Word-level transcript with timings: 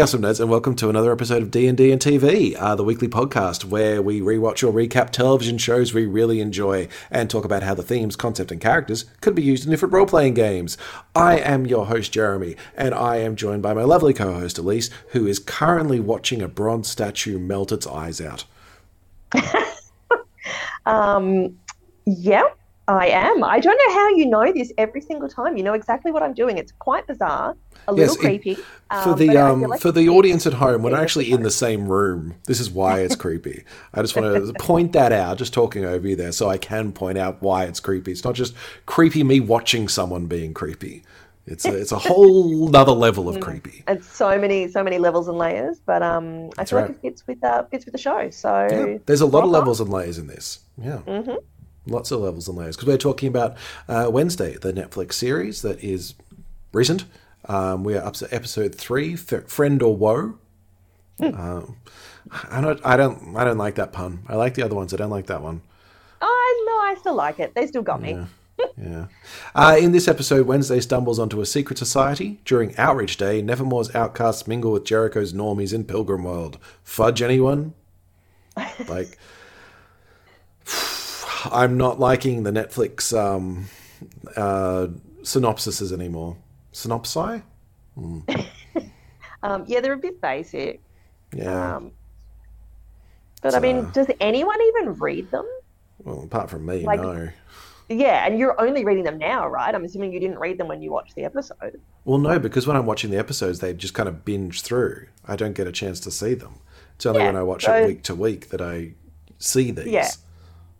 Awesome 0.00 0.22
nerds, 0.22 0.40
and 0.40 0.48
welcome 0.48 0.74
to 0.76 0.88
another 0.88 1.12
episode 1.12 1.42
of 1.42 1.50
D 1.50 1.66
and 1.66 1.76
D 1.76 1.92
and 1.92 2.00
TV, 2.00 2.56
uh, 2.58 2.74
the 2.74 2.82
weekly 2.82 3.06
podcast 3.06 3.64
where 3.64 4.00
we 4.00 4.22
rewatch 4.22 4.66
or 4.66 4.72
recap 4.72 5.10
television 5.10 5.58
shows 5.58 5.92
we 5.92 6.06
really 6.06 6.40
enjoy 6.40 6.88
and 7.10 7.28
talk 7.28 7.44
about 7.44 7.62
how 7.62 7.74
the 7.74 7.82
themes, 7.82 8.16
concept, 8.16 8.50
and 8.50 8.62
characters 8.62 9.04
could 9.20 9.34
be 9.34 9.42
used 9.42 9.64
in 9.64 9.70
different 9.70 9.92
role-playing 9.92 10.32
games. 10.32 10.78
I 11.14 11.36
am 11.38 11.66
your 11.66 11.84
host 11.84 12.12
Jeremy, 12.12 12.56
and 12.74 12.94
I 12.94 13.16
am 13.16 13.36
joined 13.36 13.62
by 13.62 13.74
my 13.74 13.82
lovely 13.82 14.14
co-host 14.14 14.56
Elise, 14.56 14.88
who 15.10 15.26
is 15.26 15.38
currently 15.38 16.00
watching 16.00 16.40
a 16.40 16.48
bronze 16.48 16.88
statue 16.88 17.38
melt 17.38 17.70
its 17.70 17.86
eyes 17.86 18.22
out. 18.22 18.44
Um, 20.86 21.58
yep, 22.06 22.58
I 22.98 23.06
am. 23.06 23.44
I 23.44 23.60
don't 23.60 23.76
know 23.76 23.94
how 23.94 24.08
you 24.10 24.26
know 24.26 24.52
this 24.52 24.72
every 24.78 25.00
single 25.00 25.28
time. 25.28 25.56
You 25.56 25.62
know 25.62 25.74
exactly 25.74 26.10
what 26.12 26.22
I'm 26.22 26.34
doing. 26.34 26.58
It's 26.58 26.72
quite 26.72 27.06
bizarre, 27.06 27.56
a 27.86 27.94
Yes, 27.94 28.10
little 28.10 28.16
it- 28.16 28.18
creepy. 28.42 28.54
For 28.54 29.10
um, 29.10 29.18
the 29.18 29.36
um, 29.36 29.62
like 29.62 29.80
for 29.80 29.92
the 29.92 30.08
audience 30.08 30.46
at 30.46 30.54
home, 30.54 30.82
we're 30.82 30.96
actually 30.96 31.30
in 31.30 31.42
the 31.44 31.50
same 31.52 31.86
room. 31.88 32.34
This 32.46 32.58
is 32.58 32.70
why 32.70 33.00
it's 33.00 33.14
creepy. 33.14 33.64
I 33.94 34.02
just 34.02 34.16
want 34.16 34.34
to 34.44 34.52
point 34.58 34.92
that 34.94 35.12
out, 35.12 35.38
just 35.38 35.54
talking 35.54 35.84
over 35.84 36.08
you 36.08 36.16
there, 36.16 36.32
so 36.32 36.48
I 36.48 36.58
can 36.58 36.90
point 36.92 37.16
out 37.16 37.40
why 37.40 37.64
it's 37.64 37.78
creepy. 37.78 38.10
It's 38.10 38.24
not 38.24 38.34
just 38.34 38.54
creepy 38.86 39.22
me 39.22 39.38
watching 39.38 39.86
someone 39.86 40.26
being 40.26 40.52
creepy. 40.54 41.04
It's 41.46 41.64
a, 41.64 41.74
it's 41.76 41.90
a 41.92 41.98
whole 41.98 42.74
other 42.76 42.92
level 42.92 43.28
of 43.28 43.40
creepy. 43.46 43.82
And 43.86 44.04
so 44.04 44.36
many, 44.38 44.68
so 44.68 44.82
many 44.84 44.98
levels 44.98 45.26
and 45.28 45.38
layers. 45.38 45.78
But 45.86 46.02
um, 46.02 46.50
I 46.58 46.64
feel 46.64 46.80
right. 46.80 46.88
like 46.88 46.96
it 46.98 47.02
fits 47.02 47.26
with 47.28 47.42
uh, 47.44 47.62
fits 47.70 47.84
with 47.84 47.92
the 47.92 47.98
show. 47.98 48.28
So 48.30 48.66
Yeah, 48.70 48.98
there's 49.06 49.20
a 49.20 49.26
lot 49.26 49.38
of 49.44 49.44
rock 49.44 49.44
on. 49.44 49.52
levels 49.52 49.80
and 49.80 49.90
layers 49.90 50.18
in 50.18 50.26
this. 50.26 50.60
Yeah. 50.76 50.98
Mhm. 51.06 51.38
Lots 51.86 52.10
of 52.10 52.20
levels 52.20 52.48
and 52.48 52.56
layers. 52.56 52.76
Because 52.76 52.88
we're 52.88 52.98
talking 52.98 53.28
about 53.28 53.56
uh, 53.88 54.08
Wednesday, 54.12 54.56
the 54.56 54.72
Netflix 54.72 55.14
series 55.14 55.62
that 55.62 55.82
is 55.82 56.14
recent. 56.72 57.04
Um, 57.46 57.84
we 57.84 57.96
are 57.96 58.04
up 58.04 58.14
to 58.14 58.32
episode 58.34 58.74
three, 58.74 59.16
Friend 59.16 59.82
or 59.82 59.96
Woe. 59.96 60.38
Um, 61.22 61.76
I 62.50 62.60
don't, 62.60 62.80
I 62.84 62.96
don't, 62.96 63.36
I 63.36 63.44
don't 63.44 63.58
like 63.58 63.74
that 63.76 63.92
pun. 63.92 64.20
I 64.28 64.36
like 64.36 64.54
the 64.54 64.62
other 64.62 64.74
ones. 64.74 64.94
I 64.94 64.96
don't 64.96 65.10
like 65.10 65.26
that 65.26 65.42
one. 65.42 65.62
I 66.20 66.64
know 66.66 66.72
I 66.72 66.96
still 66.98 67.14
like 67.14 67.40
it. 67.40 67.54
They 67.54 67.66
still 67.66 67.82
got 67.82 68.00
me. 68.00 68.18
Yeah. 68.76 69.06
Uh, 69.54 69.76
in 69.80 69.92
this 69.92 70.08
episode, 70.08 70.46
Wednesday 70.46 70.80
stumbles 70.80 71.18
onto 71.18 71.40
a 71.40 71.46
secret 71.46 71.78
society. 71.78 72.40
During 72.44 72.76
Outreach 72.76 73.16
Day, 73.16 73.42
Nevermore's 73.42 73.94
outcasts 73.94 74.46
mingle 74.46 74.72
with 74.72 74.84
Jericho's 74.84 75.32
normies 75.32 75.74
in 75.74 75.84
Pilgrim 75.84 76.24
World. 76.24 76.58
Fudge 76.82 77.22
anyone? 77.22 77.74
Like, 78.88 79.16
I'm 81.46 81.76
not 81.76 81.98
liking 82.00 82.42
the 82.42 82.50
Netflix 82.50 83.16
um, 83.16 83.66
uh, 84.36 84.88
synopsises 85.22 85.92
anymore. 85.92 86.36
Synopsi? 86.72 87.42
Um, 89.42 89.64
yeah, 89.66 89.80
they're 89.80 89.94
a 89.94 89.98
bit 89.98 90.20
basic. 90.20 90.82
Yeah. 91.34 91.76
Um, 91.76 91.92
but 93.40 93.54
I 93.54 93.58
mean, 93.58 93.90
does 93.92 94.06
anyone 94.20 94.58
even 94.60 94.94
read 94.98 95.30
them? 95.30 95.46
well, 96.04 96.22
apart 96.24 96.50
from 96.50 96.66
me, 96.66 96.84
like- 96.84 97.00
no. 97.00 97.30
Yeah, 97.88 98.24
and 98.26 98.38
you're 98.38 98.60
only 98.60 98.84
reading 98.84 99.02
them 99.02 99.16
now, 99.18 99.48
right? 99.48 99.74
I'm 99.74 99.82
assuming 99.84 100.12
you 100.12 100.20
didn't 100.20 100.38
read 100.38 100.58
them 100.58 100.68
when 100.68 100.80
you 100.82 100.92
watched 100.92 101.14
the 101.16 101.24
episode. 101.24 101.80
Well, 102.04 102.18
no, 102.18 102.38
because 102.38 102.66
when 102.66 102.76
I'm 102.76 102.84
watching 102.86 103.10
the 103.10 103.16
episodes, 103.16 103.58
they 103.60 103.72
just 103.74 103.94
kind 103.94 104.08
of 104.10 104.24
binge 104.26 104.60
through. 104.62 105.06
I 105.26 105.34
don't 105.36 105.54
get 105.54 105.66
a 105.66 105.72
chance 105.72 105.98
to 106.00 106.10
see 106.10 106.34
them. 106.34 106.56
It's 106.96 107.06
only 107.06 107.20
Yeah, 107.22 107.26
when 107.28 107.36
I 107.36 107.42
watch 107.42 107.64
so- 107.64 107.74
it 107.74 107.86
week 107.86 108.02
to 108.04 108.14
week 108.14 108.50
that 108.50 108.60
I 108.60 108.92
see 109.38 109.70
these. 109.70 109.86
Yeah. 109.86 110.08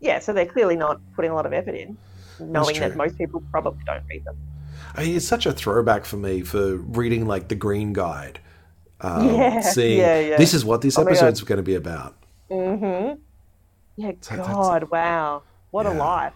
Yeah, 0.01 0.19
so 0.19 0.33
they're 0.33 0.45
clearly 0.45 0.75
not 0.75 0.99
putting 1.15 1.31
a 1.31 1.35
lot 1.35 1.45
of 1.45 1.53
effort 1.53 1.75
in, 1.75 1.97
knowing 2.39 2.79
that 2.79 2.95
most 2.97 3.17
people 3.17 3.41
probably 3.51 3.83
don't 3.85 4.03
read 4.09 4.25
them. 4.25 4.35
I 4.95 5.03
mean, 5.03 5.15
it's 5.15 5.27
such 5.27 5.45
a 5.45 5.53
throwback 5.53 6.05
for 6.05 6.17
me 6.17 6.41
for 6.41 6.75
reading 6.77 7.27
like 7.27 7.47
the 7.47 7.55
Green 7.55 7.93
Guide. 7.93 8.39
Um, 8.99 9.33
Yeah, 9.35 9.61
seeing 9.75 9.99
yeah, 9.99 10.19
yeah. 10.19 10.37
this 10.37 10.53
is 10.53 10.65
what 10.65 10.81
this 10.81 10.97
Oh 10.97 11.03
episode's 11.03 11.41
going 11.43 11.57
to 11.57 11.63
be 11.63 11.75
about. 11.75 12.15
Mm-hmm. 12.49 13.19
Yeah, 13.97 14.11
So 14.21 14.35
God, 14.37 14.89
wow. 14.91 15.43
What 15.69 15.85
a 15.85 15.91
life. 15.91 16.33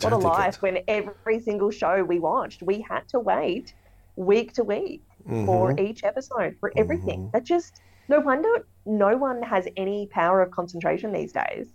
What 0.00 0.12
a 0.12 0.16
life 0.16 0.62
when 0.62 0.78
every 0.86 1.40
single 1.40 1.70
show 1.72 2.04
we 2.04 2.20
watched, 2.20 2.62
we 2.62 2.80
had 2.88 3.08
to 3.08 3.18
wait 3.18 3.74
week 4.16 4.52
to 4.54 4.62
week 4.64 5.02
for 5.26 5.72
Mhm. 5.74 5.80
each 5.80 6.04
episode, 6.04 6.56
for 6.60 6.72
everything. 6.76 7.24
Mhm. 7.26 7.32
That 7.32 7.44
just, 7.44 7.80
no 8.08 8.20
wonder 8.20 8.64
no 8.86 9.16
one 9.16 9.42
has 9.42 9.66
any 9.76 10.06
power 10.06 10.40
of 10.40 10.50
concentration 10.52 11.12
these 11.12 11.32
days. 11.32 11.72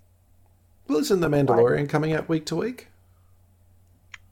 Well, 0.88 1.00
isn't 1.00 1.19
the 1.19 1.29
Mandalorian 1.29 1.90
coming 1.90 2.13
out 2.13 2.29
week 2.29 2.46
to 2.47 2.56
week? 2.56 2.88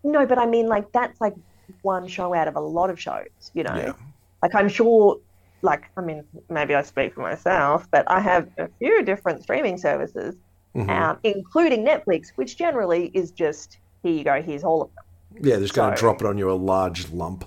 No, 0.03 0.25
but 0.25 0.38
I 0.38 0.46
mean, 0.46 0.68
like, 0.68 0.91
that's 0.91 1.19
like 1.22 1.34
one 1.81 2.08
show 2.08 2.34
out 2.34 2.47
of 2.47 2.56
a 2.56 2.59
lot 2.59 2.90
of 2.90 3.00
shows, 3.00 3.52
you 3.53 3.64
know? 3.64 3.75
Yeah. 3.75 3.94
Like, 4.41 4.53
I'm 4.53 4.69
sure, 4.69 5.19
like, 5.62 5.90
I 5.97 6.02
mean, 6.02 6.24
maybe 6.50 6.75
I 6.75 6.81
speak 6.84 7.16
for 7.16 7.22
myself, 7.22 7.88
but 7.90 8.09
I 8.12 8.19
have 8.19 8.50
a 8.58 8.68
few 8.80 9.03
different 9.03 9.41
streaming 9.44 9.78
services, 9.78 10.36
Mhm. 10.75 10.90
um, 10.90 11.19
including 11.24 11.86
Netflix, 11.86 12.31
which 12.36 12.58
generally 12.58 13.09
is 13.14 13.31
just, 13.31 13.78
here 14.03 14.12
you 14.12 14.24
go, 14.24 14.41
here's 14.41 14.64
all 14.64 14.81
of 14.81 14.90
them. 14.94 15.03
Yeah, 15.41 15.53
they're 15.56 15.62
just 15.62 15.74
going 15.74 15.94
to 15.94 16.00
drop 16.00 16.22
it 16.22 16.28
on 16.28 16.38
you 16.38 16.52
a 16.52 16.53
large 16.53 17.09
lump. 17.12 17.46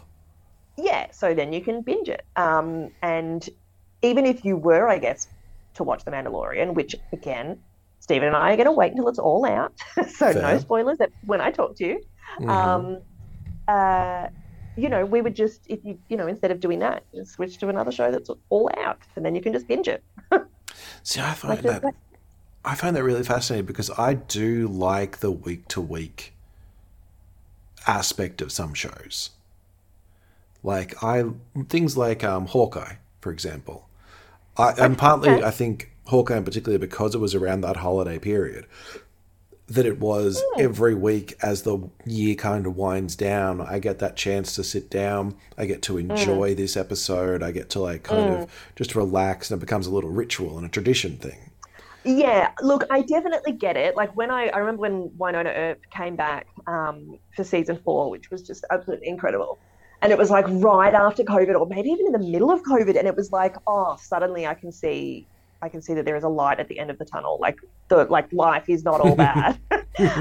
Yeah, 0.76 1.10
so 1.10 1.34
then 1.34 1.52
you 1.52 1.60
can 1.60 1.82
binge 1.82 2.08
it. 2.08 2.24
Um, 2.36 2.90
and 3.02 3.48
even 4.02 4.26
if 4.26 4.44
you 4.44 4.56
were, 4.56 4.88
I 4.88 4.98
guess, 4.98 5.28
to 5.74 5.84
watch 5.84 6.04
The 6.04 6.10
Mandalorian, 6.10 6.74
which 6.74 6.96
again, 7.12 7.60
Stephen 8.06 8.28
and 8.28 8.36
I 8.36 8.52
are 8.52 8.56
going 8.56 8.66
to 8.66 8.72
wait 8.72 8.92
until 8.92 9.08
it's 9.08 9.18
all 9.18 9.44
out, 9.44 9.74
so 10.08 10.30
no 10.32 10.58
spoilers 10.58 10.98
that 10.98 11.10
when 11.22 11.40
I 11.40 11.50
talk 11.50 11.76
to 11.78 11.84
you. 11.86 12.00
Mhm. 12.38 12.48
Um, 12.48 13.02
uh, 13.66 14.28
you 14.76 14.88
know, 14.88 15.04
we 15.04 15.20
would 15.22 15.34
just, 15.34 15.62
if 15.68 15.80
you, 15.84 15.98
you 16.08 16.16
know, 16.16 16.28
instead 16.28 16.52
of 16.52 16.60
doing 16.60 16.78
that, 16.80 17.04
just 17.14 17.32
switch 17.32 17.58
to 17.58 17.68
another 17.68 17.90
show 17.90 18.12
that's 18.12 18.30
all 18.48 18.70
out, 18.78 19.00
and 19.16 19.24
then 19.26 19.34
you 19.34 19.42
can 19.42 19.52
just 19.52 19.66
binge 19.66 19.88
it. 19.88 20.04
See, 21.02 21.20
I 21.20 21.34
find 21.34 21.64
Like, 21.64 21.64
that 21.64 21.82
I 22.64 22.74
find 22.74 22.94
that 22.96 23.04
really 23.04 23.22
fascinating 23.24 23.66
because 23.66 23.90
I 23.98 24.14
do 24.14 24.68
like 24.68 25.18
the 25.18 25.30
week 25.32 25.68
to 25.68 25.80
week 25.80 26.34
aspect 27.86 28.42
of 28.42 28.52
some 28.52 28.74
shows. 28.74 29.30
Like 30.62 31.02
I 31.02 31.24
things 31.68 31.96
like 31.96 32.24
um, 32.24 32.46
Hawkeye, 32.46 32.96
for 33.20 33.30
example. 33.30 33.88
I, 34.56 34.72
and 34.78 34.98
partly 34.98 35.30
Okay. 35.30 35.42
I 35.42 35.50
think 35.50 35.92
Hawkeye 36.06 36.36
in 36.36 36.44
particular 36.44 36.78
because 36.78 37.14
it 37.14 37.18
was 37.18 37.34
around 37.34 37.62
that 37.62 37.76
holiday 37.76 38.18
period 38.18 38.66
that 39.68 39.84
it 39.84 39.98
was 39.98 40.42
hmm. 40.54 40.60
every 40.60 40.94
week 40.94 41.34
as 41.42 41.62
the 41.62 41.78
year 42.04 42.36
kind 42.36 42.66
of 42.66 42.76
winds 42.76 43.16
down 43.16 43.60
i 43.60 43.80
get 43.80 43.98
that 43.98 44.14
chance 44.14 44.54
to 44.54 44.62
sit 44.62 44.88
down 44.88 45.34
i 45.58 45.66
get 45.66 45.82
to 45.82 45.94
hmm. 45.94 46.08
enjoy 46.08 46.54
this 46.54 46.76
episode 46.76 47.42
i 47.42 47.50
get 47.50 47.68
to 47.68 47.80
like 47.80 48.04
kind 48.04 48.32
of 48.32 48.38
hmm. 48.44 48.50
just 48.76 48.94
relax 48.94 49.50
and 49.50 49.60
it 49.60 49.66
becomes 49.66 49.88
a 49.88 49.90
little 49.90 50.10
ritual 50.10 50.56
and 50.56 50.64
a 50.64 50.70
tradition 50.70 51.16
thing 51.16 51.50
Yeah, 52.06 52.52
look, 52.62 52.84
I 52.88 53.02
definitely 53.02 53.50
get 53.50 53.76
it. 53.76 53.96
Like 53.96 54.16
when 54.16 54.30
I, 54.30 54.46
I 54.46 54.58
remember 54.58 54.82
when 54.82 55.08
Wynonna 55.18 55.52
Earp 55.56 55.80
came 55.90 56.14
back 56.14 56.46
um, 56.68 57.18
for 57.34 57.42
season 57.42 57.80
four, 57.84 58.10
which 58.10 58.30
was 58.30 58.42
just 58.42 58.64
absolutely 58.70 59.08
incredible. 59.08 59.58
And 60.02 60.12
it 60.12 60.18
was 60.18 60.30
like 60.30 60.44
right 60.48 60.94
after 60.94 61.24
COVID, 61.24 61.58
or 61.58 61.66
maybe 61.66 61.88
even 61.88 62.06
in 62.06 62.12
the 62.12 62.20
middle 62.30 62.52
of 62.52 62.62
COVID, 62.62 62.96
and 62.96 63.08
it 63.08 63.16
was 63.16 63.32
like, 63.32 63.56
oh, 63.66 63.96
suddenly 64.00 64.46
I 64.46 64.54
can 64.54 64.70
see, 64.70 65.26
I 65.66 65.68
can 65.68 65.82
see 65.82 65.94
that 65.94 66.04
there 66.04 66.16
is 66.16 66.24
a 66.24 66.28
light 66.28 66.58
at 66.60 66.68
the 66.68 66.78
end 66.78 66.90
of 66.90 66.98
the 66.98 67.04
tunnel. 67.04 67.38
Like 67.40 67.58
the 67.88 68.04
like 68.04 68.32
life 68.32 68.68
is 68.68 68.84
not 68.84 69.00
all 69.00 69.16
bad. 69.26 69.58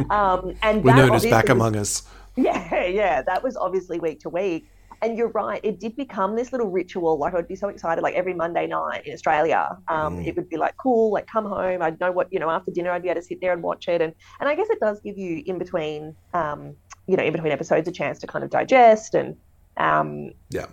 um, 0.09 0.53
and 0.61 0.83
we're 0.83 0.95
known 0.95 1.13
as 1.13 1.25
back 1.25 1.45
was- 1.45 1.51
among 1.51 1.75
us 1.77 2.03
yeah, 2.37 2.85
yeah, 2.85 3.21
that 3.21 3.43
was 3.43 3.55
obviously 3.55 3.99
week 3.99 4.19
to 4.21 4.29
week. 4.29 4.67
And 5.01 5.17
you're 5.17 5.29
right, 5.29 5.59
it 5.63 5.79
did 5.79 5.95
become 5.95 6.35
this 6.35 6.51
little 6.51 6.69
ritual. 6.69 7.17
Like 7.17 7.33
I'd 7.33 7.47
be 7.47 7.55
so 7.55 7.67
excited, 7.67 8.01
like 8.01 8.15
every 8.15 8.33
Monday 8.33 8.65
night 8.65 9.05
in 9.05 9.13
Australia, 9.13 9.77
um, 9.87 10.17
Mm. 10.17 10.27
it 10.27 10.35
would 10.35 10.49
be 10.49 10.57
like 10.57 10.75
cool, 10.77 11.11
like 11.11 11.27
come 11.27 11.45
home. 11.45 11.81
I'd 11.81 11.99
know 11.99 12.11
what 12.11 12.27
you 12.31 12.39
know 12.39 12.49
after 12.49 12.71
dinner. 12.71 12.91
I'd 12.91 13.03
be 13.03 13.09
able 13.09 13.21
to 13.21 13.27
sit 13.27 13.41
there 13.41 13.53
and 13.53 13.61
watch 13.61 13.87
it. 13.87 14.01
And 14.01 14.13
and 14.39 14.49
I 14.49 14.55
guess 14.55 14.69
it 14.69 14.79
does 14.79 14.99
give 15.01 15.17
you 15.17 15.43
in 15.45 15.57
between, 15.57 16.15
um, 16.33 16.75
you 17.07 17.17
know, 17.17 17.23
in 17.23 17.33
between 17.33 17.51
episodes, 17.51 17.87
a 17.87 17.91
chance 17.91 18.19
to 18.19 18.27
kind 18.27 18.43
of 18.43 18.49
digest 18.49 19.15
and, 19.15 19.35
um, 19.77 20.31
yeah 20.49 20.67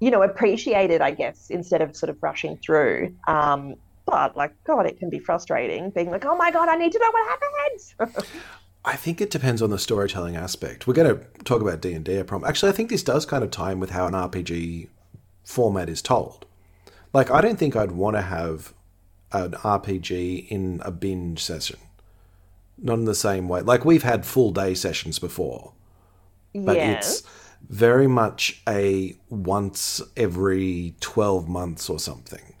you 0.00 0.10
know, 0.10 0.22
appreciate 0.22 0.90
it. 0.90 1.00
I 1.00 1.12
guess 1.12 1.48
instead 1.48 1.80
of 1.82 1.94
sort 1.94 2.10
of 2.10 2.16
rushing 2.22 2.56
through. 2.56 3.14
Um, 3.28 3.76
like 4.36 4.52
God, 4.64 4.86
it 4.86 4.98
can 4.98 5.10
be 5.10 5.18
frustrating 5.18 5.90
being 5.90 6.10
like, 6.10 6.24
oh 6.24 6.36
my 6.36 6.50
God, 6.50 6.68
I 6.68 6.76
need 6.76 6.92
to 6.92 6.98
know 6.98 7.10
what 7.10 7.40
happens. 7.40 8.28
I 8.84 8.96
think 8.96 9.20
it 9.20 9.30
depends 9.30 9.62
on 9.62 9.70
the 9.70 9.78
storytelling 9.78 10.36
aspect. 10.36 10.86
We're 10.86 10.94
going 10.94 11.16
to 11.16 11.24
talk 11.44 11.62
about 11.62 11.80
D 11.80 11.92
and 11.92 12.04
D. 12.04 12.20
Promise. 12.22 12.48
Actually, 12.48 12.72
I 12.72 12.74
think 12.74 12.90
this 12.90 13.04
does 13.04 13.24
kind 13.24 13.44
of 13.44 13.50
tie 13.50 13.72
in 13.72 13.80
with 13.80 13.90
how 13.90 14.06
an 14.06 14.14
RPG 14.14 14.88
format 15.44 15.88
is 15.88 16.02
told. 16.02 16.46
Like, 17.12 17.30
I 17.30 17.40
don't 17.40 17.58
think 17.58 17.76
I'd 17.76 17.92
want 17.92 18.16
to 18.16 18.22
have 18.22 18.74
an 19.32 19.52
RPG 19.52 20.48
in 20.48 20.80
a 20.84 20.90
binge 20.90 21.42
session. 21.42 21.78
Not 22.78 22.94
in 22.94 23.04
the 23.04 23.14
same 23.14 23.48
way. 23.48 23.60
Like 23.60 23.84
we've 23.84 24.02
had 24.02 24.26
full 24.26 24.50
day 24.50 24.74
sessions 24.74 25.18
before, 25.18 25.72
but 26.54 26.76
yes. 26.76 27.20
it's 27.20 27.28
very 27.68 28.06
much 28.06 28.62
a 28.68 29.16
once 29.28 30.02
every 30.16 30.94
twelve 31.00 31.48
months 31.48 31.88
or 31.88 31.98
something. 31.98 32.51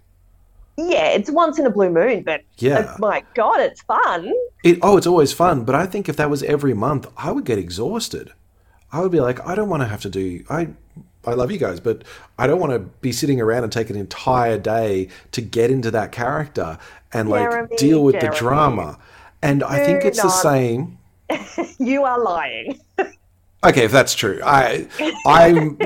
Yeah, 0.76 1.08
it's 1.08 1.30
once 1.30 1.58
in 1.58 1.66
a 1.66 1.70
blue 1.70 1.90
moon, 1.90 2.22
but 2.22 2.42
Yeah. 2.58 2.96
my 2.98 3.24
God, 3.34 3.60
it's 3.60 3.82
fun. 3.82 4.32
It, 4.64 4.78
oh, 4.82 4.96
it's 4.96 5.06
always 5.06 5.32
fun, 5.32 5.64
but 5.64 5.74
I 5.74 5.86
think 5.86 6.08
if 6.08 6.16
that 6.16 6.30
was 6.30 6.42
every 6.42 6.72
month, 6.74 7.06
I 7.16 7.30
would 7.30 7.44
get 7.44 7.58
exhausted. 7.58 8.32
I 8.90 9.00
would 9.00 9.12
be 9.12 9.20
like, 9.20 9.44
I 9.46 9.54
don't 9.54 9.68
want 9.68 9.82
to 9.82 9.88
have 9.88 10.00
to 10.02 10.10
do. 10.10 10.44
I 10.48 10.68
I 11.24 11.34
love 11.34 11.52
you 11.52 11.58
guys, 11.58 11.78
but 11.78 12.02
I 12.38 12.46
don't 12.46 12.58
want 12.58 12.72
to 12.72 12.80
be 12.80 13.12
sitting 13.12 13.40
around 13.40 13.62
and 13.62 13.72
take 13.72 13.90
an 13.90 13.96
entire 13.96 14.58
day 14.58 15.08
to 15.30 15.40
get 15.40 15.70
into 15.70 15.90
that 15.92 16.10
character 16.10 16.78
and 17.12 17.28
like 17.28 17.48
Jeremy, 17.48 17.76
deal 17.76 18.02
with 18.02 18.18
the 18.20 18.28
drama. 18.28 18.98
And 19.40 19.62
I 19.62 19.84
think 19.84 20.04
it's 20.04 20.20
the 20.22 20.28
same. 20.28 20.98
You 21.78 22.04
are 22.04 22.20
lying. 22.20 22.78
Okay, 23.64 23.84
if 23.84 23.92
that's 23.92 24.14
true, 24.14 24.40
I 24.44 24.86
I'm 25.26 25.78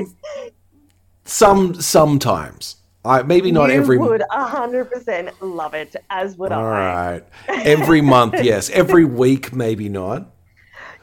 some 1.25 1.79
sometimes. 1.81 2.76
I 3.07 3.23
maybe 3.23 3.51
not 3.51 3.69
you 3.69 3.75
every. 3.75 3.97
would 3.97 4.23
hundred 4.31 4.85
percent 4.91 5.29
love 5.41 5.73
it, 5.73 5.95
as 6.09 6.37
would 6.37 6.51
All 6.51 6.63
I. 6.65 6.65
All 6.67 7.11
right. 7.13 7.23
every 7.65 8.01
month, 8.01 8.35
yes. 8.43 8.69
Every 8.69 9.05
week, 9.05 9.53
maybe 9.53 9.89
not. 9.89 10.29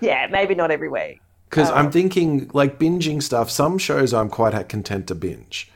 Yeah, 0.01 0.27
maybe 0.31 0.55
not 0.55 0.71
every 0.71 0.89
week. 0.89 1.21
Because 1.49 1.71
Oh. 1.71 1.75
I'm 1.75 1.91
thinking, 1.91 2.51
like 2.53 2.79
binging 2.79 3.23
stuff. 3.23 3.51
Some 3.51 3.79
shows 3.79 4.13
I'm 4.13 4.29
quite 4.29 4.69
content 4.69 5.07
to 5.09 5.15
binge. 5.15 5.71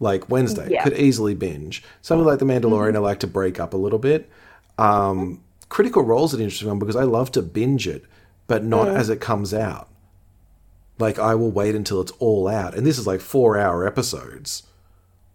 Like 0.00 0.28
Wednesday, 0.28 0.68
Yeah. 0.70 0.80
Mm-hmm. 0.82 0.90
could 0.90 0.98
easily 0.98 1.34
binge. 1.34 1.82
Something 2.02 2.26
like 2.26 2.38
The 2.40 2.44
Mandalorian, 2.44 2.94
I 2.96 2.98
like 2.98 3.20
to 3.20 3.26
break 3.26 3.58
up 3.58 3.72
a 3.74 3.76
little 3.78 3.98
bit. 3.98 4.28
Um, 4.78 5.40
Critical 5.70 6.02
Role's 6.02 6.34
an 6.34 6.40
interesting 6.40 6.68
one 6.68 6.78
because 6.78 6.96
I 6.96 7.04
love 7.04 7.32
to 7.32 7.42
binge 7.42 7.88
it, 7.88 8.04
but 8.46 8.62
not 8.64 8.88
Mm. 8.88 8.96
as 8.96 9.08
it 9.08 9.20
comes 9.20 9.54
out. 9.54 9.88
Like 10.98 11.18
I 11.18 11.34
will 11.34 11.50
wait 11.50 11.74
until 11.74 12.00
it's 12.00 12.12
all 12.20 12.46
out, 12.46 12.74
and 12.76 12.86
this 12.86 12.98
is 12.98 13.06
like 13.06 13.20
four 13.20 13.58
hour 13.58 13.84
episodes 13.86 14.62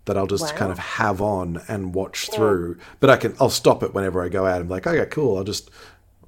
that 0.10 0.18
I'll 0.18 0.28
just 0.28 0.52
Wow. 0.52 0.58
kind 0.58 0.72
of 0.72 0.80
have 0.80 1.22
on 1.22 1.62
and 1.70 1.94
watch 1.96 2.30
through. 2.32 2.78
But 3.00 3.10
I 3.10 3.18
can 3.18 3.36
I'll 3.40 3.50
stop 3.50 3.82
it 3.84 3.94
whenever 3.94 4.24
I 4.24 4.30
go 4.30 4.46
out. 4.46 4.60
I'm 4.62 4.68
like, 4.70 4.86
okay, 4.86 5.06
cool. 5.10 5.38
I'll 5.38 5.44
just 5.46 5.70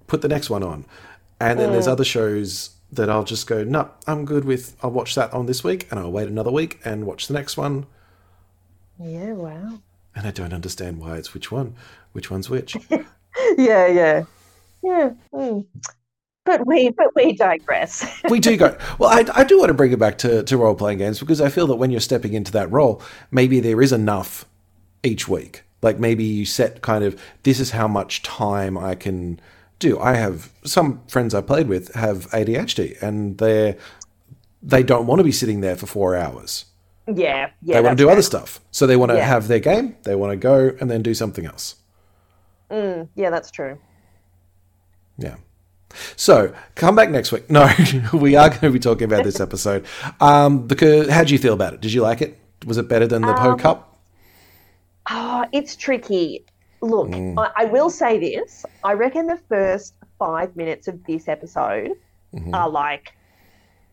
put 0.07 0.22
the 0.22 0.28
next 0.30 0.50
one 0.50 0.63
on. 0.63 0.86
And 1.39 1.60
then 1.60 1.72
there's 1.72 1.88
other 1.88 2.04
shows 2.06 2.72
that 2.92 3.10
I'll 3.10 3.24
just 3.24 3.48
go, 3.48 3.63
no, 3.63 3.89
I'm 4.07 4.25
good 4.25 4.45
with. 4.45 4.75
I'll 4.83 4.92
watch 4.92 5.16
that 5.16 5.33
on 5.33 5.45
this 5.48 5.63
week, 5.63 5.88
and 5.89 6.00
I'll 6.00 6.12
wait 6.12 6.28
another 6.28 6.51
week 6.51 6.80
and 6.86 7.06
watch 7.06 7.28
the 7.28 7.33
next 7.33 7.57
one. 7.57 7.86
Yeah, 9.00 9.33
wow. 9.33 9.80
And 10.16 10.28
I 10.28 10.31
don't 10.31 10.54
understand 10.54 11.00
why 11.00 11.16
it's 11.18 11.33
which 11.33 11.51
one, 11.51 11.75
which 12.13 12.30
one's 12.31 12.50
which. 12.50 12.78
Yeah, 13.57 13.88
yeah, 13.88 14.24
yeah. 14.83 15.12
mm. 15.33 15.66
But 16.43 16.65
we, 16.65 16.89
but 16.89 17.07
we 17.15 17.33
digress. 17.33 18.19
we 18.29 18.39
do 18.39 18.57
go. 18.57 18.75
Well, 18.97 19.09
I, 19.09 19.25
I 19.41 19.43
do 19.43 19.59
want 19.59 19.69
to 19.69 19.73
bring 19.75 19.91
it 19.91 19.99
back 19.99 20.17
to, 20.19 20.43
to 20.43 20.57
role 20.57 20.73
playing 20.75 20.97
games 20.97 21.19
because 21.19 21.39
I 21.39 21.49
feel 21.49 21.67
that 21.67 21.75
when 21.75 21.91
you're 21.91 21.99
stepping 21.99 22.33
into 22.33 22.51
that 22.53 22.71
role, 22.71 23.01
maybe 23.29 23.59
there 23.59 23.81
is 23.81 23.91
enough 23.91 24.45
each 25.03 25.27
week. 25.27 25.63
Like 25.83 25.99
maybe 25.99 26.23
you 26.23 26.45
set 26.45 26.81
kind 26.81 27.03
of 27.03 27.19
this 27.43 27.59
is 27.59 27.71
how 27.71 27.88
much 27.88 28.23
time 28.23 28.77
I 28.77 28.95
can 28.95 29.39
do. 29.79 29.99
I 29.99 30.15
have 30.15 30.51
some 30.63 31.01
friends 31.07 31.33
I 31.33 31.41
played 31.41 31.67
with 31.67 31.93
have 31.95 32.29
ADHD 32.31 33.01
and 33.01 33.37
they're 33.37 33.75
they 34.63 34.83
don't 34.83 35.07
want 35.07 35.17
to 35.19 35.23
be 35.23 35.31
sitting 35.31 35.61
there 35.61 35.75
for 35.75 35.87
four 35.87 36.15
hours. 36.15 36.65
yeah, 37.07 37.49
yeah. 37.63 37.75
they 37.75 37.81
want 37.81 37.97
to 37.97 38.03
do 38.03 38.05
fair. 38.07 38.13
other 38.13 38.21
stuff. 38.21 38.59
So 38.69 38.85
they 38.85 38.95
want 38.95 39.09
to 39.11 39.17
Yeah. 39.17 39.25
have 39.25 39.47
their 39.47 39.59
game, 39.59 39.95
they 40.03 40.13
want 40.15 40.31
to 40.31 40.37
go 40.37 40.75
and 40.79 40.89
then 40.89 41.01
do 41.01 41.15
something 41.15 41.45
else. 41.47 41.75
Mm, 42.69 43.09
yeah, 43.15 43.31
that's 43.31 43.49
true. 43.49 43.79
Yeah. 45.17 45.35
So 46.15 46.53
come 46.75 46.95
back 46.95 47.09
next 47.09 47.31
week. 47.31 47.49
No, 47.49 47.69
we 48.13 48.35
are 48.35 48.49
going 48.49 48.61
to 48.61 48.71
be 48.71 48.79
talking 48.79 49.05
about 49.05 49.23
this 49.23 49.39
episode. 49.39 49.85
Um, 50.19 50.67
because 50.67 51.09
how 51.09 51.23
do 51.23 51.33
you 51.33 51.39
feel 51.39 51.53
about 51.53 51.73
it? 51.73 51.81
Did 51.81 51.93
you 51.93 52.01
like 52.01 52.21
it? 52.21 52.38
Was 52.65 52.77
it 52.77 52.88
better 52.88 53.07
than 53.07 53.21
the 53.23 53.33
Poe 53.33 53.51
Um, 53.53 53.57
Cup? 53.59 53.99
Oh, 55.09 55.45
it's 55.51 55.75
tricky. 55.75 56.45
Look, 56.81 57.09
Mm. 57.09 57.38
I, 57.38 57.63
I 57.63 57.65
will 57.65 57.89
say 57.89 58.19
this. 58.19 58.65
I 58.83 58.93
reckon 58.93 59.27
the 59.27 59.39
first 59.49 59.93
five 60.19 60.55
minutes 60.55 60.88
of 60.88 61.03
this 61.05 61.27
episode 61.27 61.91
Mhm. 62.33 62.53
are 62.55 62.69
like, 62.69 63.13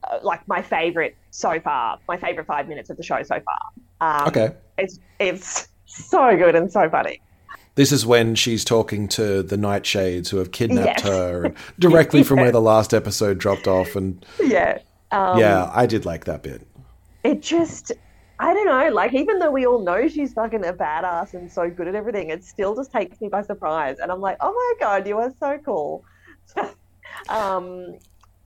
uh, 0.04 0.18
like 0.22 0.46
my 0.48 0.62
favorite 0.62 1.16
so 1.30 1.58
far. 1.60 1.98
My 2.08 2.16
favorite 2.16 2.46
five 2.46 2.68
minutes 2.68 2.88
of 2.90 2.96
the 2.96 3.02
show 3.02 3.22
so 3.22 3.40
far. 3.40 3.58
Um, 4.22 4.28
Okay. 4.28 4.50
It's 4.78 4.98
it's 5.18 5.68
so 5.86 6.36
good 6.36 6.54
and 6.54 6.70
so 6.70 6.88
funny. 6.88 7.20
This 7.78 7.92
is 7.92 8.04
when 8.04 8.34
she's 8.34 8.64
talking 8.64 9.06
to 9.10 9.40
the 9.40 9.54
Nightshades 9.54 10.30
who 10.30 10.38
have 10.38 10.50
kidnapped 10.50 11.04
Yes. 11.04 11.08
her, 11.08 11.44
and 11.44 11.54
directly 11.78 12.25
from 12.25 12.40
where 12.40 12.50
the 12.50 12.60
last 12.72 12.92
episode 12.92 13.38
dropped 13.38 13.69
off. 13.69 13.94
And 13.94 14.26
Yeah. 14.42 14.80
Um, 15.12 15.38
yeah, 15.38 15.70
I 15.72 15.86
did 15.86 16.04
like 16.04 16.25
that 16.25 16.42
bit. 16.42 16.66
It 17.22 17.40
just, 17.40 17.92
I 18.40 18.52
don't 18.52 18.66
know. 18.66 18.88
Like, 18.92 19.14
even 19.14 19.38
though 19.38 19.52
we 19.52 19.64
all 19.64 19.78
know 19.78 20.08
she's 20.08 20.32
fucking 20.32 20.64
a 20.64 20.72
badass 20.72 21.34
and 21.34 21.48
so 21.52 21.70
good 21.70 21.86
at 21.86 21.94
everything, 21.94 22.30
it 22.30 22.42
still 22.42 22.75
just 22.75 22.90
takes 22.90 23.20
me 23.20 23.28
by 23.28 23.42
surprise. 23.42 23.98
And 24.02 24.10
I'm 24.10 24.20
like, 24.20 24.38
oh 24.40 24.52
my 24.52 24.84
god, 24.84 25.06
you 25.06 25.16
are 25.19 25.32
so 25.38 25.56
cool. 25.64 26.04
um, 27.28 27.96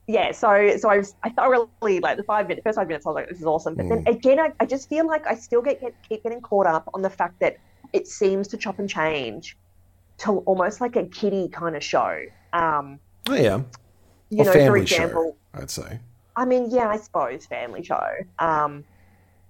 yeah. 0.08 0.32
So, 0.32 0.76
so 0.76 0.90
I, 0.90 0.98
was, 0.98 1.14
I 1.22 1.30
thoroughly 1.30 2.00
like 2.00 2.18
the 2.18 2.24
five 2.24 2.48
minutes, 2.48 2.64
first 2.64 2.76
five 2.76 2.86
minutes. 2.86 3.06
I 3.06 3.08
was 3.08 3.14
like, 3.14 3.30
this 3.30 3.38
is 3.38 3.46
awesome. 3.46 3.76
But 3.76 3.88
then 3.88 4.04
again, 4.06 4.38
I, 4.38 4.52
I 4.60 4.66
just 4.66 4.90
feel 4.90 5.06
like 5.06 5.26
I 5.26 5.36
still 5.36 5.62
get, 5.62 5.80
get 5.80 5.94
keep 6.06 6.22
getting 6.22 6.42
caught 6.42 6.66
up 6.66 6.90
on 6.92 7.00
the 7.00 7.08
fact 7.08 7.40
that 7.40 7.56
it 7.92 8.06
seems 8.08 8.48
to 8.48 8.56
chop 8.56 8.78
and 8.78 8.88
change 8.88 9.56
to 10.18 10.38
almost 10.40 10.80
like 10.80 10.96
a 10.96 11.04
kiddie 11.06 11.48
kind 11.48 11.76
of 11.76 11.82
show. 11.82 12.20
Um, 12.52 12.98
Oh 13.28 13.34
yeah, 13.34 13.60
you 14.30 14.40
or 14.42 14.44
know, 14.46 14.52
for 14.52 14.76
example, 14.76 15.36
show, 15.54 15.60
I'd 15.62 15.70
say. 15.70 16.00
I 16.36 16.44
mean, 16.44 16.70
yeah, 16.70 16.88
I 16.88 16.96
suppose 16.96 17.46
family 17.46 17.84
show. 17.84 18.04
Um, 18.38 18.84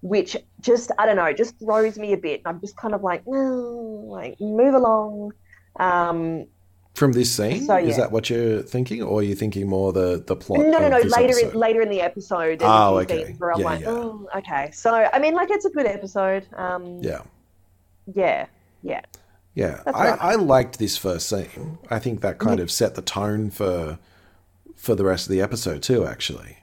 which 0.02 0.36
just 0.60 0.90
I 0.98 1.06
don't 1.06 1.16
know, 1.16 1.32
just 1.32 1.58
throws 1.58 1.96
me 1.98 2.12
a 2.12 2.16
bit. 2.16 2.42
I'm 2.44 2.60
just 2.60 2.76
kind 2.76 2.94
of 2.94 3.02
like, 3.02 3.22
no, 3.26 4.04
like 4.08 4.40
move 4.40 4.74
along. 4.74 5.32
Um, 5.78 6.46
From 6.94 7.12
this 7.12 7.30
scene, 7.34 7.64
So, 7.64 7.76
is 7.76 7.96
that 7.96 8.12
what 8.12 8.28
you're 8.28 8.60
thinking, 8.62 9.02
or 9.02 9.20
are 9.20 9.22
you 9.22 9.34
thinking 9.34 9.68
more 9.68 9.92
the 9.92 10.22
the 10.26 10.36
plot? 10.36 10.60
no, 10.66 10.78
no, 10.78 10.88
no. 10.88 10.98
Later, 10.98 11.38
in, 11.38 11.52
later 11.58 11.80
in 11.80 11.88
the 11.88 12.00
episode, 12.02 12.58
there's 12.58 12.70
Oh, 12.70 12.98
a 12.98 13.06
few 13.06 13.16
okay. 13.16 13.26
scenes 13.26 13.40
where 13.40 13.52
I'm 13.52 13.60
Yeah, 13.60 13.64
like, 13.64 13.80
yeah. 13.80 13.88
oh, 13.88 14.28
okay. 14.36 14.70
So 14.72 14.90
I 14.92 15.18
mean, 15.18 15.34
like, 15.34 15.50
it's 15.50 15.64
a 15.64 15.70
good 15.70 15.86
episode. 15.86 16.46
Um, 16.54 16.98
Yeah. 17.00 17.22
Yeah, 18.12 18.46
yeah. 18.82 19.00
Yeah, 19.54 19.82
I, 19.86 19.90
right. 19.90 20.18
I 20.20 20.34
liked 20.36 20.78
this 20.78 20.96
first 20.96 21.28
scene. 21.28 21.78
I 21.90 21.98
think 21.98 22.22
that 22.22 22.38
kind 22.38 22.58
of 22.58 22.70
set 22.70 22.94
the 22.94 23.02
tone 23.02 23.50
for 23.50 23.98
for 24.76 24.94
the 24.94 25.04
rest 25.04 25.26
of 25.26 25.30
the 25.32 25.42
episode 25.42 25.82
too. 25.82 26.06
Actually, 26.06 26.58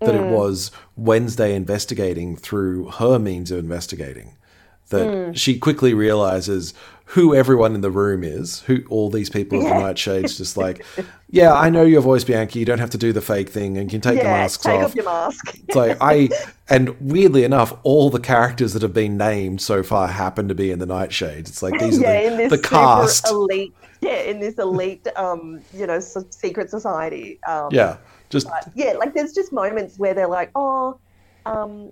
that 0.00 0.14
Mm. 0.14 0.26
it 0.26 0.32
was 0.32 0.72
Wednesday 0.96 1.54
investigating 1.54 2.36
through 2.36 2.90
her 2.90 3.18
means 3.20 3.52
of 3.52 3.60
investigating. 3.60 4.36
That 4.90 5.06
Mm. 5.06 5.36
she 5.36 5.58
quickly 5.58 5.94
realizes 5.94 6.74
who 7.08 7.34
everyone 7.34 7.74
in 7.74 7.80
the 7.80 7.90
room 7.90 8.22
is, 8.24 8.60
who 8.62 8.82
all 8.88 9.10
these 9.10 9.28
people 9.30 9.58
of 9.58 9.64
the 9.64 9.70
Nightshades. 9.70 10.36
Just 10.36 10.56
like, 10.64 10.84
yeah, 11.30 11.52
I 11.54 11.68
know 11.70 11.82
your 11.82 12.00
voice, 12.02 12.24
Bianca. 12.24 12.58
You 12.58 12.64
don't 12.64 12.78
have 12.78 12.90
to 12.90 12.98
do 12.98 13.12
the 13.12 13.20
fake 13.20 13.48
thing, 13.50 13.76
and 13.78 13.90
can 13.90 14.00
take 14.00 14.18
the 14.18 14.24
yeah, 14.24 14.42
masks 14.42 14.62
take 14.64 14.74
off. 14.80 14.84
off 14.90 14.94
your 14.94 15.04
mask. 15.04 15.58
It's 15.66 15.76
like 15.76 15.96
I, 16.02 16.28
and 16.68 16.98
weirdly 17.00 17.44
enough, 17.44 17.74
all 17.82 18.10
the 18.10 18.20
characters 18.20 18.72
that 18.74 18.82
have 18.82 18.92
been 18.94 19.16
named 19.16 19.60
so 19.60 19.82
far 19.82 20.06
happen 20.08 20.48
to 20.48 20.54
be 20.54 20.70
in 20.70 20.78
the 20.78 20.86
Nightshades. 20.86 21.48
It's 21.48 21.62
like 21.62 21.78
these 21.80 21.98
yeah, 22.00 22.10
are 22.12 22.22
in 22.24 22.30
the, 22.32 22.36
this 22.48 22.50
the 22.50 22.58
cast. 22.58 23.28
elite, 23.30 23.74
yeah, 24.00 24.20
in 24.20 24.40
this 24.40 24.54
elite, 24.58 25.06
um, 25.16 25.60
you 25.72 25.86
know, 25.86 26.00
secret 26.00 26.68
society. 26.70 27.38
Um, 27.46 27.68
Yeah, 27.70 27.96
just 28.30 28.48
yeah, 28.74 28.92
like 28.92 29.14
there's 29.14 29.32
just 29.32 29.52
moments 29.52 29.98
where 29.98 30.14
they're 30.14 30.28
like, 30.28 30.50
oh, 30.54 30.98
um, 31.46 31.90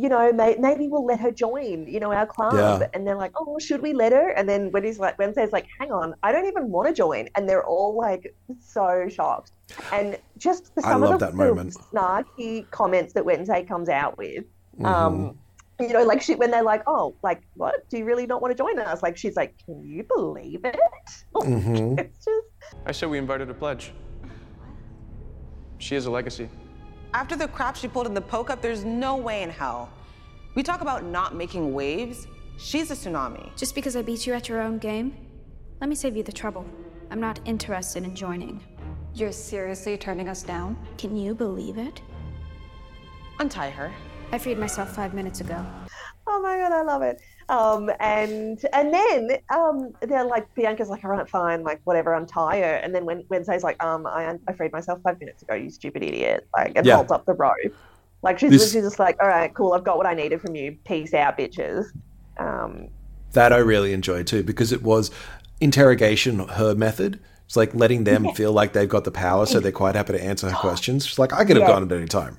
you 0.00 0.08
know, 0.08 0.32
may- 0.32 0.56
maybe 0.58 0.88
we'll 0.88 1.04
let 1.04 1.20
her 1.20 1.30
join, 1.30 1.86
you 1.86 2.00
know, 2.00 2.10
our 2.10 2.26
club. 2.26 2.80
Yeah. 2.80 2.88
And 2.94 3.06
they're 3.06 3.16
like, 3.16 3.32
oh, 3.38 3.58
should 3.58 3.82
we 3.82 3.92
let 3.92 4.12
her? 4.12 4.30
And 4.30 4.48
then 4.48 4.70
when 4.72 4.82
he's 4.82 4.98
like, 4.98 5.18
Wednesday's 5.18 5.52
like, 5.52 5.66
hang 5.78 5.92
on, 5.92 6.14
I 6.22 6.32
don't 6.32 6.46
even 6.46 6.70
want 6.70 6.88
to 6.88 6.94
join. 6.94 7.28
And 7.34 7.46
they're 7.46 7.66
all 7.66 7.94
like 7.96 8.34
so 8.58 9.08
shocked. 9.10 9.52
And 9.92 10.18
just 10.38 10.72
for 10.72 10.86
I 10.86 10.92
some 10.92 11.02
love 11.02 11.14
of 11.14 11.20
the, 11.20 11.26
that 11.26 11.32
the 11.32 11.36
moment. 11.36 11.76
snarky 11.92 12.68
comments 12.70 13.12
that 13.12 13.26
Wednesday 13.26 13.62
comes 13.62 13.90
out 13.90 14.16
with, 14.16 14.44
mhm. 14.78 14.86
um, 14.86 15.38
you 15.78 15.92
know, 15.92 16.04
like 16.04 16.22
she, 16.22 16.34
when 16.34 16.50
they're 16.50 16.62
like, 16.62 16.82
oh, 16.86 17.14
like, 17.22 17.42
what? 17.54 17.86
Do 17.90 17.98
you 17.98 18.06
really 18.06 18.26
not 18.26 18.40
want 18.40 18.56
to 18.56 18.58
join 18.58 18.78
us? 18.78 19.02
Like, 19.02 19.18
she's 19.18 19.36
like, 19.36 19.54
can 19.66 19.84
you 19.84 20.02
believe 20.04 20.64
it? 20.64 20.78
Mm-hmm. 21.36 21.98
It's 21.98 22.24
just, 22.24 22.74
I 22.84 22.92
said 22.92 23.08
we 23.08 23.16
invited 23.16 23.48
a 23.48 23.54
pledge. 23.54 23.92
She 25.78 25.96
is 25.96 26.04
a 26.04 26.10
legacy. 26.10 26.50
After 27.12 27.34
the 27.34 27.48
crap 27.48 27.74
she 27.74 27.88
pulled 27.88 28.06
in 28.06 28.14
the 28.14 28.20
Poe 28.20 28.44
Cup, 28.44 28.62
there's 28.62 28.84
no 28.84 29.16
way 29.16 29.42
in 29.42 29.50
hell. 29.50 29.90
We 30.54 30.62
talk 30.62 30.80
about 30.80 31.04
not 31.04 31.34
making 31.34 31.74
waves. 31.74 32.28
She's 32.56 32.90
a 32.92 32.94
tsunami. 32.94 33.54
Just 33.56 33.74
because 33.74 33.96
I 33.96 34.02
beat 34.02 34.26
you 34.26 34.32
at 34.32 34.48
your 34.48 34.60
own 34.60 34.78
game? 34.78 35.16
Let 35.80 35.90
me 35.90 35.96
save 35.96 36.16
you 36.16 36.22
the 36.22 36.30
trouble. 36.30 36.64
I'm 37.10 37.20
not 37.20 37.40
interested 37.44 38.04
in 38.04 38.14
joining. 38.14 38.60
You're 39.12 39.32
seriously 39.32 39.96
turning 39.96 40.28
us 40.28 40.44
down? 40.44 40.76
Can 40.98 41.16
you 41.16 41.34
believe 41.34 41.78
it? 41.78 42.00
Untie 43.40 43.70
her. 43.70 43.92
I 44.30 44.38
freed 44.38 44.58
myself 44.58 44.94
five 44.94 45.12
minutes 45.12 45.40
ago. 45.40 45.66
Oh 46.28 46.40
my 46.40 46.58
god, 46.58 46.70
I 46.70 46.82
love 46.82 47.02
it. 47.02 47.20
Um, 47.50 47.90
and 47.98 48.64
and 48.72 48.94
then 48.94 49.30
um, 49.50 49.92
they're 50.00 50.24
like 50.24 50.46
Bianca's 50.54 50.88
like, 50.88 51.04
all 51.04 51.10
right, 51.10 51.28
fine, 51.28 51.62
like 51.64 51.80
whatever, 51.84 52.14
untie 52.14 52.58
her. 52.60 52.74
And 52.76 52.94
then 52.94 53.04
when 53.04 53.24
Wednesday's 53.28 53.64
like, 53.64 53.82
um, 53.82 54.06
I, 54.06 54.38
I 54.48 54.52
freed 54.52 54.70
myself 54.72 55.00
five 55.02 55.18
minutes 55.18 55.42
ago, 55.42 55.54
you 55.54 55.68
stupid 55.68 56.02
idiot, 56.04 56.46
like, 56.56 56.72
and 56.76 56.86
Yeah. 56.86 56.94
holds 56.96 57.10
up 57.10 57.26
the 57.26 57.34
rope. 57.34 57.54
Like 58.22 58.38
she's 58.38 58.50
This- 58.50 58.62
literally 58.66 58.86
just 58.86 58.98
like, 59.00 59.16
all 59.20 59.28
right, 59.28 59.52
cool, 59.52 59.72
I've 59.72 59.82
got 59.84 59.96
what 59.96 60.06
I 60.06 60.14
needed 60.14 60.40
from 60.40 60.54
you. 60.54 60.76
Peace 60.86 61.12
out, 61.12 61.36
bitches. 61.36 61.86
Um, 62.38 62.88
that 63.32 63.52
I 63.52 63.58
really 63.58 63.92
enjoyed 63.92 64.26
too 64.28 64.42
because 64.44 64.70
it 64.72 64.82
was 64.82 65.10
interrogation 65.60 66.38
her 66.48 66.74
method. 66.74 67.18
It's 67.46 67.56
like 67.56 67.74
letting 67.74 68.04
them 68.04 68.30
feel 68.34 68.52
like 68.52 68.72
they've 68.74 68.88
got 68.88 69.02
the 69.04 69.10
power, 69.10 69.44
so 69.44 69.58
they're 69.58 69.72
quite 69.72 69.96
happy 69.96 70.12
to 70.12 70.22
answer 70.22 70.48
her 70.48 70.56
questions. 70.60 71.04
She's 71.06 71.18
like, 71.18 71.32
I 71.32 71.44
could 71.44 71.56
have 71.56 71.68
Yeah. 71.68 71.74
gone 71.74 71.82
at 71.82 71.92
any 71.92 72.06
time. 72.06 72.38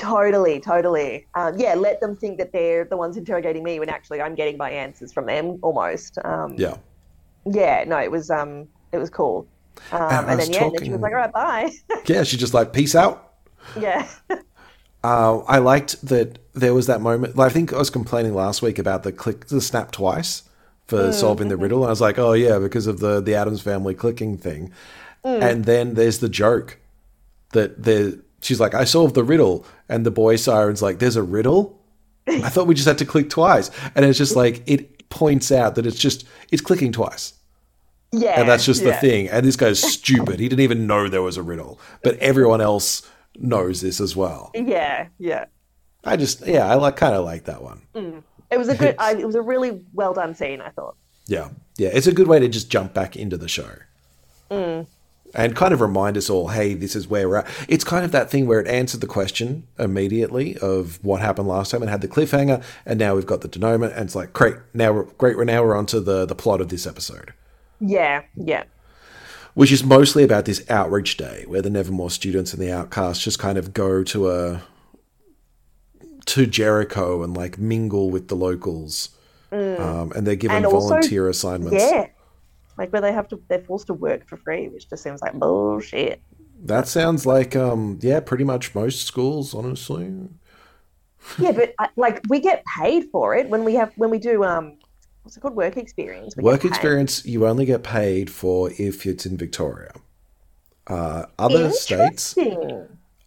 Totally, 0.00 0.60
totally. 0.60 1.26
Um, 1.34 1.58
yeah, 1.58 1.74
let 1.74 2.00
them 2.00 2.16
think 2.16 2.38
that 2.38 2.52
they're 2.52 2.86
the 2.86 2.96
ones 2.96 3.18
interrogating 3.18 3.62
me 3.62 3.78
when 3.78 3.90
actually 3.90 4.22
I'm 4.22 4.34
getting 4.34 4.56
my 4.56 4.70
answers 4.70 5.12
from 5.12 5.26
them 5.26 5.58
almost. 5.60 6.16
Um, 6.24 6.54
Yeah. 6.56 6.76
yeah, 7.44 7.84
no, 7.86 7.98
it 7.98 8.10
was 8.10 8.30
um, 8.30 8.66
it 8.92 8.98
was 8.98 9.10
cool. 9.10 9.46
Um, 9.92 10.26
and 10.26 10.38
was 10.38 10.38
then 10.38 10.50
yeah, 10.50 10.64
and 10.64 10.74
then 10.74 10.84
she 10.84 10.90
was 10.92 11.02
like, 11.02 11.12
"All 11.12 11.18
right, 11.18 11.32
bye." 11.32 11.70
Yeah, 12.06 12.22
she's 12.22 12.40
just 12.40 12.54
like, 12.54 12.72
peace 12.72 12.94
out. 12.94 13.34
yeah, 13.74 14.08
Uh, 15.02 15.38
I 15.48 15.58
liked 15.58 16.00
that 16.06 16.38
there 16.52 16.74
was 16.74 16.86
that 16.86 17.00
moment. 17.00 17.36
Like, 17.36 17.50
I 17.50 17.54
think 17.54 17.72
I 17.72 17.78
was 17.78 17.88
complaining 17.90 18.34
last 18.34 18.60
week 18.62 18.78
about 18.78 19.02
the 19.02 19.12
click, 19.12 19.46
the 19.46 19.60
snap 19.60 19.92
twice 19.92 20.42
for 20.88 21.12
solving 21.12 21.48
the 21.48 21.56
riddle. 21.56 21.78
And 21.80 21.86
I 21.86 21.90
was 21.90 22.00
like, 22.02 22.18
oh 22.18 22.32
yeah, 22.34 22.58
because 22.58 22.86
of 22.86 23.00
the 23.00 23.20
the 23.20 23.34
Addams 23.34 23.62
family 23.62 23.94
clicking 23.94 24.36
thing. 24.36 24.72
And 25.24 25.64
then 25.64 25.94
there's 25.94 26.18
the 26.20 26.28
joke 26.28 26.78
that 27.52 27.82
there. 27.82 28.12
She's 28.42 28.60
like, 28.60 28.74
I 28.74 28.84
solved 28.84 29.14
the 29.14 29.24
riddle, 29.24 29.66
and 29.88 30.04
the 30.06 30.10
boy 30.10 30.36
siren's 30.36 30.80
like, 30.82 30.98
there's 30.98 31.16
a 31.16 31.22
riddle. 31.22 31.78
I 32.26 32.48
thought 32.48 32.66
we 32.66 32.74
just 32.74 32.86
had 32.88 32.98
to 32.98 33.04
click 33.04 33.28
twice, 33.28 33.70
and 33.94 34.04
it's 34.04 34.18
just 34.18 34.36
like 34.36 34.62
it 34.66 35.08
points 35.08 35.50
out 35.50 35.74
that 35.74 35.84
it's 35.86 35.98
just 35.98 36.24
it's 36.50 36.62
clicking 36.62 36.92
twice. 36.92 37.34
yeah, 38.12 38.38
And 38.40 38.48
that's 38.48 38.64
just 38.64 38.84
the 38.84 38.94
thing. 38.94 39.28
And 39.28 39.44
this 39.44 39.56
guy's 39.56 39.80
stupid. 39.80 40.38
He 40.40 40.48
didn't 40.48 40.62
even 40.62 40.86
know 40.86 41.08
there 41.08 41.22
was 41.22 41.36
a 41.36 41.42
riddle. 41.42 41.80
But 42.02 42.16
everyone 42.18 42.60
else 42.60 43.08
knows 43.36 43.80
this 43.80 44.00
as 44.00 44.14
well. 44.16 44.52
Yeah, 44.54 45.08
yeah. 45.18 45.46
I 46.04 46.16
just, 46.16 46.46
yeah, 46.46 46.66
I 46.66 46.74
like 46.74 46.96
kind 46.96 47.14
of 47.14 47.24
like 47.24 47.44
that 47.44 47.62
one. 47.62 47.82
Mm. 47.94 48.22
It 48.50 48.58
was 48.58 48.68
a 48.68 48.76
good. 48.76 48.94
I, 48.98 49.14
it 49.14 49.26
was 49.26 49.34
a 49.34 49.42
really 49.42 49.84
well 49.92 50.14
done 50.14 50.34
scene. 50.34 50.60
I 50.60 50.70
thought. 50.70 50.96
Yeah. 51.26 51.50
Yeah. 51.78 51.90
It's 51.92 52.06
a 52.06 52.12
good 52.12 52.26
way 52.28 52.38
to 52.40 52.48
just 52.48 52.70
jump 52.70 52.94
back 52.94 53.16
into 53.16 53.36
the 53.36 53.48
show. 53.48 53.70
Mm. 54.50 54.86
And 55.32 55.54
kind 55.54 55.72
of 55.72 55.80
remind 55.80 56.16
us 56.16 56.28
all, 56.28 56.48
hey, 56.48 56.74
this 56.74 56.96
is 56.96 57.06
where 57.06 57.28
we're 57.28 57.36
at. 57.36 57.46
It's 57.68 57.84
kind 57.84 58.04
of 58.04 58.10
that 58.10 58.30
thing 58.30 58.48
where 58.48 58.58
it 58.60 58.66
answered 58.66 59.00
the 59.00 59.06
question 59.06 59.64
immediately 59.78 60.56
of 60.58 60.98
what 61.04 61.20
happened 61.20 61.46
last 61.46 61.70
time 61.70 61.82
and 61.82 61.90
had 61.90 62.00
the 62.00 62.08
cliffhanger, 62.08 62.64
and 62.84 62.98
now 62.98 63.14
we've 63.14 63.26
got 63.26 63.40
the 63.42 63.46
denouement, 63.48 63.92
and 63.92 64.06
it's 64.06 64.16
like, 64.16 64.32
great, 64.32 64.56
now 64.74 64.92
we're 64.92 65.04
great, 65.04 65.36
we're 65.36 65.44
now 65.44 65.62
we're 65.62 65.76
onto 65.76 66.00
the 66.00 66.26
the 66.26 66.34
plot 66.34 66.60
of 66.60 66.68
this 66.68 66.84
episode. 66.84 67.32
Yeah, 67.78 68.22
yeah, 68.34 68.64
which 69.54 69.70
is 69.70 69.84
mostly 69.84 70.24
about 70.24 70.46
this 70.46 70.68
outreach 70.68 71.16
day 71.16 71.44
where 71.46 71.62
the 71.62 71.70
Nevermore 71.70 72.10
students 72.10 72.52
and 72.52 72.60
the 72.60 72.72
outcasts 72.72 73.22
just 73.22 73.38
kind 73.38 73.56
of 73.56 73.72
go 73.72 74.02
to 74.02 74.30
a 74.30 74.62
to 76.26 76.46
Jericho 76.46 77.22
and 77.22 77.36
like 77.36 77.56
mingle 77.58 78.10
with 78.10 78.26
the 78.26 78.34
locals, 78.36 79.10
um, 79.52 80.10
and 80.14 80.26
they're 80.26 80.34
given 80.34 80.56
And 80.58 80.66
also- 80.66 80.88
volunteer 80.88 81.28
assignments. 81.28 81.76
yeah. 81.84 82.06
Like 82.80 82.94
where 82.94 83.02
they 83.02 83.12
have 83.12 83.28
to, 83.28 83.42
they're 83.48 83.60
forced 83.60 83.88
to 83.88 83.94
work 83.94 84.26
for 84.26 84.38
free, 84.38 84.68
which 84.68 84.88
just 84.88 85.02
seems 85.02 85.20
like 85.20 85.34
bullshit. 85.34 86.22
That 86.64 86.88
sounds 86.88 87.26
like 87.26 87.54
um, 87.54 87.98
yeah, 88.00 88.20
pretty 88.20 88.44
much 88.44 88.74
most 88.74 89.04
schools, 89.04 89.54
honestly. 89.54 90.10
Yeah, 91.38 91.52
but 91.52 91.74
uh, 91.78 91.88
like 91.96 92.22
we 92.30 92.40
get 92.40 92.64
paid 92.64 93.10
for 93.12 93.36
it 93.36 93.50
when 93.50 93.64
we 93.64 93.74
have 93.74 93.92
when 93.96 94.08
we 94.08 94.18
do 94.18 94.44
um, 94.44 94.78
what's 95.22 95.36
it 95.36 95.40
called, 95.40 95.56
work 95.56 95.76
experience. 95.76 96.34
Work 96.38 96.64
experience 96.64 97.26
you 97.26 97.46
only 97.46 97.66
get 97.66 97.82
paid 97.82 98.30
for 98.30 98.70
if 98.78 99.04
it's 99.04 99.26
in 99.26 99.36
Victoria. 99.36 99.92
Uh, 100.86 101.26
other 101.38 101.70
states. 101.72 102.34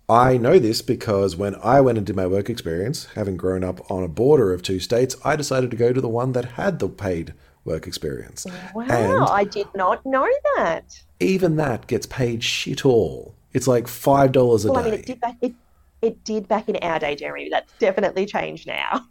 I 0.10 0.38
know 0.38 0.58
this 0.58 0.82
because 0.82 1.36
when 1.36 1.56
I 1.64 1.80
went 1.80 2.00
and 2.00 2.08
did 2.08 2.16
my 2.16 2.26
work 2.26 2.50
experience, 2.50 3.08
having 3.14 3.38
grown 3.38 3.64
up 3.64 3.92
on 3.92 4.04
a 4.04 4.08
border 4.08 4.52
of 4.52 4.64
two 4.64 4.80
states, 4.80 5.16
I 5.24 5.36
decided 5.36 5.70
to 5.70 5.78
go 5.78 5.94
to 5.94 6.02
the 6.02 6.10
one 6.10 6.32
that 6.32 6.54
had 6.54 6.80
the 6.80 6.90
paid 6.90 7.36
work 7.66 7.88
experience. 7.88 8.46
Wow, 8.74 8.86
And 8.90 9.24
I 9.30 9.44
did 9.46 9.68
not 9.76 10.06
know 10.06 10.28
that. 10.58 11.02
even 11.20 11.56
that 11.58 11.88
gets 11.88 12.06
paid 12.06 12.44
shit 12.44 12.86
all. 12.86 13.34
It's 13.54 13.68
like 13.68 13.88
five 13.88 14.32
dollars 14.32 14.66
a 14.66 14.72
Well, 14.72 14.82
I 14.82 14.86
mean, 14.86 14.94
it 14.96 15.06
did 15.06 15.22
back 15.22 15.38
it, 15.42 15.54
it 16.02 16.24
did 16.24 16.48
back 16.48 16.68
in 16.70 16.76
our 16.78 17.00
day, 17.00 17.16
Jeremy. 17.16 17.50
That's 17.50 17.72
definitely 17.80 18.26
changed 18.26 18.68
now. 18.68 19.06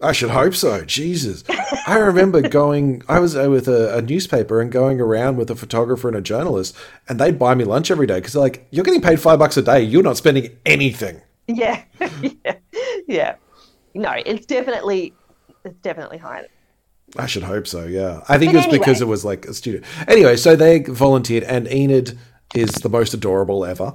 I 0.00 0.12
should 0.12 0.30
hope 0.30 0.54
so. 0.54 0.84
Jesus. 0.84 1.42
I 1.86 1.96
remember 1.96 2.40
going, 2.48 3.02
I 3.08 3.18
was 3.18 3.34
uh, 3.36 3.50
with 3.50 3.66
a, 3.66 3.96
a 3.96 4.02
newspaper 4.02 4.60
and 4.60 4.70
going 4.70 5.00
around 5.00 5.36
with 5.38 5.50
a 5.50 5.56
photographer 5.56 6.06
and 6.06 6.16
a 6.16 6.20
journalist, 6.20 6.76
and 7.08 7.18
they'd 7.18 7.36
buy 7.38 7.54
me 7.56 7.64
lunch 7.64 7.90
every 7.90 8.06
day 8.06 8.18
because 8.18 8.34
they're 8.34 8.42
like, 8.42 8.66
you're 8.70 8.84
getting 8.84 9.00
paid 9.00 9.18
five 9.20 9.40
bucks 9.40 9.56
a 9.56 9.62
day. 9.62 9.82
You're 9.82 10.04
not 10.04 10.16
spending 10.16 10.56
anything. 10.66 11.20
yeah, 11.48 11.82
yeah, 12.22 12.54
yeah. 13.08 13.34
No, 13.94 14.12
it's 14.24 14.46
definitely 14.46 15.14
it's 15.64 15.78
definitely 15.80 16.18
higher. 16.18 16.46
I 17.16 17.26
should 17.26 17.42
hope 17.42 17.66
so, 17.66 17.84
yeah. 17.86 18.22
I 18.28 18.38
think 18.38 18.52
But 18.52 18.64
it's 18.64 18.72
because 18.78 19.00
it 19.00 19.06
was 19.08 19.24
like 19.24 19.46
a 19.46 19.54
studio. 19.54 19.80
Anyway, 20.06 20.36
so 20.36 20.54
they 20.56 20.80
volunteered, 20.80 21.42
and 21.44 21.66
Enid 21.68 22.18
is 22.54 22.70
the 22.72 22.88
most 22.88 23.14
adorable 23.14 23.64
ever. 23.64 23.94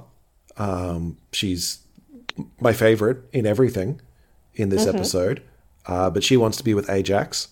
Um, 0.56 1.16
she's 1.32 1.78
my 2.60 2.72
favorite 2.72 3.18
in 3.32 3.46
everything 3.46 4.00
in 4.54 4.68
this 4.68 4.84
Mm-hmm. 4.86 4.96
episode, 4.96 5.42
uh, 5.86 6.10
but 6.10 6.24
she 6.24 6.36
wants 6.36 6.56
to 6.58 6.64
be 6.64 6.74
with 6.74 6.90
Ajax, 6.90 7.48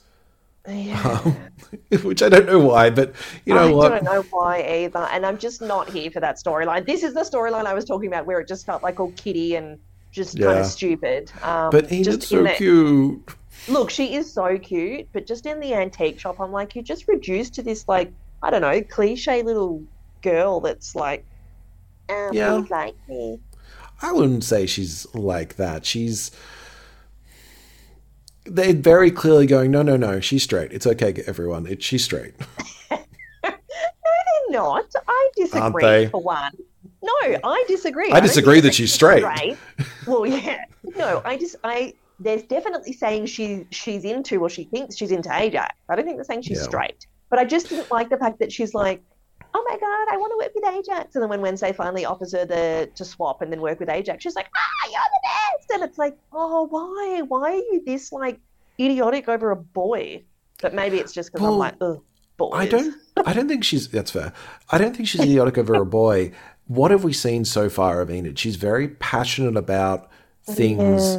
Yeah. 0.69 1.19
which 2.03 2.23
I 2.23 2.29
don't 2.29 2.47
know 2.47 2.59
why, 2.61 2.91
but 2.91 3.15
you 3.45 3.55
know 3.55 3.69
I 3.69 3.73
what? 3.73 3.89
don't 3.91 4.05
know 4.05 4.23
why 4.31 4.63
either, 4.63 5.07
and 5.13 5.25
I'm 5.27 5.39
just 5.39 5.61
not 5.63 5.89
here 5.89 6.11
for 6.11 6.21
that 6.21 6.37
storyline. 6.39 6.87
This 6.87 7.03
is 7.03 7.15
the 7.15 7.21
storyline 7.23 7.67
I 7.67 7.75
was 7.75 7.85
talking 7.85 8.09
about, 8.09 8.27
where 8.27 8.41
it 8.41 8.49
just 8.49 8.67
felt 8.67 8.83
like 8.83 8.99
all 9.01 9.13
kitty 9.13 9.55
and 9.57 9.79
just 10.11 10.39
kind 10.39 10.59
of 10.59 10.67
stupid. 10.67 11.31
Um, 11.43 11.71
But 11.71 11.91
Enid's 11.91 12.27
so 12.29 12.47
cute. 12.55 13.23
Look, 13.69 13.91
she 13.91 14.15
is 14.15 14.31
so 14.33 14.59
cute, 14.59 15.09
but 15.13 15.27
just 15.27 15.47
in 15.47 15.61
the 15.61 15.75
antique 15.75 16.19
shop, 16.19 16.41
I'm 16.41 16.51
like, 16.53 16.75
you're 16.75 16.85
just 16.85 17.07
reduced 17.09 17.55
to 17.55 17.63
this 17.63 17.87
like 17.89 18.13
I 18.43 18.51
don't 18.51 18.61
know, 18.63 18.83
cliche 18.83 19.43
little 19.43 19.83
girl 20.21 20.61
that's 20.61 20.97
like, 20.97 21.25
um, 22.09 22.31
Yeah. 22.33 22.65
like 22.71 22.97
me. 23.09 23.39
I 24.01 24.11
wouldn't 24.11 24.43
say 24.43 24.67
she's 24.67 25.07
like 25.15 25.57
that. 25.57 25.87
She's. 25.87 26.33
They're 28.45 28.73
very 28.73 29.13
clearly 29.13 29.47
going, 29.47 29.71
no, 29.71 29.83
no, 29.83 29.97
no, 29.97 30.19
she's 30.19 30.43
straight. 30.43 30.73
It's 30.73 30.85
okay, 30.87 31.23
everyone. 31.29 31.67
It, 31.67 31.83
she's 31.83 32.05
straight. 32.05 32.35
No, 33.45 33.51
they're 34.51 34.61
not. 34.61 34.85
I 35.09 35.29
disagree 35.37 35.83
they? 35.85 36.07
for 36.09 36.21
one. 36.23 36.53
No, 37.03 37.39
I 37.45 37.65
disagree. 37.69 38.11
I 38.13 38.21
disagree 38.21 38.55
think 38.57 38.65
that 38.65 38.75
she's 38.75 38.93
straight. 38.93 39.25
Well, 40.07 40.27
yeah. 40.27 40.65
No, 40.97 41.23
I 41.25 41.37
just 41.37 41.57
I. 41.65 41.95
There's 42.23 42.43
definitely 42.45 42.93
saying 42.93 43.27
she 43.27 43.67
she's 43.71 44.05
into 44.05 44.41
or 44.41 44.49
she 44.49 44.65
thinks 44.65 44.97
she's 44.97 45.11
into 45.11 45.31
Ajax. 45.35 45.75
I 45.89 45.97
don't 45.97 46.05
think 46.05 46.17
they're 46.17 46.25
saying 46.25 46.43
she's 46.43 46.59
Yeah. 46.59 46.65
straight. 46.65 47.07
But 47.31 47.39
I 47.39 47.45
just 47.45 47.69
didn't 47.69 47.91
like 47.91 48.11
the 48.11 48.19
fact 48.19 48.39
that 48.41 48.53
she's 48.53 48.75
like, 48.75 49.03
oh 49.55 49.65
my 49.69 49.77
god, 49.79 50.15
I 50.15 50.17
want 50.19 50.33
to 50.33 50.37
work 50.45 50.53
with 50.55 50.65
Ajax. 50.75 51.15
And 51.15 51.23
then 51.23 51.31
when 51.31 51.41
Wednesday 51.41 51.73
finally 51.73 52.05
offers 52.05 52.33
her 52.33 52.45
the 52.45 52.91
to 52.95 53.05
swap 53.05 53.43
and 53.43 53.51
then 53.53 53.61
work 53.61 53.81
with 53.81 53.89
Ajax, 53.89 54.23
she's 54.23 54.35
like, 54.37 54.49
ah, 54.55 54.89
you're 54.91 55.01
the 55.01 55.29
best. 55.29 55.71
And 55.75 55.83
it's 55.89 55.99
like, 55.99 56.17
oh, 56.33 56.67
why? 56.71 57.23
Why 57.27 57.53
are 57.53 57.57
you 57.57 57.83
this 57.87 58.13
like 58.13 58.39
idiotic 58.79 59.29
over 59.29 59.51
a 59.51 59.57
boy? 59.57 60.23
But 60.61 60.75
maybe 60.75 60.99
it's 60.99 61.13
just 61.13 61.33
because 61.33 61.47
I'm 61.47 61.59
like, 61.59 61.75
ugh, 61.81 62.03
boys. 62.37 62.53
I 62.55 62.67
don't. 62.67 62.95
I 63.27 63.33
don't 63.33 63.49
think 63.49 63.65
she's. 63.65 63.89
That's 63.89 64.11
fair. 64.11 64.33
I 64.71 64.79
don't 64.79 64.95
think 64.97 65.09
she's 65.09 65.21
idiotic 65.23 65.59
over 65.59 65.75
a 65.75 65.87
boy. 65.87 66.33
What 66.69 66.91
have 66.91 67.03
we 67.05 67.13
seen 67.13 67.45
so 67.45 67.69
far 67.69 68.01
of 68.01 68.11
Enid? 68.11 68.39
She's 68.39 68.57
very 68.57 68.89
passionate 68.89 69.57
about 69.57 70.09
things 70.45 71.17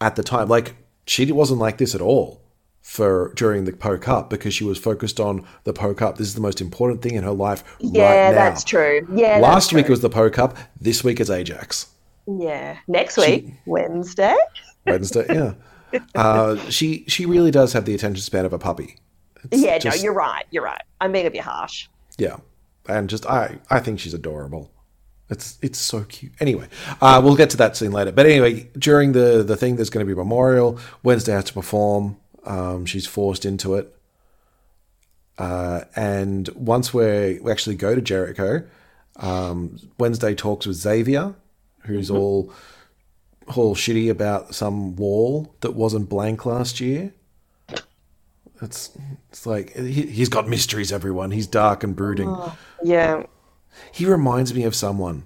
at 0.00 0.16
the 0.16 0.22
time. 0.22 0.48
Like 0.48 0.74
she 1.06 1.30
wasn't 1.32 1.60
like 1.60 1.78
this 1.78 1.94
at 1.94 2.00
all 2.00 2.40
for 2.82 3.32
during 3.36 3.64
the 3.64 3.72
Poe 3.72 3.98
Cup 3.98 4.30
because 4.30 4.54
she 4.54 4.64
was 4.64 4.78
focused 4.78 5.20
on 5.20 5.44
the 5.64 5.72
Poe 5.72 5.94
Cup. 5.94 6.16
This 6.18 6.28
is 6.28 6.34
the 6.34 6.40
most 6.40 6.60
important 6.60 7.02
thing 7.02 7.14
in 7.14 7.24
her 7.24 7.32
life 7.32 7.62
Yeah, 7.80 8.02
right 8.04 8.30
now. 8.30 8.34
that's 8.34 8.64
true. 8.64 9.06
Yeah, 9.14 9.38
Last 9.38 9.72
week 9.72 9.86
true. 9.86 9.92
was 9.92 10.00
the 10.00 10.10
Poe 10.10 10.30
Cup. 10.30 10.56
This 10.80 11.04
week 11.04 11.20
is 11.20 11.30
Ajax. 11.30 11.88
Yeah. 12.26 12.76
Next 12.88 13.16
week, 13.16 13.52
Wednesday. 13.66 14.36
Wednesday. 14.86 15.26
yeah. 15.28 15.54
Uh, 16.14 16.56
she 16.68 17.02
she 17.08 17.24
really 17.24 17.50
does 17.50 17.72
have 17.72 17.86
the 17.86 17.94
attention 17.94 18.20
span 18.22 18.44
of 18.44 18.52
a 18.52 18.58
puppy. 18.58 18.96
It's 19.50 19.62
yeah, 19.62 19.78
just- 19.78 19.96
no, 19.96 20.02
you're 20.02 20.12
right. 20.12 20.44
You're 20.50 20.62
right. 20.62 20.82
I'm 21.00 21.12
being 21.12 21.24
a 21.26 21.30
bit 21.30 21.40
harsh. 21.40 21.88
Yeah, 22.18 22.36
and 22.86 23.08
just 23.08 23.24
I 23.24 23.58
I 23.70 23.80
think 23.80 23.98
she's 23.98 24.12
adorable. 24.12 24.70
It's 25.30 25.58
it's 25.60 25.78
so 25.78 26.04
cute. 26.04 26.32
Anyway, 26.40 26.68
uh, 27.02 27.20
we'll 27.22 27.36
get 27.36 27.50
to 27.50 27.56
that 27.58 27.76
scene 27.76 27.92
later. 27.92 28.12
But 28.12 28.26
anyway, 28.26 28.70
during 28.78 29.12
the 29.12 29.42
the 29.42 29.56
thing, 29.56 29.76
there's 29.76 29.90
going 29.90 30.04
to 30.04 30.06
be 30.06 30.18
a 30.18 30.22
memorial. 30.24 30.78
Wednesday 31.02 31.32
has 31.32 31.44
to 31.44 31.52
perform. 31.52 32.16
Um, 32.44 32.86
she's 32.86 33.06
forced 33.06 33.44
into 33.44 33.74
it. 33.74 33.94
Uh, 35.36 35.82
and 35.94 36.48
once 36.54 36.94
we 36.94 37.38
we 37.42 37.52
actually 37.52 37.76
go 37.76 37.94
to 37.94 38.00
Jericho, 38.00 38.64
um, 39.16 39.78
Wednesday 39.98 40.34
talks 40.34 40.66
with 40.66 40.76
Xavier, 40.76 41.34
who's 41.80 42.10
all 42.10 42.50
all 43.54 43.74
shitty 43.74 44.10
about 44.10 44.54
some 44.54 44.96
wall 44.96 45.54
that 45.60 45.74
wasn't 45.74 46.08
blank 46.08 46.46
last 46.46 46.80
year. 46.80 47.12
It's 48.62 48.90
it's 49.30 49.46
like 49.46 49.74
he, 49.76 50.06
he's 50.06 50.28
got 50.28 50.48
mysteries. 50.48 50.90
Everyone, 50.90 51.30
he's 51.30 51.46
dark 51.46 51.84
and 51.84 51.94
brooding. 51.94 52.34
Yeah. 52.82 53.24
He 53.92 54.06
reminds 54.06 54.54
me 54.54 54.64
of 54.64 54.74
someone. 54.74 55.24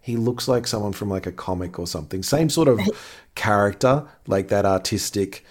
He 0.00 0.16
looks 0.16 0.48
like 0.48 0.66
someone 0.66 0.92
from 0.92 1.10
like 1.10 1.26
a 1.26 1.32
comic 1.32 1.78
or 1.78 1.86
something. 1.86 2.22
Same 2.22 2.48
sort 2.48 2.68
of 2.68 2.80
character, 3.34 4.06
like 4.26 4.48
that 4.48 4.64
artistic. 4.64 5.44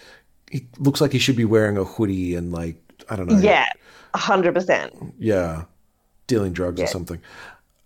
He 0.51 0.67
looks 0.79 1.01
like 1.01 1.11
he 1.11 1.19
should 1.19 1.35
be 1.35 1.45
wearing 1.45 1.77
a 1.77 1.83
hoodie 1.83 2.35
and 2.35 2.51
like 2.51 2.77
I 3.09 3.15
don't 3.15 3.27
know. 3.27 3.37
Yeah. 3.39 3.67
hundred 4.15 4.53
percent. 4.53 4.93
Yeah. 5.19 5.65
Dealing 6.27 6.53
drugs 6.53 6.81
or 6.81 6.87
something. 6.87 7.21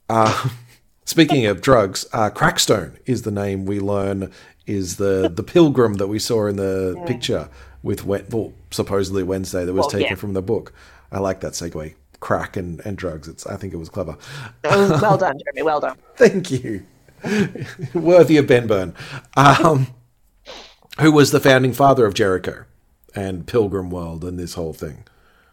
Uh, 0.10 0.50
Speaking 1.05 1.46
of 1.48 1.60
drugs, 1.62 2.05
uh, 2.13 2.29
Crackstone 2.29 2.98
is 3.05 3.24
the 3.24 3.32
name 3.32 3.65
we 3.65 3.79
learn 3.82 4.32
is 4.65 4.96
the 4.96 5.29
the 5.36 5.43
pilgrim 5.43 5.96
that 5.96 6.08
we 6.08 6.17
saw 6.20 6.48
in 6.48 6.55
the 6.55 7.01
picture 7.05 7.50
with 7.84 8.05
well, 8.05 8.53
supposedly 8.72 9.22
Wednesday 9.24 9.65
that 9.65 9.74
was 9.74 9.82
Well, 9.82 9.89
taken 9.89 10.12
yeah. 10.12 10.15
from 10.15 10.34
the 10.34 10.41
book. 10.41 10.72
I 11.12 11.20
like 11.20 11.41
that 11.41 11.53
segue. 11.53 11.93
Crack 12.24 12.56
and, 12.56 12.80
and 12.86 12.98
drugs. 12.98 13.27
It's 13.27 13.46
I 13.46 13.58
think 13.58 13.74
it 13.74 13.77
was 13.77 13.89
clever. 13.89 14.18
Oh, 14.63 15.00
well 15.01 15.18
done, 15.25 15.38
Jeremy. 15.44 15.62
Well 15.62 15.82
done. 15.82 15.98
Thank 16.15 16.51
you. 16.51 16.86
Worthy 17.94 18.38
of 18.38 18.48
Ben 18.48 18.65
Burn, 18.65 18.96
um, 19.36 19.88
who 21.01 21.12
was 21.12 21.32
the 21.32 21.42
founding 21.42 21.74
father 21.74 22.06
of 22.06 22.13
Jericho 22.13 22.63
and 23.13 23.46
Pilgrim 23.46 23.89
World 23.89 24.24
and 24.24 24.39
this 24.39 24.53
whole 24.53 24.72
thing. 24.72 25.03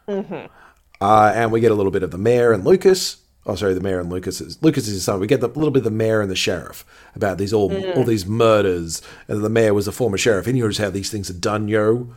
Uh, 0.08 1.32
and 1.34 1.50
we 1.50 1.58
get 1.58 1.72
a 1.72 1.74
little 1.74 1.90
bit 1.90 2.04
of 2.04 2.12
the 2.12 2.18
mayor 2.18 2.52
and 2.52 2.64
Lucas. 2.64 3.16
Oh, 3.46 3.56
sorry, 3.56 3.74
the 3.74 3.80
mayor 3.80 3.98
and 3.98 4.08
Lucas 4.08 4.40
is 4.40 4.62
Lucas 4.62 4.86
is 4.86 4.94
his 4.94 5.04
son. 5.04 5.18
We 5.18 5.26
get 5.26 5.40
the, 5.40 5.48
a 5.48 5.50
little 5.50 5.72
bit 5.72 5.80
of 5.80 5.84
the 5.84 5.90
mayor 5.90 6.20
and 6.20 6.30
the 6.30 6.36
sheriff 6.36 6.84
about 7.16 7.38
these 7.38 7.52
all 7.52 7.74
all 7.96 8.04
these 8.04 8.26
murders, 8.26 9.02
and 9.26 9.42
the 9.42 9.50
mayor 9.50 9.74
was 9.74 9.88
a 9.88 9.92
former 9.92 10.18
sheriff. 10.18 10.46
And 10.46 10.56
here's 10.56 10.78
how 10.78 10.90
these 10.90 11.10
things 11.10 11.30
are 11.30 11.34
done, 11.34 11.66
yo. 11.66 12.14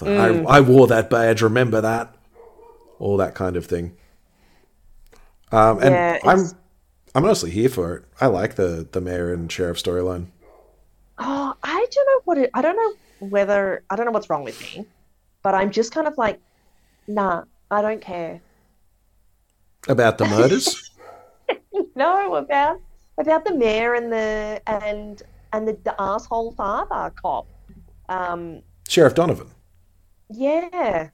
Like, 0.00 0.18
I, 0.18 0.42
I 0.44 0.60
wore 0.60 0.86
that 0.86 1.10
badge. 1.10 1.42
Remember 1.42 1.80
that? 1.80 2.14
All 3.00 3.16
that 3.16 3.34
kind 3.34 3.56
of 3.56 3.66
thing. 3.66 3.96
Um, 5.50 5.78
and 5.82 5.90
Yeah, 5.90 6.18
I'm 6.24 6.38
I'm 7.14 7.24
honestly 7.24 7.50
here 7.50 7.68
for 7.68 7.96
it. 7.96 8.04
I 8.20 8.26
like 8.26 8.54
the 8.54 8.86
the 8.92 9.00
mayor 9.00 9.32
and 9.32 9.50
sheriff 9.50 9.82
storyline. 9.82 10.26
Oh, 11.18 11.54
I 11.62 11.86
don't 11.90 12.06
know 12.06 12.20
what 12.24 12.38
it. 12.38 12.50
I 12.54 12.62
don't 12.62 12.76
know 12.76 13.26
whether 13.28 13.82
I 13.90 13.96
don't 13.96 14.06
know 14.06 14.12
what's 14.12 14.30
wrong 14.30 14.44
with 14.44 14.60
me, 14.60 14.86
but 15.42 15.54
I'm 15.54 15.70
just 15.72 15.92
kind 15.92 16.06
of 16.06 16.16
like, 16.16 16.40
nah, 17.08 17.44
I 17.70 17.82
don't 17.82 18.00
care. 18.00 18.40
About 19.88 20.18
the 20.18 20.26
murders? 20.26 20.86
No, 21.96 22.34
about 22.36 22.80
about 23.18 23.44
the 23.44 23.54
mayor 23.54 23.94
and 23.94 24.12
the 24.12 24.60
and 24.66 25.22
and 25.52 25.68
the, 25.68 25.76
the 25.84 25.94
asshole 26.00 26.52
father 26.52 27.12
cop. 27.20 27.46
Um, 28.08 28.62
Sheriff 28.88 29.14
Donovan. 29.14 29.48
yeah, 30.30 31.10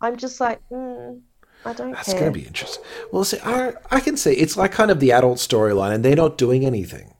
I'm 0.00 0.16
just 0.16 0.40
like, 0.40 0.60
mm, 0.70 1.20
I 1.64 1.72
don't 1.72 1.92
That's 1.92 2.12
care. 2.12 2.20
going 2.20 2.32
to 2.32 2.38
be 2.38 2.46
interesting. 2.46 2.84
Well, 3.12 3.24
see, 3.24 3.38
I, 3.44 3.74
I 3.90 4.00
can 4.00 4.16
see 4.16 4.32
it's 4.32 4.56
like 4.56 4.72
kind 4.72 4.90
of 4.90 5.00
the 5.00 5.12
adult 5.12 5.38
storyline, 5.38 5.94
and 5.94 6.04
they're 6.04 6.16
not 6.16 6.38
doing 6.38 6.64
anything. 6.64 7.14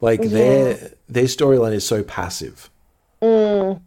Like 0.00 0.22
their 0.22 0.92
their 1.08 1.24
storyline 1.24 1.72
is 1.72 1.86
so 1.86 2.02
passive. 2.02 2.70
Mm. 3.22 3.80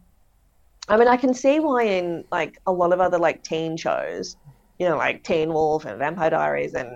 I 0.88 0.96
mean, 0.96 1.08
I 1.08 1.16
can 1.16 1.34
see 1.34 1.60
why 1.60 1.84
in 1.84 2.24
like 2.30 2.60
a 2.66 2.72
lot 2.72 2.92
of 2.92 3.00
other 3.00 3.18
like 3.18 3.42
teen 3.42 3.76
shows, 3.76 4.36
you 4.78 4.88
know, 4.88 4.96
like 4.96 5.24
Teen 5.24 5.52
Wolf 5.52 5.84
and 5.86 5.98
Vampire 5.98 6.30
Diaries 6.30 6.74
and 6.74 6.88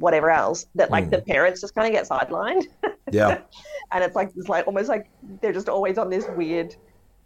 whatever 0.00 0.30
else, 0.30 0.66
that 0.74 0.90
like 0.90 1.10
the 1.10 1.22
parents 1.22 1.60
just 1.60 1.74
kind 1.74 1.86
of 1.86 1.92
get 1.92 2.08
sidelined, 2.08 2.66
Yeah, 3.10 3.40
and 3.92 4.04
it's 4.04 4.16
like 4.16 4.32
it's 4.36 4.48
like 4.48 4.66
almost 4.66 4.88
like 4.88 5.08
they're 5.40 5.52
just 5.52 5.68
always 5.68 5.98
on 5.98 6.10
this 6.10 6.26
weird 6.36 6.76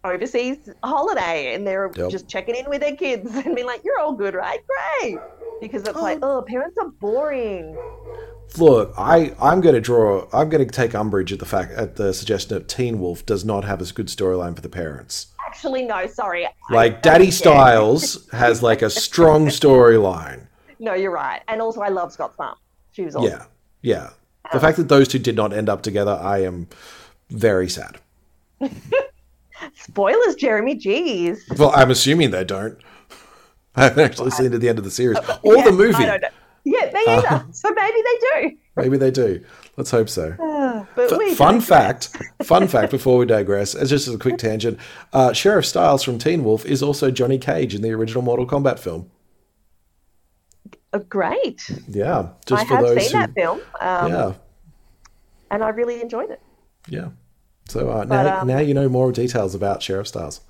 overseas 0.04 0.68
holiday, 0.82 1.54
and 1.54 1.66
they're 1.66 1.90
Yep. 1.94 2.10
just 2.10 2.28
checking 2.28 2.54
in 2.56 2.68
with 2.68 2.80
their 2.80 2.96
kids 2.96 3.34
and 3.44 3.54
being 3.54 3.66
like, 3.66 3.82
"You're 3.84 3.98
all 4.00 4.12
good, 4.12 4.34
right? 4.34 4.60
Great." 5.00 5.18
Because 5.60 5.82
it's 5.86 5.96
like, 5.98 6.16
um, 6.16 6.24
oh, 6.24 6.42
parents 6.42 6.76
are 6.80 6.88
boring. 6.88 7.76
look, 8.58 8.92
I 8.98 9.34
I'm 9.40 9.60
going 9.60 9.74
to 9.74 9.80
draw. 9.80 10.26
I'm 10.32 10.48
going 10.48 10.66
to 10.66 10.70
take 10.70 10.94
umbrage 10.94 11.32
at 11.32 11.38
the 11.38 11.46
fact 11.46 11.72
at 11.72 11.96
the 11.96 12.12
suggestion 12.12 12.56
that 12.58 12.68
Teen 12.68 12.98
Wolf 13.00 13.24
does 13.24 13.44
not 13.44 13.64
have 13.64 13.80
a 13.80 13.84
good 13.92 14.08
storyline 14.08 14.54
for 14.56 14.62
the 14.62 14.68
parents. 14.68 15.28
Actually, 15.46 15.84
no, 15.84 16.06
sorry. 16.06 16.48
Like 16.70 16.96
I 16.96 17.00
Daddy. 17.00 17.30
Stiles 17.30 18.28
has 18.32 18.62
like 18.62 18.82
a 18.82 18.90
strong 18.90 19.46
storyline. 19.60 20.46
No, 20.78 20.94
you're 20.94 21.12
right. 21.12 21.42
And 21.46 21.60
also, 21.62 21.80
I 21.80 21.88
love 21.90 22.12
Scott's 22.12 22.36
mum. 22.38 22.56
She 22.90 23.02
was 23.04 23.14
awesome. 23.14 23.30
Yeah, 23.30 23.44
yeah. 23.82 24.10
The 24.50 24.58
oh. 24.58 24.60
fact 24.60 24.76
that 24.78 24.88
those 24.88 25.06
two 25.08 25.18
did 25.20 25.36
not 25.36 25.52
end 25.52 25.68
up 25.68 25.82
together, 25.82 26.18
I 26.20 26.38
am 26.42 26.66
very 27.30 27.68
sad. 27.68 27.98
Spoilers, 29.74 30.34
Jeremy. 30.36 30.74
Jeez. 30.76 31.38
Well, 31.58 31.72
I'm 31.74 31.90
assuming 31.90 32.30
they 32.30 32.44
don't. 32.44 32.78
I 33.76 33.84
haven't 33.84 34.04
actually 34.04 34.30
seen 34.30 34.50
to 34.50 34.58
the 34.58 34.68
end 34.68 34.78
of 34.78 34.84
the 34.84 34.90
series 34.90 35.18
or 35.42 35.56
Yeah, 35.56 35.64
the 35.64 35.72
movie. 35.72 35.94
I 36.04 36.06
don't 36.06 36.22
know. 36.22 36.28
Yeah, 36.64 36.90
me 36.92 37.04
either. 37.08 37.44
so 37.52 37.70
maybe 37.74 37.98
they 38.04 38.18
do. 38.50 38.56
Maybe 38.76 38.96
they 38.96 39.10
do. 39.10 39.44
Let's 39.76 39.90
hope 39.90 40.08
so. 40.08 40.34
But 40.94 41.12
F- 41.12 41.18
we 41.18 41.34
fun 41.34 41.60
fact, 41.60 42.16
fun 42.44 42.68
fact 42.68 42.90
before 42.90 43.18
we 43.18 43.26
digress, 43.26 43.74
as 43.74 43.90
just 43.90 44.08
as 44.08 44.14
a 44.14 44.18
quick 44.18 44.38
tangent, 44.38 44.78
uh, 45.12 45.32
Sheriff 45.34 45.66
Stiles 45.66 46.02
from 46.02 46.18
Teen 46.18 46.42
Wolf 46.44 46.64
is 46.64 46.82
also 46.82 47.10
Johnny 47.10 47.36
Cage 47.36 47.74
in 47.74 47.82
the 47.82 47.90
original 47.90 48.22
Mortal 48.22 48.46
Kombat 48.46 48.78
film. 48.78 49.10
Oh, 50.94 51.00
great. 51.00 51.68
Yeah, 51.88 52.28
just 52.46 52.62
I 52.62 52.66
for 52.66 52.76
have 52.76 52.84
those 52.86 53.02
seen 53.10 53.20
who, 53.20 53.26
that 53.26 53.34
film, 53.34 53.60
um, 53.80 54.10
yeah, 54.12 54.32
and 55.50 55.62
I 55.64 55.68
really 55.70 56.00
enjoyed 56.00 56.30
it. 56.30 56.40
yeah. 56.88 57.08
So 57.68 57.90
uh, 57.90 58.04
But, 58.04 58.24
now, 58.24 58.40
um, 58.40 58.48
now 58.48 58.58
you 58.58 58.74
know 58.74 58.88
more 58.88 59.12
details 59.12 59.54
about 59.54 59.82
Sheriff 59.82 60.08
Stiles. 60.08 60.40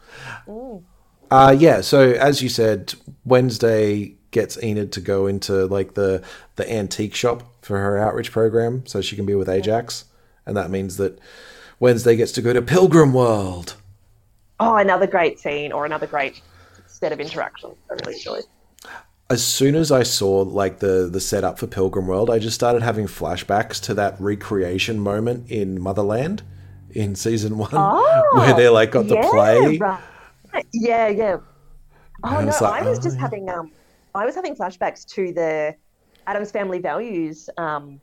Uh, 1.31 1.57
yeah. 1.59 1.81
So 1.81 2.13
as 2.13 2.43
you 2.43 2.49
said, 2.49 2.95
Wednesday 3.25 4.17
gets 4.31 4.63
Enid 4.63 4.93
to 4.93 5.01
go 5.01 5.27
into 5.27 5.67
like 5.67 5.95
the 5.95 6.23
the 6.57 6.71
antique 6.71 7.15
shop 7.15 7.43
for 7.63 7.79
her 7.79 7.99
outreach 7.99 8.33
program, 8.33 8.85
so 8.87 9.01
she 9.01 9.17
can 9.17 9.25
be 9.27 9.35
with 9.35 9.49
Ajax, 9.49 10.07
and 10.47 10.57
that 10.57 10.71
means 10.71 10.97
that 10.97 11.19
Wednesday 11.79 12.17
gets 12.17 12.33
to 12.33 12.43
go 12.43 12.53
to 12.53 12.63
Pilgrim 12.63 13.13
World. 13.13 13.77
Oh, 14.61 14.77
another 14.77 15.07
great 15.07 15.39
scene 15.39 15.73
or 15.73 15.87
another 15.87 16.07
great 16.07 16.41
set 16.87 17.13
of 17.13 17.21
interactions. 17.21 17.75
I 17.91 17.95
really 17.95 18.15
enjoyed. 18.15 18.45
as 19.31 19.43
soon 19.43 19.75
as 19.75 19.91
I 19.91 20.03
saw 20.03 20.43
like 20.43 20.81
the 20.81 21.09
the 21.11 21.21
setup 21.21 21.59
for 21.59 21.67
Pilgrim 21.67 22.07
World, 22.07 22.31
I 22.31 22.39
just 22.39 22.55
started 22.55 22.83
having 22.83 23.07
flashbacks 23.07 23.81
to 23.83 23.95
that 23.95 24.21
recreation 24.21 24.99
moment 25.01 25.51
in 25.51 25.81
Motherland 25.81 26.43
in 26.93 27.15
season 27.15 27.59
one, 27.59 27.71
where 28.33 28.55
they 28.55 28.69
like 28.69 28.91
got 28.93 29.09
the 29.09 29.19
Oh, 29.19 29.31
play. 29.31 29.79
Right. 29.79 30.67
Yeah, 30.73 31.09
yeah. 31.09 31.37
Oh 32.25 32.41
no, 32.45 32.47
was 32.47 32.61
like, 32.61 32.83
I 32.83 32.83
was 32.83 32.99
oh, 32.99 33.03
just 33.03 33.17
yeah. 33.17 33.23
having 33.23 33.49
um, 33.49 33.73
I 34.15 34.25
was 34.27 34.35
having 34.35 34.55
flashbacks 34.57 35.05
to 35.15 35.33
the 35.33 35.77
Addams 36.27 36.51
Family 36.53 36.79
Values 36.81 37.49
um, 37.59 38.01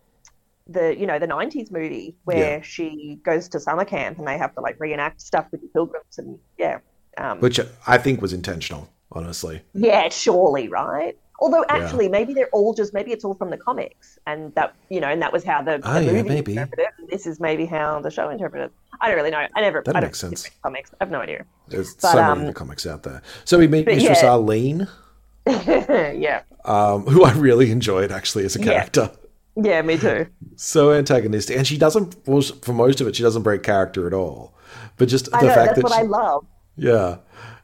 the 0.68 0.96
you 0.98 1.08
know 1.08 1.20
the 1.20 1.28
'90s 1.28 1.72
movie 1.72 2.18
where 2.26 2.58
Yeah. 2.58 2.62
she 2.62 3.20
goes 3.24 3.50
to 3.50 3.60
summer 3.60 3.86
camp 3.86 4.20
and 4.20 4.28
they 4.28 4.38
have 4.38 4.54
to 4.56 4.62
like 4.62 4.78
reenact 4.80 5.22
stuff 5.22 5.48
with 5.52 5.62
the 5.62 5.68
pilgrims 5.70 6.18
and 6.18 6.40
yeah, 6.58 6.80
um, 7.18 7.40
which 7.40 7.60
I 7.88 7.98
think 7.98 8.22
was 8.22 8.34
intentional, 8.34 8.90
honestly. 9.12 9.62
yeah, 9.74 10.10
surely 10.10 10.70
right. 10.70 11.18
Although 11.42 11.64
actually, 11.70 12.10
maybe 12.10 12.34
they're 12.34 12.50
all 12.52 12.74
just 12.74 12.94
maybe 12.94 13.12
it's 13.12 13.24
all 13.24 13.34
from 13.34 13.50
the 13.50 13.58
comics, 13.58 14.20
and 14.28 14.54
that 14.56 14.76
you 14.90 15.00
know, 15.00 15.08
and 15.08 15.22
that 15.22 15.32
was 15.34 15.44
how 15.44 15.62
the, 15.62 15.80
Oh, 15.84 15.94
the 16.00 16.06
yeah, 16.06 16.12
movie 16.12 16.30
maybe. 16.30 16.52
interpreted 16.54 16.86
it. 16.88 16.94
And 17.00 17.08
this 17.10 17.26
is 17.26 17.40
maybe 17.40 17.66
how 17.66 18.00
the 18.02 18.12
show 18.12 18.30
interpreted. 18.30 18.68
it. 18.68 18.74
I 19.02 19.08
don't 19.08 19.16
really 19.18 19.32
know. 19.32 19.46
I 19.56 19.62
never. 19.62 19.82
That 19.86 19.96
I 19.96 20.02
makes 20.02 20.20
sense. 20.20 20.50
Comics. 20.64 20.92
I 21.00 21.04
have 21.06 21.12
no 21.12 21.22
idea. 21.22 21.46
There's 21.70 21.94
But, 21.96 22.12
so 22.12 22.18
many 22.18 22.42
um, 22.42 22.46
the 22.48 22.54
comics 22.54 22.86
out 22.86 23.04
there. 23.04 23.22
So 23.46 23.58
we 23.58 23.68
meet 23.68 23.86
Mistress 23.86 24.22
yeah. 24.22 24.30
Arlene, 24.32 24.88
yeah, 25.48 26.42
um, 26.66 27.04
who 27.06 27.24
I 27.24 27.32
really 27.34 27.72
enjoyed 27.72 28.12
actually 28.12 28.46
as 28.46 28.56
a 28.56 28.60
character. 28.60 29.10
yeah, 29.56 29.82
me 29.82 29.98
too. 29.98 30.28
So 30.62 30.92
antagonistic, 30.92 31.56
and 31.56 31.66
she 31.66 31.78
doesn't. 31.78 32.18
Well, 32.28 32.42
for 32.42 32.74
most 32.74 33.00
of 33.00 33.08
it, 33.08 33.16
she 33.16 33.24
doesn't 33.24 33.44
break 33.44 33.64
character 33.64 34.06
at 34.08 34.14
all. 34.14 34.54
But 34.98 35.08
just 35.08 35.34
I 35.34 35.40
the 35.40 35.48
know 35.48 35.54
fact 35.54 35.68
that's 35.68 35.78
that 35.78 35.84
what 35.86 35.94
she, 35.94 36.00
I 36.00 36.04
love. 36.04 36.46
yeah, 36.76 37.14
it 37.14 37.20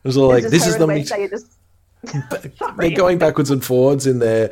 was 0.07 0.15
all 0.15 0.29
like 0.29 0.43
It's 0.45 0.51
just 0.53 0.63
this 0.65 0.67
is 0.67 0.77
the 0.77 0.87
meet- 0.87 0.93
Wednesday 1.11 1.23
are 1.23 1.27
just 1.27 1.51
they're 2.77 2.91
going 2.91 3.17
backwards 3.17 3.49
and 3.51 3.63
forwards 3.63 4.05
in 4.07 4.19
their 4.19 4.51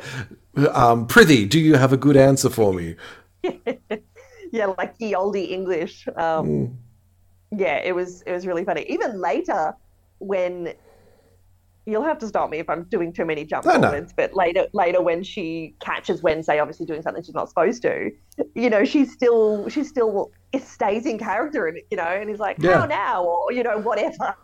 um, 0.72 1.06
prithee 1.06 1.44
do 1.46 1.58
you 1.60 1.74
have 1.76 1.92
a 1.92 1.96
good 1.96 2.16
answer 2.16 2.48
for 2.50 2.72
me 2.72 2.94
yeah, 4.52 4.66
like 4.78 4.96
the 4.98 5.12
oldie 5.12 5.50
English. 5.50 6.06
Um, 6.16 6.46
Mm. 6.46 6.76
Yeah, 7.56 7.76
it 7.84 7.94
was 7.94 8.22
it 8.22 8.32
was 8.32 8.46
really 8.46 8.64
funny. 8.64 8.84
Even 8.88 9.20
later, 9.20 9.74
when 10.18 10.72
you'll 11.86 12.02
have 12.02 12.18
to 12.20 12.26
stop 12.26 12.48
me 12.50 12.58
if 12.58 12.68
I'm 12.70 12.84
doing 12.84 13.12
too 13.12 13.24
many 13.26 13.44
jump 13.44 13.66
No, 13.66 13.76
no. 13.76 14.06
but 14.16 14.34
later 14.34 14.66
later 14.72 15.02
when 15.02 15.22
she 15.22 15.74
catches 15.80 16.22
Wednesday, 16.22 16.58
obviously 16.58 16.86
doing 16.86 17.02
something 17.02 17.22
she's 17.22 17.34
not 17.34 17.48
supposed 17.48 17.82
to, 17.82 18.10
you 18.54 18.70
know, 18.70 18.84
she's 18.84 19.12
still 19.12 19.68
she's 19.68 19.88
still 19.88 20.32
stays 20.64 21.04
in 21.06 21.18
character, 21.18 21.66
and 21.66 21.78
you 21.90 21.96
know, 21.96 22.02
and 22.04 22.28
he's 22.30 22.38
like, 22.40 22.56
Yeah. 22.58 22.80
how 22.80 22.86
now, 22.86 23.24
or 23.24 23.52
you 23.52 23.62
know, 23.62 23.78
whatever. 23.78 24.34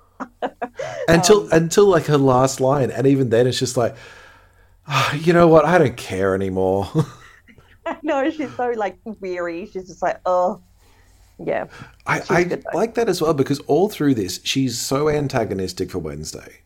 Until 1.09 1.43
Um, 1.43 1.49
until 1.53 1.87
like 1.87 2.07
her 2.07 2.19
last 2.19 2.61
line 2.61 2.91
and 2.91 3.07
even 3.07 3.31
then 3.31 3.47
it's 3.47 3.59
just 3.59 3.77
like 3.77 3.95
"Ah, 4.87 5.15
you 5.15 5.33
know 5.33 5.47
what? 5.49 5.65
I 5.65 5.79
don't 5.79 5.97
care 5.97 6.35
anymore. 6.35 6.89
No, 8.03 8.31
she's 8.31 8.55
so 8.55 8.71
like 8.77 8.99
weary. 9.21 9.67
She's 9.67 9.89
just 9.89 10.01
like, 10.01 10.21
oh, 10.25 10.61
yeah. 11.45 11.67
i, 12.07 12.21
I 12.29 12.61
like 12.75 12.95
that 12.95 13.09
as 13.09 13.21
well 13.21 13.35
because 13.35 13.59
all 13.61 13.89
through 13.89 14.15
this 14.15 14.41
she's 14.45 14.79
so 14.79 15.09
antagonistic 15.09 15.91
for 15.91 15.99
wednesday. 15.99 16.61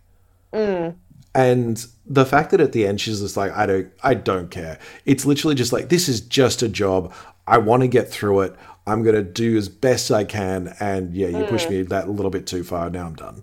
Mm. 0.52 0.96
and 1.34 1.86
the 2.06 2.26
fact 2.26 2.50
that 2.50 2.60
at 2.60 2.72
the 2.72 2.86
end 2.86 3.00
she's 3.00 3.20
just 3.20 3.36
like 3.36 3.52
i 3.52 3.66
don't 3.66 3.88
i 4.02 4.14
don't 4.14 4.50
care. 4.50 4.78
It's 5.06 5.24
literally 5.24 5.54
just 5.54 5.72
like 5.72 5.88
this 5.88 6.08
is 6.08 6.20
just 6.20 6.62
a 6.62 6.68
job. 6.68 7.12
I 7.46 7.58
want 7.58 7.82
to 7.82 7.88
get 7.88 8.08
through 8.10 8.40
it 8.40 8.56
i'm 8.86 9.02
going 9.02 9.14
to 9.14 9.22
do 9.22 9.56
as 9.56 9.68
best 9.68 10.10
i 10.10 10.24
can 10.24 10.74
and 10.80 11.14
yeah 11.14 11.28
you 11.28 11.36
Mm. 11.44 11.48
push 11.48 11.68
me 11.68 11.82
that 11.82 12.06
a 12.08 12.10
little 12.10 12.30
bit 12.30 12.46
too 12.46 12.64
far 12.64 12.90
now 12.90 13.06
i'm 13.06 13.14
done 13.14 13.42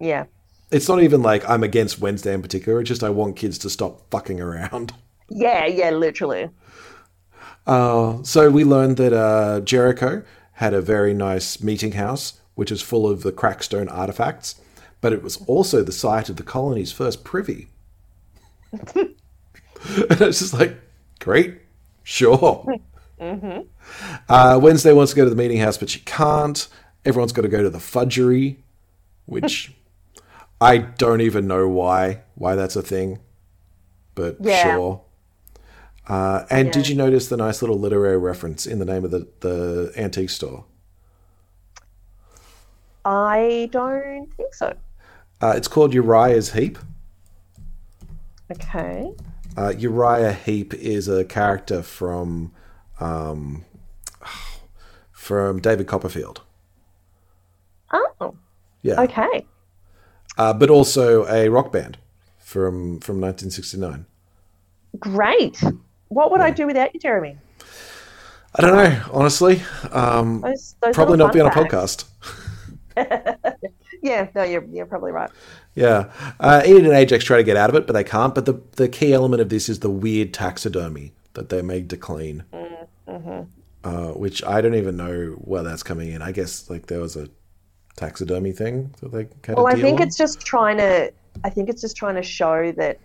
Yeah. 0.00 0.24
it's 0.70 0.88
not 0.88 1.02
even 1.02 1.22
like 1.22 1.48
i'm 1.48 1.62
against 1.62 1.98
wednesday 2.00 2.34
in 2.34 2.42
particular 2.42 2.80
it's 2.80 2.88
just 2.88 3.02
i 3.02 3.10
want 3.10 3.36
kids 3.36 3.58
to 3.58 3.70
stop 3.70 4.02
fucking 4.10 4.40
around 4.40 4.92
Yeah, 5.30 5.66
yeah, 5.66 5.90
literally. 5.90 6.48
Uh, 7.66 8.22
so 8.22 8.48
we 8.50 8.64
learned 8.64 8.96
that 8.96 9.12
uh, 9.12 9.60
Jericho 9.60 10.22
had 10.52 10.72
a 10.72 10.80
very 10.80 11.12
nice 11.12 11.62
meeting 11.62 11.92
house, 11.92 12.40
which 12.54 12.72
is 12.72 12.80
full 12.80 13.06
of 13.06 13.22
the 13.22 13.30
crackstone 13.30 13.92
artifacts, 13.92 14.54
but 15.02 15.12
it 15.12 15.22
was 15.22 15.36
also 15.46 15.82
the 15.82 15.92
site 15.92 16.30
of 16.30 16.36
the 16.36 16.42
colony's 16.42 16.92
first 16.92 17.24
privy. 17.24 17.68
and 18.94 19.14
it's 20.22 20.38
just 20.38 20.54
like, 20.54 20.76
great, 21.20 21.58
sure. 22.04 22.64
Uh, 23.20 24.58
Wednesday 24.62 24.92
wants 24.92 25.12
to 25.12 25.16
go 25.16 25.24
to 25.24 25.30
the 25.30 25.36
meeting 25.36 25.58
house, 25.58 25.76
but 25.78 25.90
she 25.90 26.00
can't. 26.00 26.68
Everyone's 27.04 27.32
got 27.32 27.42
to 27.42 27.48
go 27.48 27.62
to 27.62 27.70
the 27.70 27.80
fudgery, 27.80 28.58
which 29.26 29.72
I 30.60 30.78
don't 30.78 31.20
even 31.20 31.46
know 31.46 31.68
why 31.68 32.22
why 32.34 32.54
that's 32.54 32.76
a 32.76 32.82
thing, 32.82 33.18
but 34.14 34.36
Yeah. 34.40 34.62
sure. 34.74 35.02
Uh, 36.06 36.46
and 36.48 36.72
did 36.72 36.88
you 36.88 36.94
notice 36.94 37.28
the 37.28 37.36
nice 37.36 37.60
little 37.60 37.78
literary 37.78 38.16
reference 38.16 38.64
in 38.66 38.78
the 38.78 38.86
name 38.86 39.04
of 39.04 39.10
the, 39.10 39.28
the 39.40 39.92
antique 39.96 40.30
store? 40.30 40.64
I 43.04 43.68
don't 43.72 44.26
think 44.34 44.54
so. 44.54 44.74
Uh, 45.42 45.54
it's 45.56 45.68
called 45.68 45.92
Uriah's 45.94 46.52
Heap. 46.52 46.78
Okay. 48.50 49.12
Uh, 49.56 49.74
Uriah 49.76 50.32
Heep 50.32 50.72
is 50.74 51.08
a 51.08 51.24
character 51.24 51.82
from 51.82 52.52
um, 53.00 53.64
from 55.12 55.60
David 55.60 55.86
Copperfield. 55.86 56.42
Oh, 57.92 58.34
Yeah, 58.82 59.00
okay. 59.02 59.46
uh, 60.36 60.52
but 60.52 60.70
also 60.70 61.26
a 61.26 61.48
rock 61.48 61.72
band 61.72 61.98
from 62.38 63.00
from 63.00 63.20
1969. 63.20 64.06
Great. 64.98 65.62
What 66.08 66.30
would 66.30 66.40
I 66.40 66.50
do 66.50 66.66
without 66.66 66.92
you, 66.94 67.00
Jeremy? 67.00 67.38
I 68.54 68.62
don't 68.62 68.76
know, 68.76 69.02
honestly. 69.12 69.62
Um, 69.90 70.40
Those, 70.40 70.74
those 70.80 70.94
probably 70.94 71.18
not 71.18 71.32
be 71.32 71.40
on 71.40 71.46
a 71.46 71.50
podcast. 71.50 72.04
Yeah, 74.00 74.28
no, 74.32 74.44
you're, 74.44 74.64
you're 74.66 74.86
probably 74.86 75.10
right. 75.10 75.28
Yeah, 75.74 76.12
uh, 76.38 76.62
Enid 76.64 76.84
and 76.84 76.92
Ajax 76.94 77.24
try 77.24 77.36
to 77.36 77.42
get 77.42 77.56
out 77.56 77.68
of 77.68 77.74
it, 77.74 77.84
but 77.86 77.94
they 77.94 78.04
can't. 78.04 78.32
But 78.32 78.46
the 78.46 78.60
the 78.76 78.88
key 78.88 79.12
element 79.12 79.42
of 79.42 79.48
this 79.48 79.68
is 79.68 79.80
the 79.80 79.90
weird 79.90 80.32
taxidermy 80.32 81.12
that 81.34 81.48
they're 81.48 81.64
made 81.64 81.90
to 81.90 81.96
clean, 81.96 82.44
Mm-hmm. 83.08 83.42
uh, 83.84 84.12
which 84.12 84.44
I 84.44 84.60
don't 84.60 84.74
even 84.74 84.96
know 84.96 85.30
where 85.40 85.62
that's 85.62 85.82
coming 85.82 86.12
in. 86.12 86.20
I 86.22 86.32
guess 86.32 86.68
like 86.68 86.86
there 86.86 87.00
was 87.00 87.16
a 87.16 87.28
taxidermy 87.96 88.52
thing 88.52 88.94
that 89.00 89.12
they 89.12 89.26
had 89.46 89.56
Well, 89.56 89.66
I 89.66 89.74
think 89.74 90.00
on. 90.00 90.06
it's 90.06 90.16
just 90.16 90.40
trying 90.40 90.76
to. 90.78 91.12
I 91.44 91.50
think 91.50 91.68
it's 91.68 91.80
just 91.80 91.96
trying 91.96 92.16
to 92.16 92.22
show 92.22 92.72
that 92.72 92.98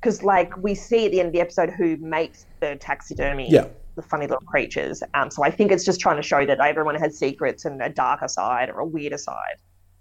because, 0.00 0.22
like, 0.22 0.56
we 0.62 0.74
see 0.74 1.06
at 1.06 1.12
the 1.12 1.20
end 1.20 1.28
of 1.28 1.32
the 1.32 1.40
episode 1.40 1.70
who 1.70 1.96
makes 1.98 2.46
the 2.60 2.76
taxidermy. 2.76 3.48
Yeah. 3.50 3.66
The 3.94 4.02
funny 4.02 4.26
little 4.26 4.42
creatures. 4.46 5.02
Um, 5.14 5.30
so 5.30 5.44
I 5.44 5.50
think 5.50 5.70
it's 5.70 5.84
just 5.84 6.00
trying 6.00 6.16
to 6.16 6.22
show 6.22 6.46
that 6.46 6.58
everyone 6.60 6.94
has 6.94 7.18
secrets 7.18 7.64
and 7.66 7.80
a 7.82 7.88
darker 7.90 8.26
side 8.28 8.70
or 8.70 8.80
a 8.80 8.86
weirder 8.86 9.18
side. 9.18 9.56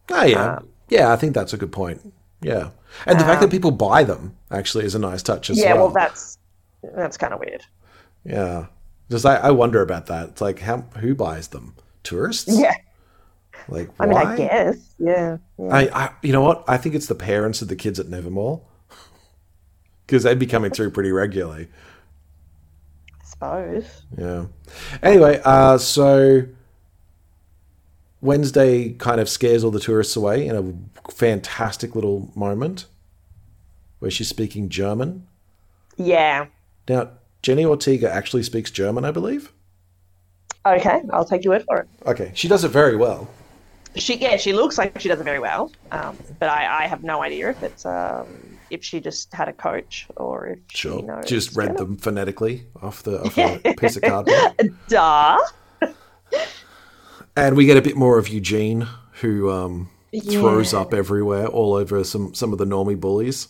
Oh 0.09 0.23
yeah, 0.23 0.55
Um, 0.55 0.69
yeah. 0.89 1.11
I 1.11 1.15
think 1.17 1.33
that's 1.33 1.51
a 1.53 1.57
good 1.57 1.71
point. 1.73 2.01
Yeah, 2.41 2.69
and 3.05 3.19
the 3.19 3.23
fact 3.23 3.41
that 3.41 3.51
people 3.51 3.69
buy 3.71 4.03
them 4.03 4.35
actually 4.49 4.85
is 4.85 4.95
a 4.95 4.99
nice 4.99 5.21
touch 5.21 5.49
as 5.49 5.59
yeah, 5.59 5.73
well. 5.73 5.85
well, 5.85 5.93
that's 5.93 6.37
that's 6.95 7.15
kind 7.17 7.33
of 7.33 7.39
weird. 7.39 7.63
yeah, 8.23 8.65
just 9.11 9.25
I, 9.25 9.35
I 9.35 9.51
wonder 9.51 9.81
about 9.81 10.07
that. 10.07 10.29
It's 10.29 10.41
like 10.41 10.59
how 10.59 10.81
who 10.99 11.13
buys 11.13 11.49
them? 11.49 11.75
Tourists? 12.03 12.57
Yeah. 12.57 12.73
Like 13.67 13.89
I 13.99 14.07
mean, 14.07 14.17
I 14.17 14.35
guess. 14.35 14.95
Yeah. 14.97 15.37
yeah. 15.59 15.67
I, 15.67 16.05
I, 16.05 16.09
you 16.23 16.33
know 16.33 16.41
what? 16.41 16.63
I 16.67 16.77
think 16.77 16.95
it's 16.95 17.05
the 17.05 17.15
parents 17.15 17.61
of 17.61 17.67
the 17.67 17.75
kids 17.75 17.99
at 17.99 18.07
Nevermore 18.07 18.61
because 20.07 20.23
they'd 20.23 20.39
be 20.39 20.47
coming 20.47 20.71
through 20.71 20.91
pretty 20.91 21.11
regularly. 21.11 21.67
I 23.19 23.25
suppose. 23.25 24.01
Yeah. 24.17 24.45
Anyway, 25.03 25.41
uh, 25.45 25.77
so 25.77 26.47
Wednesday 28.21 28.93
kind 28.93 29.19
of 29.19 29.29
scares 29.29 29.63
all 29.63 29.71
the 29.71 29.79
tourists 29.79 30.15
away 30.15 30.47
in 30.47 30.55
a 30.55 31.11
fantastic 31.11 31.95
little 31.95 32.31
moment 32.35 32.85
where 33.99 34.11
she's 34.11 34.27
speaking 34.27 34.69
German. 34.69 35.27
Yeah. 35.97 36.47
Now, 36.89 37.11
Jenna 37.41 37.63
Ortega 37.63 38.11
actually 38.11 38.43
speaks 38.43 38.71
German, 38.71 39.05
I 39.05 39.11
believe. 39.11 39.51
Okay, 40.65 41.01
I'll 41.11 41.25
take 41.25 41.43
your 41.43 41.53
word 41.53 41.63
for 41.67 41.79
it. 41.79 41.87
Okay, 42.05 42.31
she 42.35 42.47
does 42.47 42.63
it 42.63 42.69
very 42.69 42.95
well. 42.95 43.27
She 43.95 44.15
yeah, 44.15 44.37
she 44.37 44.53
looks 44.53 44.77
like 44.77 44.99
she 45.01 45.09
does 45.09 45.19
it 45.19 45.23
very 45.23 45.39
well. 45.39 45.71
Um, 45.91 46.17
but 46.39 46.49
I, 46.49 46.83
I 46.83 46.87
have 46.87 47.03
no 47.03 47.21
idea 47.21 47.49
if 47.49 47.61
it's 47.63 47.85
um, 47.85 48.27
if 48.69 48.83
she 48.83 49.01
just 49.01 49.33
had 49.33 49.49
a 49.49 49.53
coach 49.53 50.07
or 50.15 50.47
if 50.47 50.59
she 50.69 51.01
knows. 51.01 51.25
just 51.25 51.57
read 51.57 51.77
them 51.77 51.97
phonetically 51.97 52.65
off 52.81 53.03
the 53.03 53.21
off 53.21 53.37
a 53.37 53.73
piece 53.77 53.97
of 53.97 54.03
cardboard. 54.03 54.75
Duh. 54.87 55.39
And 57.35 57.57
we 57.57 57.65
get 57.65 57.77
a 57.77 57.81
bit 57.81 57.97
more 57.97 58.17
of 58.17 58.27
Eugene, 58.29 58.87
who 59.13 59.49
um, 59.51 59.89
throws 60.29 60.73
up 60.73 60.93
everywhere, 60.93 61.47
all 61.47 61.73
over 61.73 62.03
some 62.03 62.33
some 62.33 62.53
of 62.53 62.59
the 62.59 62.65
normie 62.65 62.99
bullies. 62.99 63.49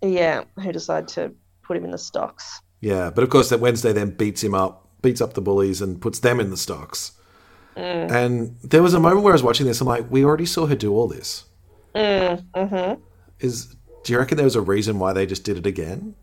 Yeah, 0.00 0.44
who 0.62 0.72
decide 0.72 1.08
to 1.08 1.32
put 1.62 1.76
him 1.76 1.84
in 1.84 1.90
the 1.90 1.98
stocks? 1.98 2.61
Yeah, 2.82 3.10
but 3.14 3.22
of 3.24 3.30
course 3.30 3.48
that 3.48 3.60
Wednesday 3.60 3.92
then 3.92 4.10
beats 4.10 4.42
him 4.42 4.54
up, 4.54 4.86
beats 5.00 5.20
up 5.22 5.32
the 5.34 5.40
bullies, 5.40 5.80
and 5.80 6.00
puts 6.02 6.18
them 6.18 6.38
in 6.40 6.50
the 6.50 6.56
stocks. 6.58 7.12
And 7.76 8.58
there 8.62 8.82
was 8.82 8.92
a 8.92 9.00
moment 9.00 9.22
where 9.22 9.32
I 9.32 9.36
was 9.36 9.42
watching 9.42 9.66
this. 9.66 9.80
I'm 9.80 9.86
like, 9.86 10.04
we 10.10 10.24
already 10.26 10.44
saw 10.44 10.66
her 10.66 10.74
do 10.74 10.92
all 10.92 11.08
this. 11.08 11.44
Mm-hmm. 11.94 13.00
Is 13.40 13.74
do 14.04 14.12
you 14.12 14.18
reckon 14.18 14.36
there 14.36 14.44
was 14.44 14.56
a 14.56 14.60
reason 14.60 14.98
why 14.98 15.12
they 15.12 15.24
just 15.26 15.44
did 15.44 15.56
it 15.56 15.64
again? 15.66 16.14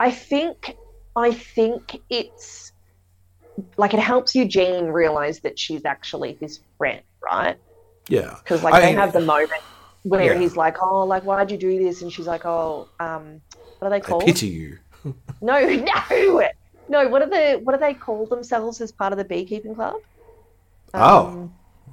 I 0.00 0.10
think 0.10 0.76
I 1.14 1.32
think 1.32 2.02
it's 2.10 2.72
like 3.76 3.94
it 3.94 4.00
helps 4.00 4.34
Eugene 4.34 4.86
realize 4.86 5.40
that 5.40 5.58
she's 5.58 5.84
actually 5.84 6.36
his 6.40 6.60
friend, 6.76 7.00
right? 7.22 7.56
Yeah, 8.08 8.34
Because 8.42 8.62
like 8.62 8.74
I- 8.74 8.80
they 8.80 8.92
have 8.92 9.12
the 9.12 9.20
moment 9.20 9.62
where 10.02 10.34
Yeah. 10.34 10.38
he's 10.38 10.56
like, 10.56 10.76
"Oh, 10.82 11.04
like 11.04 11.22
why'd 11.24 11.50
you 11.50 11.56
do 11.56 11.78
this?" 11.82 12.02
And 12.02 12.12
she's 12.12 12.26
like, 12.26 12.44
"Oh, 12.44 12.86
um, 13.00 13.40
what 13.78 13.88
are 13.88 13.90
they 13.90 14.00
called?" 14.00 14.22
I 14.22 14.26
called?" 14.26 14.34
pity 14.34 14.46
you. 14.48 14.78
No, 15.40 15.60
no, 15.68 16.42
no. 16.88 17.08
What 17.08 17.22
are 17.22 17.28
the 17.28 17.60
what 17.62 17.72
do 17.72 17.78
they 17.80 17.94
call 17.94 18.26
themselves 18.26 18.80
as 18.80 18.92
part 18.92 19.12
of 19.12 19.18
the 19.18 19.24
beekeeping 19.24 19.74
club? 19.74 19.96
oh, 20.94 21.50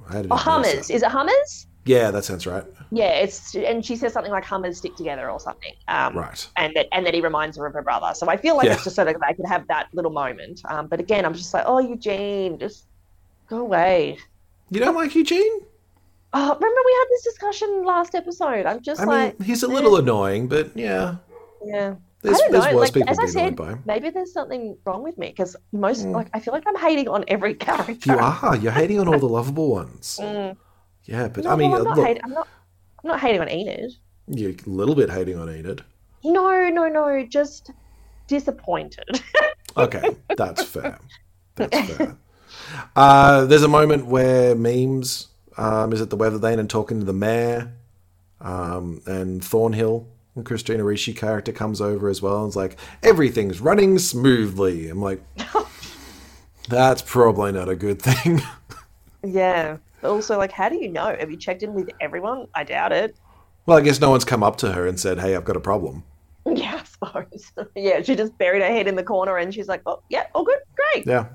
I 0.08 0.14
didn't 0.16 0.32
Oh, 0.32 0.36
hummers. 0.36 0.90
Is 0.90 1.02
it 1.02 1.10
hummers? 1.10 1.66
Yeah, 1.86 2.10
that 2.12 2.24
sounds 2.24 2.46
right. 2.46 2.64
Yeah, 2.90 3.10
it's 3.10 3.54
and 3.54 3.84
she 3.84 3.96
says 3.96 4.12
something 4.14 4.32
like 4.32 4.44
hummers 4.44 4.78
stick 4.78 4.96
together 4.96 5.30
or 5.30 5.38
something. 5.38 5.72
Um, 5.88 6.16
Right. 6.16 6.48
And 6.56 6.74
that 6.76 6.86
and 6.92 7.04
that 7.06 7.12
he 7.12 7.20
reminds 7.20 7.58
her 7.58 7.66
of 7.66 7.74
her 7.74 7.82
brother. 7.82 8.12
So 8.14 8.28
I 8.28 8.36
feel 8.38 8.56
like 8.56 8.66
Yeah. 8.66 8.74
it's 8.74 8.84
just 8.84 8.96
so 8.96 9.04
that 9.04 9.16
they 9.20 9.34
could 9.34 9.46
have 9.46 9.66
that 9.68 9.88
little 9.92 10.10
moment. 10.10 10.62
Um, 10.70 10.86
but 10.86 10.98
again, 11.00 11.26
I'm 11.26 11.34
just 11.34 11.52
like, 11.52 11.64
oh, 11.66 11.78
Eugene, 11.80 12.58
just 12.58 12.86
go 13.48 13.58
away. 13.58 14.16
You 14.70 14.80
don't 14.80 14.94
like 14.94 15.14
Eugene? 15.14 15.60
Oh, 16.32 16.54
remember 16.54 16.80
we 16.86 16.92
had 16.98 17.04
this 17.10 17.22
discussion 17.24 17.84
last 17.84 18.14
episode. 18.14 18.64
I'm 18.66 18.80
just 18.80 19.02
I 19.02 19.04
like, 19.04 19.38
mean, 19.38 19.46
he's 19.46 19.62
a 19.62 19.68
little 19.68 19.96
annoying, 19.96 20.48
but 20.48 20.74
yeah, 20.76 21.16
yeah. 21.64 21.94
There's, 22.24 22.40
I 22.40 22.48
don't 22.48 22.52
know. 22.52 22.76
worse 22.76 22.88
Like, 22.88 22.94
people 22.94 23.10
as 23.10 23.18
I 23.18 23.26
said, 23.26 23.54
by 23.54 23.74
maybe 23.84 24.08
there's 24.08 24.32
something 24.32 24.78
wrong 24.86 25.02
with 25.02 25.18
me 25.18 25.28
because 25.28 25.56
most 25.72 26.06
like 26.06 26.28
I 26.32 26.40
feel 26.40 26.54
like 26.54 26.64
I'm 26.66 26.74
hating 26.76 27.06
on 27.06 27.22
every 27.28 27.52
character. 27.66 28.12
You 28.14 28.18
are. 28.18 28.56
You're 28.56 28.72
hating 28.72 28.98
on 28.98 29.08
all 29.08 29.18
the 29.18 29.28
lovable 29.28 29.70
ones. 29.70 30.18
Mm. 30.34 30.56
Yeah, 31.04 31.28
but 31.28 31.44
No, 31.44 31.50
I 31.50 31.56
mean, 31.56 31.70
well, 31.70 31.82
I'm 31.82 31.86
uh, 31.86 31.90
not 31.90 31.98
look, 31.98 32.06
hating. 32.06 32.24
I'm 32.24 32.30
not. 32.32 32.48
I'm 33.04 33.08
not 33.08 33.20
hating 33.20 33.40
on 33.42 33.50
Enid. 33.50 33.92
you're 34.26 34.52
a 34.52 34.54
little 34.64 34.94
bit 34.94 35.10
hating 35.10 35.38
on 35.38 35.50
Enid. 35.50 35.84
No, 36.24 36.70
no, 36.70 36.88
no. 36.88 37.26
Just 37.26 37.70
disappointed. 38.26 39.04
Okay, 39.76 40.16
that's 40.36 40.62
fair. 40.62 41.00
That's 41.56 41.90
fair. 41.96 42.16
Uh, 42.94 43.44
there's 43.46 43.64
a 43.64 43.68
moment 43.68 44.06
where 44.06 44.54
Weems 44.54 45.26
um, 45.56 45.92
is 45.92 46.00
at 46.00 46.10
the 46.10 46.16
Weathervane 46.16 46.60
and 46.60 46.70
talking 46.70 47.00
to 47.00 47.04
the 47.04 47.12
mayor, 47.12 47.72
um, 48.40 49.02
and 49.04 49.42
Thornhill 49.44 50.06
and 50.36 50.44
Christina 50.44 50.84
Ricci 50.84 51.12
character 51.12 51.52
comes 51.52 51.80
over 51.80 52.08
as 52.08 52.20
well 52.20 52.42
and 52.42 52.48
is 52.48 52.56
like, 52.56 52.76
everything's 53.02 53.60
running 53.60 53.98
smoothly. 53.98 54.88
I'm 54.88 55.00
like, 55.00 55.22
that's 56.68 57.02
probably 57.02 57.52
not 57.52 57.68
a 57.68 57.76
good 57.76 58.00
thing. 58.02 58.40
yeah. 59.24 59.76
But 60.00 60.10
also, 60.10 60.36
like, 60.38 60.52
how 60.52 60.68
do 60.68 60.76
you 60.76 60.88
know? 60.88 61.16
Have 61.18 61.30
you 61.30 61.36
checked 61.36 61.62
in 61.62 61.72
with 61.72 61.88
everyone? 62.00 62.48
I 62.54 62.64
doubt 62.64 62.92
it. 62.92 63.16
well, 63.66 63.78
I 63.78 63.80
guess 63.80 64.00
no 64.00 64.10
one's 64.10 64.24
come 64.24 64.42
up 64.42 64.56
to 64.58 64.72
her 64.72 64.86
and 64.86 64.98
said, 65.00 65.18
hey, 65.18 65.34
I've 65.36 65.44
got 65.44 65.56
a 65.56 65.60
problem. 65.60 66.02
Yeah, 66.46 66.78
I 66.78 66.84
suppose. 66.84 67.52
yeah, 67.74 68.02
she 68.02 68.14
just 68.14 68.36
buried 68.36 68.60
her 68.60 68.68
head 68.68 68.86
in 68.86 68.96
the 68.96 69.02
corner 69.02 69.38
and 69.38 69.54
she's 69.54 69.66
like, 69.66 69.80
"Oh, 69.86 70.02
yeah, 70.10 70.26
all 70.34 70.44
good, 70.44 70.58
great." 70.76 71.06
Yeah. 71.06 71.28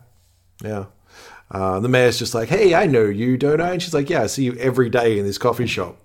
Yeah. 0.64 0.86
Uh, 1.50 1.80
the 1.80 1.90
mayor's 1.90 2.20
just 2.20 2.36
like, 2.36 2.48
hey, 2.48 2.76
I 2.76 2.86
know 2.86 3.06
you, 3.06 3.36
don't 3.36 3.60
I? 3.60 3.72
And 3.72 3.82
she's 3.82 3.96
like, 3.96 4.08
yeah, 4.08 4.22
I 4.22 4.28
see 4.28 4.44
you 4.44 4.54
every 4.58 4.88
day 4.88 5.18
in 5.18 5.26
this 5.26 5.40
coffee 5.40 5.66
shop. 5.66 5.98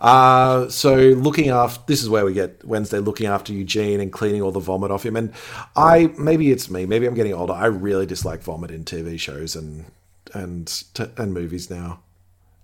Uh, 0.00 0.68
so 0.68 0.96
looking 0.96 1.50
after, 1.50 1.82
this 1.86 2.02
is 2.02 2.10
where 2.10 2.24
we 2.24 2.34
get 2.34 2.64
Wednesday 2.64 2.98
looking 2.98 3.26
after 3.26 3.52
Eugene 3.52 4.00
and 4.00 4.12
cleaning 4.12 4.42
all 4.42 4.52
the 4.52 4.60
vomit 4.60 4.90
off 4.90 5.04
him. 5.06 5.16
And 5.16 5.32
I, 5.76 6.12
maybe 6.18 6.50
it's 6.52 6.70
me, 6.70 6.86
maybe 6.86 7.06
I'm 7.06 7.14
getting 7.14 7.34
older. 7.34 7.54
I 7.54 7.66
really 7.66 8.06
dislike 8.06 8.42
vomit 8.42 8.70
in 8.70 8.84
TV 8.84 9.18
shows 9.20 9.56
and, 9.56 9.86
and, 10.34 10.66
t- 10.94 11.04
and 11.16 11.34
movies 11.34 11.70
now. 11.70 12.00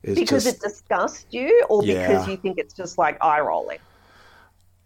It's 0.02 0.20
Because 0.20 0.22
just, 0.22 0.46
it 0.46 0.60
disgusts 0.60 1.26
you, 1.30 1.66
or 1.70 1.84
Yeah. 1.84 2.00
because 2.08 2.26
you 2.26 2.36
think 2.36 2.58
it's 2.58 2.74
just 2.74 2.98
like 2.98 3.18
eye 3.22 3.40
rolling. 3.40 3.78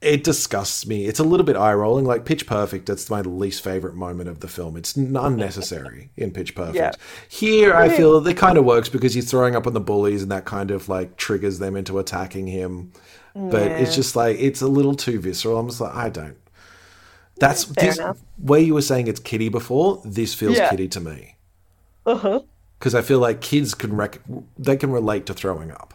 It 0.01 0.23
disgusts 0.23 0.87
me. 0.87 1.07
It's 1.07 1.19
a 1.19 1.25
little 1.25 1.45
bit 1.45 1.57
eye 1.57 1.75
rolling. 1.75 2.05
Like 2.05 2.25
Pitch 2.25 2.47
Perfect, 2.47 2.87
that's 2.87 3.11
my 3.11 3.21
least 3.23 3.63
favorite 3.65 3.95
moment 3.95 4.29
of 4.29 4.41
the 4.41 4.49
film. 4.49 4.77
It's 4.77 4.97
unnecessary 4.97 6.11
in 6.17 6.31
Pitch 6.31 6.55
Perfect. 6.55 6.77
Yeah. 6.77 6.93
Here, 7.29 7.75
I 7.75 7.89
feel 7.89 8.25
it 8.27 8.37
kind 8.37 8.59
of 8.59 8.65
works 8.65 8.89
because 8.89 9.15
he's 9.15 9.29
throwing 9.31 9.57
up 9.57 9.67
on 9.67 9.73
the 9.75 9.81
bullies 9.81 10.23
and 10.23 10.31
that 10.31 10.45
kind 10.45 10.71
of 10.71 10.89
like 10.89 11.17
triggers 11.17 11.59
them 11.59 11.77
into 11.77 11.99
attacking 11.99 12.47
him. 12.47 12.93
But 13.35 13.71
it's 13.71 13.95
just 13.95 14.17
like, 14.17 14.37
it's 14.41 14.63
a 14.63 14.67
little 14.67 14.95
too 14.95 15.21
visceral. 15.21 15.59
I'm 15.59 15.69
just 15.69 15.81
like, 15.81 15.95
I 15.95 16.09
don't. 16.09 16.37
That's 17.39 17.67
this, 17.67 18.01
where 18.37 18.59
you 18.61 18.75
were 18.75 18.83
saying 18.83 19.07
it's 19.07 19.21
kiddie 19.21 19.49
before, 19.49 20.03
this 20.05 20.35
feels 20.35 20.57
Yeah. 20.57 20.71
kiddie 20.71 20.89
to 20.89 21.01
me. 21.01 21.37
Uh-huh. 22.05 22.41
Because 22.79 22.97
I 22.97 23.03
feel 23.03 23.21
like 23.21 23.41
kids 23.41 23.75
can 23.75 23.97
rec- 23.97 24.21
they 24.59 24.77
can 24.77 24.91
relate 24.91 25.27
to 25.27 25.35
throwing 25.35 25.71
up. 25.71 25.95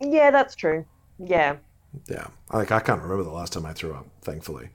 Yeah, 0.00 0.30
that's 0.32 0.54
true. 0.56 0.84
Yeah. 1.18 1.56
Yeah. 2.08 2.26
Like 2.52 2.70
I 2.72 2.80
can't 2.80 3.00
remember 3.02 3.24
the 3.24 3.30
last 3.30 3.52
time 3.52 3.66
I 3.66 3.72
threw 3.72 3.92
up, 3.94 4.06
thankfully. 4.22 4.68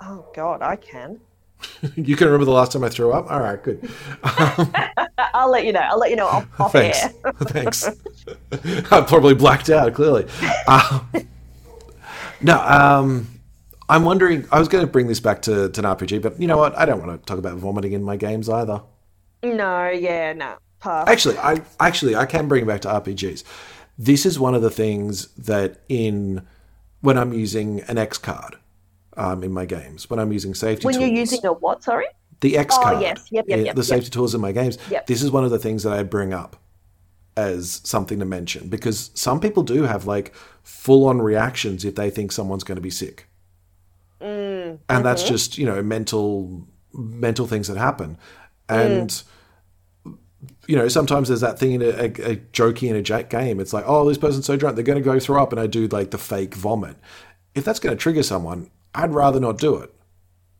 Oh 0.00 0.26
God, 0.34 0.62
I 0.62 0.76
can. 0.76 1.20
You 1.96 2.14
can 2.16 2.26
remember 2.28 2.44
the 2.44 2.52
last 2.52 2.70
time 2.72 2.84
I 2.84 2.88
threw 2.88 3.10
up? 3.12 3.28
All 3.30 3.40
right, 3.40 3.60
good. 3.62 3.90
I- 4.22 4.90
I'll 5.34 5.50
let 5.50 5.64
you 5.64 5.72
know. 5.72 5.80
I'll 5.80 5.98
let 5.98 6.10
you 6.10 6.16
know 6.16 6.26
off, 6.26 6.46
off 6.60 6.72
Thanks. 6.72 7.02
air. 7.02 7.12
Thanks. 7.42 7.88
I 8.92 9.00
probably 9.02 9.34
blacked 9.34 9.68
out, 9.70 9.92
clearly. 9.94 10.26
Um, 10.68 11.08
no, 12.40 12.60
um, 12.60 13.26
I'm 13.88 14.04
wondering. 14.04 14.46
I 14.52 14.58
was 14.58 14.68
going 14.68 14.84
to 14.86 14.90
bring 14.90 15.06
this 15.08 15.20
back 15.20 15.42
to, 15.42 15.68
to 15.68 15.80
an 15.80 15.84
RPG, 15.96 16.22
but 16.22 16.40
you 16.40 16.46
know 16.46 16.56
what? 16.58 16.76
I 16.78 16.84
don't 16.84 17.04
want 17.04 17.20
to 17.20 17.26
talk 17.26 17.38
about 17.38 17.56
vomiting 17.56 17.92
in 17.92 18.02
my 18.02 18.16
games 18.16 18.48
either. 18.48 18.82
No, 19.42 19.88
yeah, 19.88 20.32
no. 20.32 20.56
Pass. 20.80 21.08
Actually, 21.08 21.38
I 21.38 21.60
actually 21.80 22.14
I 22.14 22.26
can 22.26 22.46
bring 22.48 22.62
it 22.62 22.66
back 22.66 22.80
to 22.82 22.88
RPGs. 22.88 23.42
This 23.98 24.24
is 24.24 24.38
one 24.38 24.54
of 24.54 24.62
the 24.62 24.70
things 24.70 25.26
that 25.34 25.80
in 25.88 26.46
when 27.00 27.18
I'm 27.18 27.32
using 27.32 27.80
an 27.82 27.98
X 27.98 28.16
card 28.18 28.56
um, 29.16 29.42
in 29.42 29.52
my 29.52 29.64
games, 29.66 30.08
when 30.08 30.20
I'm 30.20 30.32
using 30.32 30.54
safety 30.54 30.84
when 30.86 30.94
tools, 30.94 31.08
you're 31.08 31.18
using 31.18 31.44
a 31.44 31.52
what? 31.52 31.82
Sorry. 31.82 32.06
the 32.40 32.56
X 32.56 32.76
card. 32.76 32.86
Oh, 32.86 32.90
card, 32.90 33.02
yes. 33.02 33.26
Yep, 33.30 33.44
yep, 33.48 33.66
yep, 33.66 33.76
the 33.76 33.82
safety 33.84 34.10
tools 34.10 34.34
in 34.34 34.40
my 34.40 34.52
games. 34.52 34.78
This 35.06 35.22
is 35.22 35.30
one 35.32 35.44
of 35.44 35.50
the 35.50 35.58
things 35.58 35.82
that 35.82 35.92
I 35.92 36.02
bring 36.04 36.32
up 36.32 36.56
as 37.36 37.80
something 37.84 38.18
to 38.18 38.24
mention 38.24 38.68
because 38.68 39.10
some 39.14 39.38
people 39.40 39.62
do 39.62 39.82
have 39.84 40.06
like 40.06 40.34
full 40.62 41.06
on 41.06 41.20
reactions 41.22 41.84
if 41.84 41.94
they 41.94 42.10
think 42.10 42.32
someone's 42.32 42.64
going 42.64 42.76
to 42.76 42.82
be 42.82 42.90
sick, 42.90 43.26
Mm, 44.20 44.78
and 44.88 45.04
that's 45.04 45.22
mhm. 45.22 45.28
just 45.28 45.58
you 45.58 45.64
know 45.66 45.80
mental 45.82 46.66
mental 46.92 47.46
things 47.48 47.66
that 47.68 47.76
happen, 47.76 48.16
and. 48.68 49.10
Mm. 49.10 49.24
You 50.68 50.76
know, 50.76 50.86
sometimes 50.88 51.26
there's 51.28 51.40
that 51.40 51.58
thing 51.58 51.72
in 51.72 51.82
a, 51.82 51.86
a, 51.88 52.04
a 52.04 52.36
jokey 52.52 52.88
in 52.88 52.94
a 52.94 53.02
jack 53.02 53.30
game. 53.30 53.58
It's 53.58 53.72
like, 53.72 53.84
oh, 53.86 54.06
this 54.08 54.18
person's 54.18 54.46
so 54.46 54.56
drunk, 54.56 54.76
they're 54.76 54.84
going 54.84 54.98
to 54.98 55.04
go 55.04 55.18
throw 55.18 55.42
up, 55.42 55.50
and 55.50 55.60
I 55.60 55.66
do 55.66 55.88
like 55.88 56.10
the 56.12 56.18
fake 56.18 56.54
vomit. 56.54 56.96
If 57.56 57.64
that's 57.64 57.80
going 57.80 57.96
to 57.96 58.00
trigger 58.00 58.22
someone, 58.22 58.70
I'd 58.94 59.12
rather 59.12 59.40
not 59.40 59.58
do 59.58 59.74
it. 59.76 59.92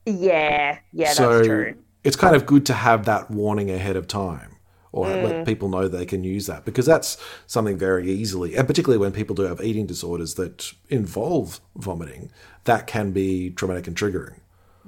Yeah, 0.07 0.79
yeah, 0.93 1.13
so 1.13 1.35
that's 1.37 1.47
true. 1.47 1.75
it's 2.03 2.17
kind 2.17 2.35
of 2.35 2.47
good 2.47 2.65
to 2.67 2.73
have 2.75 3.05
that 3.05 3.31
warning 3.31 3.71
ahead 3.71 3.97
of 3.97 4.07
time 4.09 4.57
or 4.91 5.05
Mm. 5.07 5.23
let 5.23 5.47
people 5.47 5.69
know 5.69 5.87
they 5.87 6.07
can 6.07 6.25
use 6.25 6.47
that 6.47 6.65
because 6.65 6.87
that's 6.87 7.19
something 7.47 7.77
very 7.77 8.11
easily 8.11 8.57
and 8.57 8.67
particularly 8.67 8.99
when 8.99 9.13
people 9.13 9.37
do 9.37 9.43
have 9.43 9.61
eating 9.61 9.85
disorders 9.85 10.35
that 10.37 10.73
involve 10.89 11.61
vomiting 11.77 12.31
that 12.65 12.87
can 12.87 13.13
be 13.13 13.51
traumatic 13.51 13.87
and 13.87 13.95
triggering 13.99 14.41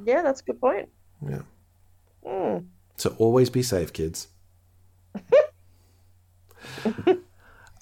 Yeah, 0.02 0.22
that's 0.22 0.40
a 0.40 0.44
good 0.44 0.58
point. 0.58 0.88
yeah 1.28 1.42
Mm. 2.26 2.64
so 2.96 3.14
always 3.18 3.50
be 3.50 3.62
safe 3.62 3.92
kids 3.92 4.28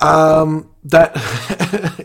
um 0.01 0.71
that 0.85 1.13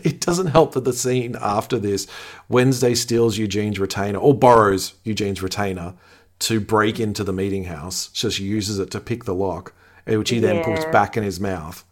it 0.04 0.20
doesn't 0.20 0.48
help 0.48 0.72
that 0.72 0.84
the 0.84 0.92
scene 0.92 1.36
after 1.40 1.78
this 1.78 2.06
wednesday 2.48 2.94
steals 2.94 3.38
eugene's 3.38 3.78
retainer 3.78 4.18
or 4.18 4.34
borrows 4.34 4.94
eugene's 5.04 5.42
retainer 5.42 5.94
to 6.40 6.60
break 6.60 6.98
into 6.98 7.22
the 7.22 7.32
meeting 7.32 7.64
house 7.64 8.10
so 8.12 8.28
she 8.28 8.42
uses 8.44 8.78
it 8.80 8.90
to 8.90 8.98
pick 9.00 9.24
the 9.24 9.34
lock 9.34 9.72
eh, 10.08 10.16
which 10.16 10.30
he 10.30 10.40
then 10.40 10.60
puts 10.60 10.84
back 10.84 11.16
in 11.16 11.22
his 11.22 11.38
mouth 11.38 11.84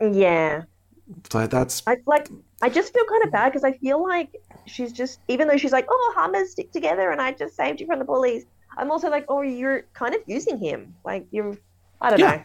Yeah. 0.00 0.64
so 1.30 1.46
that's 1.46 1.82
I 1.86 1.96
like. 2.06 2.28
I 2.62 2.70
just 2.70 2.92
feel 2.92 3.04
kind 3.06 3.24
of 3.24 3.32
bad 3.32 3.50
because 3.50 3.64
I 3.64 3.72
feel 3.74 4.02
like 4.02 4.30
she's 4.66 4.92
just, 4.92 5.20
even 5.28 5.46
though 5.48 5.56
she's 5.56 5.72
like, 5.72 5.86
"Oh, 5.90 6.14
Hummers 6.16 6.52
stick 6.52 6.72
together," 6.72 7.10
and 7.10 7.20
I 7.20 7.32
just 7.32 7.54
saved 7.56 7.80
you 7.80 7.86
from 7.86 7.98
the 7.98 8.04
bullies. 8.04 8.46
I'm 8.76 8.90
also 8.90 9.10
like, 9.10 9.26
"Oh, 9.28 9.42
you're 9.42 9.84
kind 9.94 10.14
of 10.14 10.22
using 10.26 10.58
him. 10.58 10.96
Like 11.04 11.26
you're, 11.30 11.58
I 12.00 12.10
don't 12.10 12.20
Yeah. 12.20 12.36
know. 12.36 12.42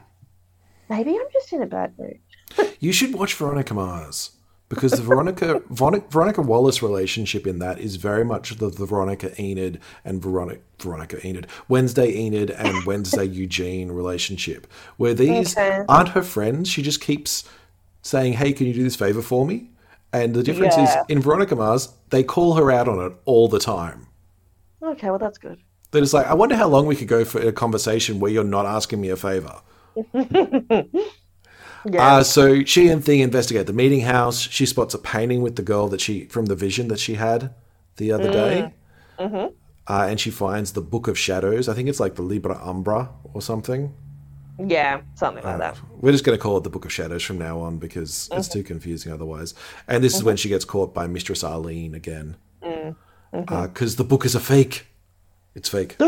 Maybe 0.91 1.11
I'm 1.11 1.27
just 1.31 1.53
in 1.53 1.61
a 1.61 1.65
bad 1.65 1.93
mood." 1.97 2.19
You 2.81 2.91
should 2.91 3.13
watch 3.13 3.33
Veronica 3.35 3.73
Mars 3.73 4.31
because 4.67 4.91
the 4.91 5.01
Veronica 5.01 5.61
Veronica, 5.69 6.05
Veronica 6.09 6.41
Wallace 6.41 6.83
relationship 6.83 7.47
in 7.47 7.59
that 7.59 7.79
is 7.79 7.95
very 7.95 8.25
much 8.25 8.57
the, 8.57 8.69
the 8.69 8.85
Veronica 8.85 9.29
Enid 9.41 9.79
and 10.03 10.21
Veronica 10.21 10.59
Veronica 10.79 11.25
Enid 11.25 11.47
Wednesday 11.69 12.09
Enid 12.13 12.51
and 12.51 12.85
Wednesday 12.89 13.23
Eugene 13.25 13.89
relationship, 13.91 14.67
where 14.97 15.13
these 15.13 15.57
Okay. 15.57 15.83
aren't 15.87 16.09
her 16.09 16.21
friends. 16.23 16.67
She 16.69 16.81
just 16.81 16.99
keeps 16.99 17.45
saying, 18.01 18.33
"Hey, 18.33 18.51
can 18.51 18.67
you 18.67 18.73
do 18.73 18.83
this 18.83 18.97
favor 18.97 19.21
for 19.21 19.45
me?" 19.45 19.69
And 20.13 20.33
the 20.33 20.43
difference 20.43 20.75
is 20.77 20.93
in 21.07 21.21
Veronica 21.21 21.55
Mars, 21.55 21.87
they 22.09 22.21
call 22.21 22.55
her 22.55 22.69
out 22.69 22.89
on 22.89 22.99
it 22.99 23.13
all 23.23 23.47
the 23.47 23.59
time. 23.59 24.07
Okay, 24.83 25.09
well 25.09 25.19
that's 25.19 25.37
good. 25.37 25.59
They're 25.91 26.01
just 26.01 26.13
like, 26.13 26.27
"I 26.27 26.33
wonder 26.33 26.55
how 26.57 26.67
long 26.67 26.85
we 26.85 26.97
could 26.97 27.07
go 27.07 27.23
for 27.23 27.39
a 27.39 27.53
conversation 27.53 28.19
where 28.19 28.29
you're 28.29 28.43
not 28.43 28.65
asking 28.65 28.99
me 28.99 29.07
a 29.09 29.15
favor." 29.15 29.61
Yeah. 31.83 32.17
Uh, 32.17 32.23
so 32.23 32.63
she 32.63 32.89
and 32.89 33.03
Thing 33.03 33.21
investigate 33.21 33.65
the 33.65 33.73
meeting 33.73 34.01
house. 34.01 34.39
She 34.39 34.67
spots 34.67 34.93
a 34.93 34.99
painting 34.99 35.41
with 35.41 35.55
the 35.55 35.63
girl 35.63 35.87
that 35.87 35.99
she 35.99 36.25
from 36.25 36.45
the 36.45 36.55
vision 36.55 36.89
that 36.89 36.99
she 36.99 37.15
had 37.15 37.55
the 37.97 38.11
other 38.11 38.31
day, 38.31 38.73
hmm 39.19 39.47
uh, 39.87 40.05
and 40.07 40.19
she 40.19 40.29
finds 40.29 40.73
the 40.73 40.81
Book 40.81 41.07
of 41.07 41.17
Shadows. 41.17 41.67
I 41.67 41.73
think 41.73 41.89
it's 41.89 41.99
like 41.99 42.15
the 42.15 42.21
Libra 42.21 42.59
Umbra 42.63 43.09
or 43.33 43.41
something. 43.41 43.93
Yeah, 44.59 45.01
something 45.15 45.43
like 45.43 45.57
that. 45.57 45.79
We're 45.99 46.11
just 46.11 46.23
going 46.23 46.37
to 46.37 46.41
call 46.41 46.57
it 46.57 46.63
the 46.63 46.69
Book 46.69 46.85
of 46.85 46.91
Shadows 46.93 47.23
from 47.23 47.39
now 47.39 47.59
on 47.59 47.79
because 47.79 48.29
it's 48.31 48.47
too 48.47 48.61
confusing 48.61 49.11
otherwise. 49.11 49.55
And 49.87 50.03
this 50.03 50.15
is 50.15 50.23
when 50.23 50.37
she 50.37 50.49
gets 50.49 50.65
caught 50.65 50.93
by 50.93 51.07
Mistress 51.07 51.43
Arlene 51.43 51.95
again 51.95 52.35
Mm. 52.63 52.95
because 53.31 53.95
the 53.95 54.03
book 54.03 54.23
is 54.23 54.35
a 54.35 54.39
fake. 54.39 54.85
It's 55.55 55.67
fake. 55.67 55.97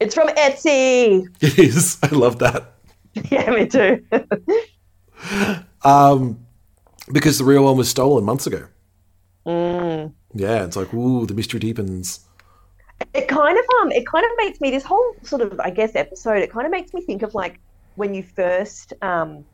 It's 0.00 0.14
from 0.14 0.28
Etsy. 0.28 1.28
It 1.42 1.58
is. 1.58 1.98
I 2.02 2.08
love 2.08 2.38
that. 2.38 2.72
Yeah, 3.30 3.50
me 3.50 3.66
too. 3.66 4.04
Um, 5.84 6.46
because 7.12 7.38
the 7.38 7.44
real 7.44 7.64
one 7.64 7.76
was 7.76 7.88
stolen 7.88 8.24
months 8.24 8.46
ago. 8.46 8.66
Mm. 9.46 10.12
Yeah, 10.34 10.64
it's 10.64 10.76
like, 10.76 10.92
ooh, 10.94 11.26
the 11.26 11.34
mystery 11.34 11.58
deepens. 11.60 12.20
It 13.14 13.28
kind 13.28 13.58
of 13.58 13.64
um, 13.80 13.90
it 13.92 14.06
kind 14.06 14.24
of 14.24 14.30
makes 14.36 14.60
me 14.60 14.70
this 14.70 14.84
whole 14.84 15.14
sort 15.22 15.40
of 15.42 15.58
I 15.60 15.70
guess 15.70 15.96
episode. 15.96 16.38
It 16.42 16.50
kind 16.52 16.66
of 16.66 16.70
makes 16.70 16.92
me 16.92 17.00
think 17.00 17.22
of 17.22 17.34
like 17.34 17.58
when 17.96 18.14
you 18.14 18.22
first 18.22 18.92
um, 19.02 19.44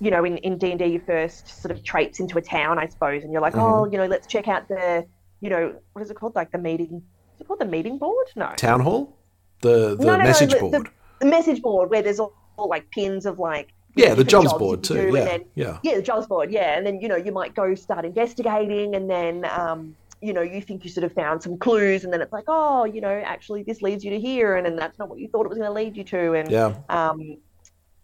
you 0.00 0.10
know, 0.10 0.24
in 0.24 0.36
in 0.38 0.58
D 0.58 0.70
and 0.70 0.78
D, 0.78 0.84
you 0.86 1.00
first 1.00 1.62
sort 1.62 1.72
of 1.72 1.82
traipse 1.82 2.20
into 2.20 2.36
a 2.36 2.42
town, 2.42 2.78
I 2.78 2.86
suppose, 2.86 3.24
and 3.24 3.32
you're 3.32 3.40
like, 3.42 3.56
oh, 3.56 3.84
Mhm. 3.86 3.92
you 3.92 3.98
know, 3.98 4.06
let's 4.06 4.26
check 4.26 4.48
out 4.48 4.68
the, 4.68 5.06
you 5.40 5.48
know, 5.48 5.74
what 5.94 6.02
is 6.02 6.10
it 6.10 6.14
called, 6.14 6.34
like 6.34 6.52
the 6.52 6.58
meeting? 6.58 7.02
Is 7.34 7.40
it 7.40 7.46
called 7.48 7.60
the 7.60 7.64
meeting 7.64 7.96
board? 7.98 8.26
No, 8.36 8.52
Town 8.56 8.80
hall? 8.80 9.16
The 9.62 9.96
the 9.96 10.04
no, 10.04 10.12
no, 10.12 10.18
no, 10.18 10.24
message 10.24 10.52
the- 10.52 10.58
board. 10.60 10.72
The, 10.74 10.90
the 11.20 11.26
message 11.26 11.62
board 11.62 11.90
where 11.90 12.02
there's 12.02 12.20
all 12.20 12.34
like 12.56 12.90
pins 12.90 13.26
of 13.26 13.38
like 13.38 13.72
yeah, 13.96 14.14
the 14.14 14.24
jobs 14.24 14.46
jobs 14.50 14.58
board 14.58 14.82
too. 14.82 15.10
Yeah, 15.14 15.24
then 15.24 15.44
yeah. 15.54 15.78
yeah, 15.82 15.96
the 15.96 16.02
jobs 16.02 16.26
board, 16.26 16.50
yeah, 16.50 16.76
and 16.76 16.86
then 16.86 17.00
you 17.00 17.08
know 17.08 17.16
you 17.16 17.32
might 17.32 17.54
go 17.54 17.74
start 17.74 18.04
investigating, 18.04 18.94
and 18.96 19.08
then 19.08 19.44
um, 19.44 19.94
you 20.20 20.32
know 20.32 20.42
you 20.42 20.60
think 20.60 20.84
you 20.84 20.90
sort 20.90 21.04
of 21.04 21.12
found 21.12 21.42
some 21.42 21.56
clues, 21.58 22.04
and 22.04 22.12
then 22.12 22.20
it's 22.20 22.32
like, 22.32 22.44
oh, 22.48 22.84
you 22.84 23.00
know, 23.00 23.22
actually 23.24 23.62
this 23.62 23.82
leads 23.82 24.04
you 24.04 24.10
to 24.10 24.18
here, 24.20 24.56
and 24.56 24.66
then 24.66 24.76
that's 24.76 24.98
not 24.98 25.08
what 25.08 25.18
you 25.18 25.28
thought 25.28 25.46
it 25.46 25.48
was 25.48 25.58
going 25.58 25.68
to 25.68 25.72
lead 25.72 25.96
you 25.96 26.04
to, 26.04 26.32
and 26.34 26.50
Yeah. 26.50 26.74
um, 26.88 27.36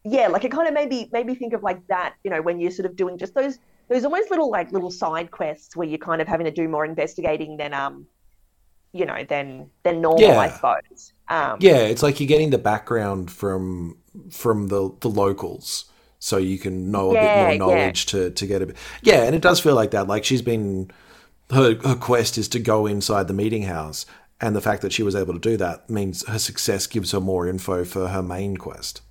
yeah, 0.05 0.29
like 0.29 0.45
it 0.45 0.53
kind 0.53 0.69
of 0.69 0.75
maybe 0.75 1.09
maybe 1.13 1.35
think 1.35 1.53
of 1.55 1.63
like 1.63 1.85
that, 1.89 2.15
you 2.25 2.31
know, 2.31 2.41
when 2.41 2.61
you're 2.61 2.71
sort 2.71 2.87
of 2.87 2.95
doing 2.95 3.19
just 3.19 3.35
those 3.35 3.59
those 3.89 4.05
almost 4.05 4.31
little 4.31 4.51
like 4.51 4.71
little 4.71 4.91
side 4.91 5.31
quests 5.33 5.75
where 5.75 5.89
you're 5.89 5.99
kind 5.99 6.23
of 6.23 6.29
having 6.29 6.45
to 6.45 6.53
do 6.53 6.69
more 6.69 6.85
investigating 6.85 7.57
than 7.57 7.75
um, 7.75 8.07
you 8.93 9.07
know, 9.07 9.25
than 9.29 9.71
than 9.83 10.01
normal, 10.01 10.39
I 10.39 10.51
suppose. 10.51 11.13
Um, 11.29 11.59
Yeah, 11.61 11.79
it's 11.79 12.03
like 12.03 12.21
you're 12.21 12.29
getting 12.29 12.51
the 12.51 12.59
background 12.59 13.31
from 13.31 13.97
from 14.31 14.69
the 14.69 14.91
the 15.01 15.09
locals, 15.11 15.87
so 16.19 16.37
you 16.37 16.59
can 16.59 16.91
know 16.91 17.13
a 17.13 17.17
Yeah, 17.17 17.19
bit 17.19 17.35
more 17.35 17.53
knowledge 17.55 18.07
to 18.07 18.31
to 18.31 18.47
get 18.47 18.63
a 18.63 18.67
bit. 18.67 18.77
Yeah, 19.03 19.25
and 19.25 19.35
it 19.35 19.43
does 19.43 19.61
feel 19.61 19.75
like 19.75 19.91
that. 19.93 20.09
Like 20.09 20.25
she's 20.25 20.43
been 20.43 20.91
her 21.53 21.77
her 21.85 21.97
quest 21.97 22.39
is 22.39 22.49
to 22.51 22.61
go 22.61 22.87
inside 22.87 23.29
the 23.29 23.35
meeting 23.35 23.65
house, 23.65 24.07
and 24.41 24.57
the 24.57 24.61
fact 24.63 24.83
that 24.83 24.93
she 24.93 25.03
was 25.03 25.17
able 25.17 25.35
to 25.35 25.41
do 25.41 25.57
that 25.59 25.91
means 25.91 26.27
her 26.29 26.39
success 26.39 26.87
gives 26.87 27.13
her 27.13 27.21
more 27.21 27.49
info 27.49 27.85
for 27.85 28.09
her 28.09 28.23
main 28.23 28.57
quest. 28.57 29.03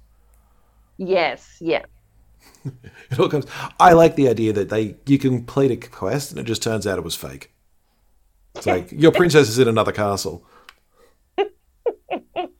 Yes. 0.97 1.57
Yeah. 1.61 1.85
It 3.11 3.19
all 3.19 3.29
comes. 3.29 3.45
I 3.79 3.93
like 3.93 4.15
the 4.15 4.29
idea 4.29 4.53
that 4.53 4.69
they 4.69 4.95
you 5.05 5.17
can 5.17 5.37
complete 5.37 5.71
a 5.71 5.77
quest 5.89 6.31
and 6.31 6.39
it 6.39 6.43
just 6.43 6.61
turns 6.63 6.85
out 6.87 6.97
it 6.97 7.03
was 7.03 7.15
fake. 7.15 7.51
It's 8.55 8.65
like 8.67 8.91
your 8.91 9.11
princess 9.11 9.49
is 9.49 9.59
in 9.59 9.67
another 9.67 9.91
castle. 9.91 10.45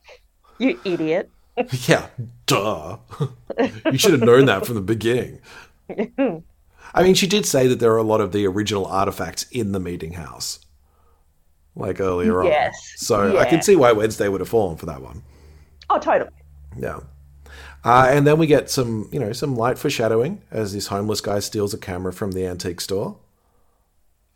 You 0.60 0.80
idiot. 0.84 1.32
Yeah, 1.88 2.08
duh. 2.46 2.98
you 3.92 3.98
should 3.98 4.12
have 4.12 4.22
known 4.22 4.46
that 4.46 4.66
from 4.66 4.76
the 4.76 4.82
beginning. 4.82 5.40
I 6.94 7.04
mean, 7.04 7.14
she 7.16 7.28
did 7.28 7.46
say 7.46 7.68
that 7.68 7.80
there 7.80 7.92
are 7.94 7.98
a 7.98 8.04
lot 8.04 8.22
of 8.22 8.32
the 8.32 8.46
original 8.48 8.86
artifacts 8.86 9.44
in 9.52 9.72
the 9.72 9.80
meeting 9.80 10.14
house. 10.14 10.60
like 11.76 12.00
earlier 12.00 12.44
Yes. 12.44 12.76
on. 12.76 12.98
So 12.98 13.38
I 13.38 13.46
can 13.46 13.62
see 13.62 13.76
why 13.76 13.92
Wednesday 13.92 14.28
would 14.28 14.42
have 14.42 14.50
fallen 14.50 14.78
for 14.78 14.86
that 14.88 15.02
one. 15.02 15.22
Oh, 15.90 16.00
totally. 16.00 16.32
Yeah. 16.78 17.00
Uh, 17.84 18.08
and 18.10 18.28
then 18.28 18.38
we 18.38 18.46
get 18.48 18.70
some, 18.70 19.08
you 19.12 19.20
know, 19.20 19.32
some 19.34 19.56
light 19.56 19.78
foreshadowing 19.78 20.42
as 20.52 20.74
this 20.74 20.88
homeless 20.88 21.22
guy 21.22 21.40
steals 21.40 21.74
a 21.74 21.78
camera 21.78 22.12
from 22.12 22.32
the 22.34 22.46
antique 22.46 22.82
store. 22.82 23.18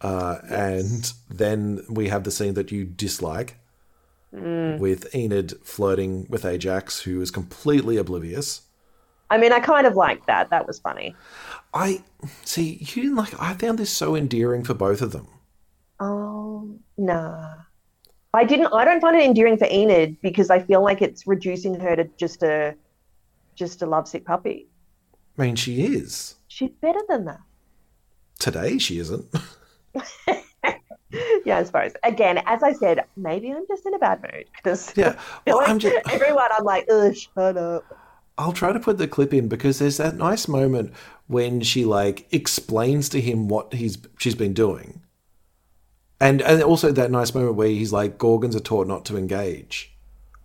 Uh, 0.02 0.38
And 0.50 1.12
then 1.30 1.84
we 1.90 2.08
have 2.10 2.24
the 2.24 2.32
scene 2.32 2.54
that 2.56 2.72
you 2.72 2.86
dislike 2.86 3.56
Mm. 4.34 4.80
with 4.80 5.14
Enid 5.14 5.54
flirting 5.64 6.26
with 6.28 6.44
Ajax, 6.44 7.02
who 7.02 7.22
is 7.22 7.30
completely 7.30 7.98
oblivious. 7.98 8.62
I 9.30 9.38
mean, 9.38 9.52
I 9.54 9.60
kind 9.60 9.86
of 9.86 9.96
liked 9.96 10.26
that. 10.28 10.50
That 10.50 10.66
was 10.66 10.80
funny. 10.80 11.16
I 11.74 12.04
see 12.44 12.78
you 12.82 13.04
didn't 13.04 13.16
like. 13.16 13.40
I 13.40 13.54
found 13.54 13.78
this 13.78 13.92
so 13.92 14.16
endearing 14.16 14.64
for 14.64 14.74
both 14.74 15.02
of 15.02 15.12
them. 15.12 15.28
Oh, 16.00 16.68
nah. 16.98 17.54
I 18.34 18.44
didn't. 18.44 18.74
I 18.74 18.86
don't 18.86 19.02
find 19.02 19.16
it 19.16 19.24
endearing 19.24 19.58
for 19.58 19.68
Enid 19.70 20.18
because 20.22 20.50
I 20.50 20.60
feel 20.60 20.84
like 20.84 21.02
it's 21.04 21.28
reducing 21.28 21.80
her 21.80 21.96
to 21.96 22.06
just 22.18 22.42
a, 22.42 22.76
just 23.56 23.82
a 23.84 23.86
lovesick 23.86 24.26
puppy. 24.26 24.68
I 25.38 25.44
mean, 25.44 25.56
she 25.56 25.84
is 25.84 26.36
She's 26.48 26.72
better 26.82 27.02
than 27.08 27.26
that. 27.26 27.40
today. 28.40 28.78
She 28.80 28.98
isn't. 29.00 29.26
Yeah, 31.46 31.60
I 31.60 31.64
suppose. 31.64 31.94
Again, 32.04 32.42
as 32.46 32.64
I 32.64 32.74
said, 32.74 33.06
maybe 33.18 33.52
I'm 33.52 33.66
just 33.68 33.86
in 33.86 33.94
a 33.94 34.00
bad 34.00 34.22
mood 34.22 34.46
because 34.56 34.94
Yeah. 34.96 35.20
Well, 35.48 35.62
I'm 35.66 35.80
just. 35.80 35.96
everyone. 36.12 36.50
I'm 36.58 36.64
like, 36.66 36.88
ugh, 36.92 37.16
shut 37.16 37.58
up. 37.58 37.86
I'll 38.38 38.54
try 38.54 38.74
to 38.74 38.80
put 38.80 38.98
the 38.98 39.08
clip 39.08 39.34
in 39.34 39.48
because 39.48 39.80
there's 39.80 39.98
that 39.98 40.16
nice 40.16 40.48
moment 40.48 40.94
when 41.28 41.62
she 41.62 41.86
like 41.86 42.28
explains 42.34 43.10
to 43.10 43.22
him 43.22 43.48
what 43.48 43.74
he's 43.74 43.98
she's 44.18 44.36
been 44.36 44.54
doing. 44.54 45.02
And 46.20 46.42
and 46.42 46.64
also 46.64 46.92
that 46.92 47.12
nice 47.12 47.34
moment 47.36 47.56
where 47.56 47.68
he's 47.68 47.92
like 47.94 48.18
Gorgons 48.18 48.56
are 48.56 48.60
taught 48.62 48.88
not 48.88 49.06
to 49.06 49.18
engage. 49.18 49.96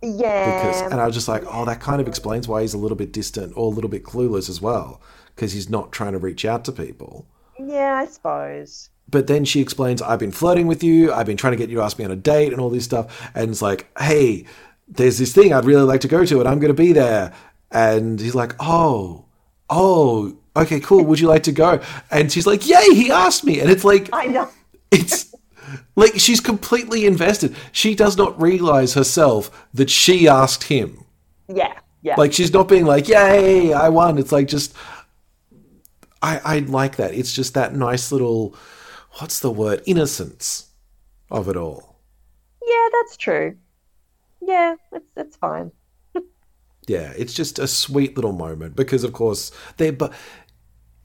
Yeah. 0.01 0.45
Because 0.45 0.81
and 0.91 1.01
I 1.01 1.05
was 1.05 1.15
just 1.15 1.27
like, 1.27 1.43
oh, 1.47 1.65
that 1.65 1.79
kind 1.81 1.99
of 2.01 2.07
explains 2.07 2.47
why 2.47 2.61
he's 2.61 2.73
a 2.73 2.77
little 2.77 2.97
bit 2.97 3.11
distant 3.11 3.53
or 3.55 3.65
a 3.65 3.75
little 3.75 3.89
bit 3.89 4.03
clueless 4.03 4.49
as 4.49 4.61
well. 4.61 5.01
Because 5.35 5.53
he's 5.53 5.69
not 5.69 5.91
trying 5.91 6.13
to 6.13 6.19
reach 6.19 6.45
out 6.45 6.65
to 6.65 6.71
people. 6.71 7.25
yeah, 7.57 7.95
I 7.95 8.05
suppose. 8.05 8.89
But 9.09 9.27
then 9.27 9.45
she 9.45 9.61
explains, 9.61 10.01
I've 10.01 10.19
been 10.19 10.31
flirting 10.31 10.67
with 10.67 10.83
you, 10.83 11.13
I've 11.13 11.25
been 11.25 11.37
trying 11.37 11.53
to 11.53 11.57
get 11.57 11.69
you 11.69 11.77
to 11.77 11.83
ask 11.83 11.97
me 11.97 12.05
on 12.05 12.11
a 12.11 12.15
date 12.15 12.51
and 12.51 12.61
all 12.61 12.69
this 12.69 12.83
stuff. 12.83 13.29
And 13.33 13.49
it's 13.49 13.61
like, 13.61 13.87
hey, 13.99 14.45
there's 14.87 15.17
this 15.17 15.33
thing 15.33 15.53
I'd 15.53 15.65
really 15.65 15.83
like 15.83 16.01
to 16.01 16.07
go 16.07 16.25
to 16.25 16.39
and 16.39 16.49
I'm 16.49 16.59
going 16.59 16.75
to 16.75 16.81
be 16.81 16.91
there. 16.91 17.33
And 17.71 18.19
he's 18.19 18.35
like, 18.35 18.55
oh, 18.59 19.25
oh, 19.69 20.35
okay, 20.55 20.79
cool. 20.79 21.03
Would 21.05 21.19
you 21.19 21.27
like 21.27 21.43
to 21.43 21.51
go? 21.51 21.81
And 22.11 22.31
she's 22.31 22.47
like, 22.47 22.67
yay, 22.67 22.83
he 22.93 23.11
asked 23.11 23.43
me. 23.43 23.59
And 23.59 23.69
it's 23.69 23.83
like, 23.83 24.09
I 24.11 24.25
know. 24.25 24.49
it's 24.91 25.33
like 25.95 26.13
she's 26.17 26.39
completely 26.39 27.05
invested. 27.05 27.55
She 27.71 27.95
does 27.95 28.17
not 28.17 28.39
realize 28.41 28.93
herself 28.93 29.67
that 29.73 29.89
she 29.89 30.27
asked 30.27 30.63
him. 30.63 31.03
Yeah, 31.47 31.73
yeah. 32.01 32.15
Like 32.17 32.33
she's 32.33 32.53
not 32.53 32.67
being 32.67 32.85
like, 32.85 33.07
"Yay, 33.07 33.73
I 33.73 33.89
won." 33.89 34.17
It's 34.17 34.31
like 34.31 34.47
just, 34.47 34.73
I 36.21 36.39
I 36.43 36.59
like 36.59 36.95
that. 36.97 37.13
It's 37.13 37.33
just 37.33 37.53
that 37.55 37.75
nice 37.75 38.11
little, 38.11 38.55
what's 39.17 39.39
the 39.39 39.51
word, 39.51 39.81
innocence 39.85 40.67
of 41.31 41.47
it 41.47 41.55
all. 41.55 41.97
yeah, 42.65 42.87
that's 42.93 43.17
true. 43.17 43.57
Yeah, 44.41 44.75
it's 44.91 45.11
it's 45.15 45.35
fine. 45.35 45.71
Yeah, 46.87 47.13
it's 47.15 47.35
just 47.35 47.59
a 47.59 47.67
sweet 47.67 48.15
little 48.15 48.31
moment 48.31 48.75
because, 48.75 49.03
of 49.03 49.13
course, 49.13 49.51
they're 49.77 49.91
but 49.91 50.11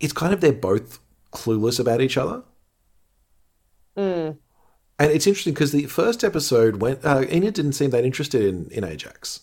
it's 0.00 0.14
kind 0.14 0.32
of 0.32 0.40
they're 0.40 0.50
both 0.52 0.98
clueless 1.30 1.78
about 1.78 2.00
each 2.00 2.16
other. 2.16 2.42
Mm. 3.94 4.38
And 4.98 5.12
it's 5.12 5.26
interesting 5.26 5.52
because 5.52 5.72
the 5.72 5.84
first 5.84 6.24
episode 6.24 6.80
went. 6.80 7.04
Uh, 7.04 7.24
Enid 7.30 7.52
didn't 7.54 7.74
seem 7.74 7.90
that 7.90 8.04
interested 8.04 8.42
in 8.42 8.68
in 8.70 8.82
Ajax. 8.82 9.40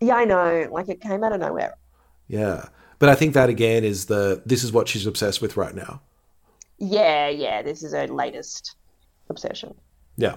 Yeah, 0.00 0.14
I 0.16 0.24
know. 0.24 0.68
Like 0.70 0.88
it 0.88 1.00
came 1.00 1.24
out 1.24 1.32
of 1.32 1.40
nowhere. 1.40 1.74
Yeah, 2.28 2.66
but 3.00 3.08
I 3.08 3.16
think 3.16 3.34
that 3.34 3.48
again 3.48 3.82
is 3.82 4.06
the 4.06 4.40
this 4.46 4.62
is 4.62 4.72
what 4.72 4.86
she's 4.86 5.06
obsessed 5.06 5.42
with 5.42 5.56
right 5.56 5.74
now. 5.74 6.00
Yeah, 6.84 7.28
yeah. 7.28 7.62
This 7.62 7.84
is 7.84 7.92
her 7.92 8.08
latest 8.08 8.74
obsession. 9.30 9.72
Yeah. 10.16 10.36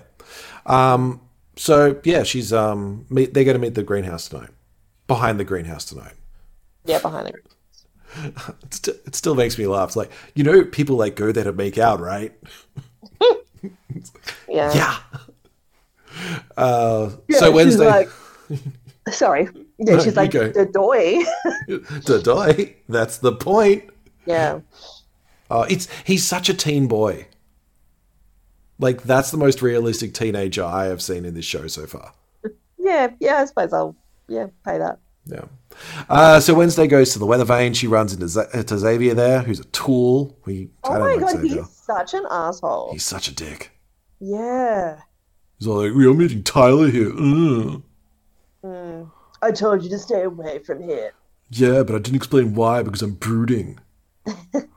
Um, 0.67 1.19
so 1.55 1.99
yeah, 2.03 2.21
she's 2.23 2.53
um, 2.53 3.05
meet, 3.10 3.34
they're 3.34 3.43
going 3.43 3.55
to 3.55 3.62
meet 3.62 3.73
the 3.73 3.81
greenhouse 3.84 4.29
tonight, 4.29 4.51
behind 5.08 5.39
the 5.39 5.43
greenhouse 5.43 5.86
tonight. 5.86 6.13
Yeah, 6.86 6.99
behind 6.99 7.27
the. 7.27 7.34
It, 8.63 8.73
st- 8.73 8.97
it 9.05 9.15
still 9.15 9.36
makes 9.36 9.58
me 9.58 9.65
laugh. 9.67 9.89
It's 9.89 9.95
like 9.97 10.12
you 10.36 10.43
know, 10.45 10.63
people 10.63 10.95
like 10.95 11.15
go 11.15 11.31
there 11.34 11.43
to 11.45 11.51
make 11.51 11.77
out, 11.77 11.99
right? 11.99 12.34
Yeah. 14.47 14.71
Yeah. 14.73 14.97
Uh, 16.55 17.10
Yeah, 17.27 17.39
so 17.39 17.45
she's 17.47 17.53
Wednesday, 17.55 17.86
like- 17.88 18.10
Sorry. 19.12 19.49
Yeah, 19.77 19.95
No, 19.95 19.97
she's 19.97 20.05
you 20.08 20.12
like 20.13 20.31
go. 20.31 20.49
the 20.51 20.65
doy. 20.65 21.23
to 22.05 22.21
die. 22.21 22.75
That's 22.88 23.17
the 23.17 23.34
point. 23.34 23.84
yeah. 24.25 24.60
Uh, 25.49 25.65
it's 25.69 25.88
he's 26.05 26.25
such 26.25 26.49
a 26.49 26.53
teen 26.53 26.88
boy. 26.88 27.27
Like 28.79 29.03
that's 29.03 29.31
the 29.31 29.38
most 29.38 29.62
realistic 29.62 30.13
teenager 30.13 30.63
I 30.63 30.86
have 30.86 31.01
seen 31.01 31.25
in 31.25 31.34
this 31.34 31.45
show 31.45 31.67
so 31.67 31.86
far. 31.86 32.13
Yeah, 32.77 33.10
yeah, 33.19 33.36
I 33.38 33.45
suppose 33.45 33.73
I'll 33.73 33.95
yeah, 34.27 34.47
pay 34.65 34.77
that. 34.77 34.99
Yeah. 35.25 35.45
Uh, 36.08 36.39
so 36.39 36.53
Wednesday 36.53 36.88
goes 36.88 37.13
to 37.13 37.19
the 37.19 37.25
Weathervane. 37.25 37.75
She 37.75 37.88
runs 37.88 38.13
into, 38.13 38.27
Z- 38.27 38.63
to 38.65 38.77
Xavier 38.77 39.13
there, 39.13 39.41
who's 39.41 39.60
a 39.60 39.65
tool. 39.65 40.38
We, 40.45 40.69
Oh 40.84 40.91
my 40.99 41.13
like 41.15 41.19
god, 41.19 41.31
Xavier. 41.31 41.55
he's 41.63 41.69
such 41.69 42.13
an 42.13 42.25
asshole. 42.29 42.91
He's 42.91 43.03
such 43.05 43.27
a 43.27 43.34
dick. 43.36 43.71
Yeah. 44.19 44.99
He's 45.58 45.67
all 45.67 45.84
like, 45.84 45.93
"We 45.95 46.05
are 46.08 46.13
meeting 46.13 46.43
Tyler 46.43 46.89
here." 46.89 47.12
Ugh. 47.17 47.81
I 49.41 49.51
told 49.51 49.84
you 49.84 49.89
to 49.89 49.99
stay 49.99 50.23
away 50.23 50.60
from 50.60 50.81
here. 50.84 51.12
Yeah, 51.49 51.84
but 51.84 51.95
I 51.95 51.99
didn't 51.99 52.15
explain 52.17 52.55
why 52.55 52.84
because 52.84 53.01
I'm 53.01 53.13
brooding. 53.13 53.79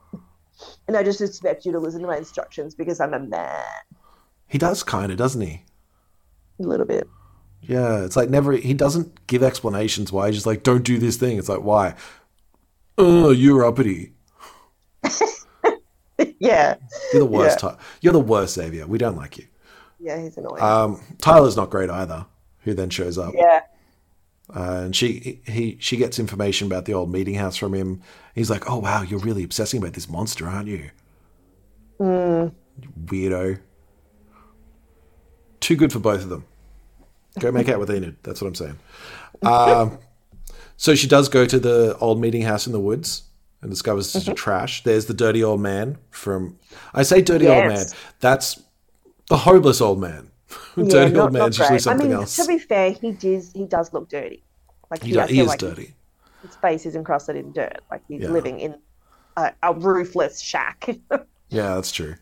And 0.89 0.97
I 0.97 1.03
just 1.03 1.21
expect 1.21 1.65
you 1.67 1.73
to 1.73 1.79
listen 1.79 2.01
to 2.01 2.07
my 2.07 2.17
instructions 2.17 2.75
because 2.75 2.99
I'm 2.99 3.13
a 3.15 3.21
man. 3.21 3.63
He 4.47 4.57
does 4.59 4.83
kind 4.83 5.13
of, 5.13 5.19
doesn't 5.19 5.41
he? 5.43 5.63
A 6.59 6.63
little 6.63 6.87
bit. 6.87 7.07
Yeah, 7.61 8.05
it's 8.05 8.17
like 8.17 8.31
never. 8.31 8.53
He 8.53 8.73
doesn't 8.73 9.27
give 9.27 9.43
explanations 9.43 10.11
why. 10.11 10.27
He's 10.29 10.37
just 10.37 10.47
like, 10.47 10.63
"Don't 10.63 10.85
do 10.85 10.97
this 10.99 11.17
thing." 11.17 11.39
It's 11.39 11.49
like, 11.49 11.63
why? 11.63 11.95
Oh, 12.97 13.31
you're 13.31 13.65
uppity. 13.65 14.13
yeah. 16.39 16.77
You're 17.13 17.21
the 17.21 17.27
worst. 17.27 17.61
Ty- 17.61 17.77
You're 18.01 18.13
the 18.13 18.21
worst, 18.21 18.55
Xavier. 18.55 18.87
We 18.87 18.99
don't 18.99 19.17
like 19.17 19.39
you. 19.39 19.47
Yeah, 20.01 20.21
he's 20.23 20.37
annoying. 20.37 20.63
Um, 20.63 21.01
Tyler's 21.21 21.57
not 21.57 21.71
great 21.71 21.91
either. 21.91 22.27
Who 22.61 22.75
then 22.75 22.91
shows 22.91 23.19
up? 23.19 23.35
yeah. 23.37 23.61
Uh, 24.55 24.81
and 24.85 24.97
she 24.97 25.41
he 25.47 25.77
she 25.79 25.97
gets 25.97 26.19
information 26.19 26.67
about 26.67 26.87
the 26.87 26.95
old 26.95 27.11
meeting 27.13 27.35
house 27.35 27.57
from 27.57 27.75
him. 27.75 28.01
He's 28.35 28.49
like, 28.49 28.71
"Oh 28.71 28.79
wow, 28.79 29.03
you're 29.03 29.19
really 29.19 29.45
obsessing 29.45 29.79
about 29.81 29.93
this 29.93 30.09
monster, 30.09 30.47
aren't 30.47 30.69
you?" 30.69 30.91
Weirdo. 33.05 33.61
Too 35.61 35.77
good 35.77 35.93
for 35.93 35.99
both 35.99 36.23
of 36.23 36.29
them. 36.31 36.45
Go 37.41 37.53
make 37.53 37.69
out 37.69 37.79
with 37.79 37.91
Enid. 37.91 38.17
That's 38.23 38.41
what 38.41 38.49
I'm 38.49 38.55
saying. 38.55 38.79
Um, 39.43 39.99
so 40.77 40.95
she 40.95 41.07
does 41.07 41.29
go 41.29 41.45
to 41.45 41.59
the 41.59 41.97
old 41.99 42.21
meeting 42.21 42.43
house 42.43 42.67
in 42.67 42.73
the 42.73 42.81
woods 42.81 43.25
and 43.61 43.71
discovers 43.71 44.07
it's 44.07 44.25
just 44.25 44.29
a 44.29 44.35
trash. 44.35 44.83
There's 44.85 45.07
the 45.07 45.15
dirty 45.15 45.43
old 45.45 45.61
man 45.61 45.99
from. 46.11 46.59
I 46.95 47.03
say 47.03 47.21
dirty 47.21 47.49
old 47.49 47.67
man. 47.67 47.87
That's 48.21 48.63
the 49.29 49.39
homeless 49.39 49.81
old 49.81 50.01
man. 50.01 50.28
dirty 50.77 50.91
not- 50.91 51.01
old 51.03 51.15
not 51.15 51.33
man's 51.33 51.59
usually 51.59 51.79
something 51.79 52.07
I 52.07 52.11
mean, 52.11 52.19
else. 52.21 52.37
to 52.37 52.47
be 52.47 52.59
fair, 52.59 52.91
he 52.93 53.13
does 53.13 53.53
he 53.53 53.65
does 53.65 53.93
look 53.93 54.09
dirty. 54.09 54.43
Like 54.91 55.03
he, 55.03 55.19
I 55.19 55.27
he 55.27 55.41
is 55.41 55.49
like 55.49 55.59
dirty. 55.59 55.95
His 56.43 56.57
face 56.57 56.87
is 56.87 56.95
encrusted 56.97 57.37
in 57.37 57.53
dirt. 57.53 57.81
Like 57.91 58.03
he's 58.09 58.23
Yeah. 58.23 58.31
living 58.31 58.61
in 58.61 58.77
a, 59.37 59.53
a 59.63 59.75
roofless 59.75 60.41
shack. 60.41 60.89
Yeah, 61.51 61.77
that's 61.77 61.91
true. 61.93 62.15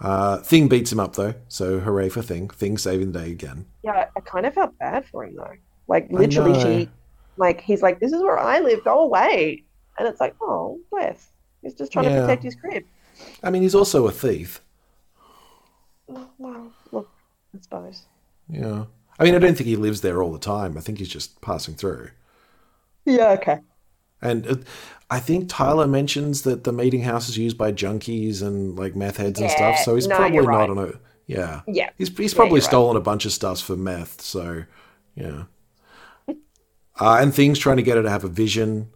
Uh, 0.00 0.38
Thing 0.38 0.66
beats 0.66 0.90
him 0.90 0.98
up 0.98 1.14
though, 1.14 1.34
so 1.48 1.78
hooray 1.78 2.08
for 2.08 2.22
Thing. 2.22 2.48
Thing 2.48 2.78
saving 2.78 3.12
the 3.12 3.18
day 3.20 3.30
again. 3.30 3.66
yeah, 3.82 4.06
I 4.16 4.20
kind 4.20 4.46
of 4.46 4.54
felt 4.54 4.76
bad 4.78 5.04
for 5.06 5.24
him 5.26 5.36
though. 5.36 5.52
Like 5.88 6.10
literally, 6.10 6.58
she, 6.58 6.88
like 7.36 7.60
he's 7.60 7.82
like, 7.82 8.00
"This 8.00 8.12
is 8.12 8.22
where 8.22 8.38
I 8.38 8.60
live. 8.60 8.82
Go 8.82 9.00
away." 9.00 9.62
And 9.98 10.08
it's 10.08 10.20
like, 10.20 10.34
"Oh, 10.40 10.80
bless." 10.90 11.28
He's 11.60 11.74
just 11.74 11.92
trying 11.92 12.06
Yeah. 12.06 12.16
to 12.16 12.20
protect 12.22 12.42
his 12.44 12.54
crib. 12.54 12.84
I 13.42 13.50
mean, 13.50 13.60
he's 13.60 13.74
also 13.74 14.06
a 14.06 14.10
thief. 14.10 14.62
Well, 16.06 16.30
look, 16.38 16.72
I 17.54 17.60
suppose. 17.60 18.02
Yeah. 18.48 18.84
I 19.18 19.24
mean, 19.24 19.34
I 19.34 19.38
don't 19.38 19.54
think 19.54 19.68
he 19.68 19.76
lives 19.76 20.00
there 20.00 20.22
all 20.22 20.32
the 20.32 20.38
time. 20.38 20.76
I 20.76 20.80
think 20.80 20.98
he's 20.98 21.08
just 21.08 21.40
passing 21.40 21.74
through. 21.74 22.10
Yeah. 23.04 23.30
Okay. 23.32 23.60
And 24.20 24.46
uh, 24.46 24.56
I 25.10 25.20
think 25.20 25.48
Tyler 25.48 25.86
mentions 25.86 26.42
that 26.42 26.64
the 26.64 26.72
meeting 26.72 27.02
house 27.02 27.28
is 27.28 27.36
used 27.36 27.58
by 27.58 27.72
junkies 27.72 28.42
and 28.42 28.78
like 28.78 28.96
meth 28.96 29.16
heads 29.16 29.40
and 29.40 29.50
stuff. 29.50 29.78
So 29.78 29.94
he's 29.94 30.06
no, 30.06 30.16
probably 30.16 30.38
not 30.38 30.46
right. 30.46 30.70
on 30.70 30.78
a 30.78 30.92
yeah. 31.26 31.62
Yeah. 31.66 31.90
He's 31.98 32.16
he's 32.16 32.34
probably 32.34 32.60
right. 32.60 32.62
stolen 32.62 32.96
a 32.96 33.00
bunch 33.00 33.26
of 33.26 33.32
stuff 33.32 33.60
for 33.60 33.76
meth. 33.76 34.20
So 34.20 34.64
yeah. 35.14 35.44
Uh, 37.00 37.18
and 37.20 37.34
things 37.34 37.58
trying 37.58 37.78
to 37.78 37.82
get 37.82 37.96
her 37.96 38.02
to 38.02 38.10
have 38.10 38.24
a 38.24 38.28
vision. 38.28 38.90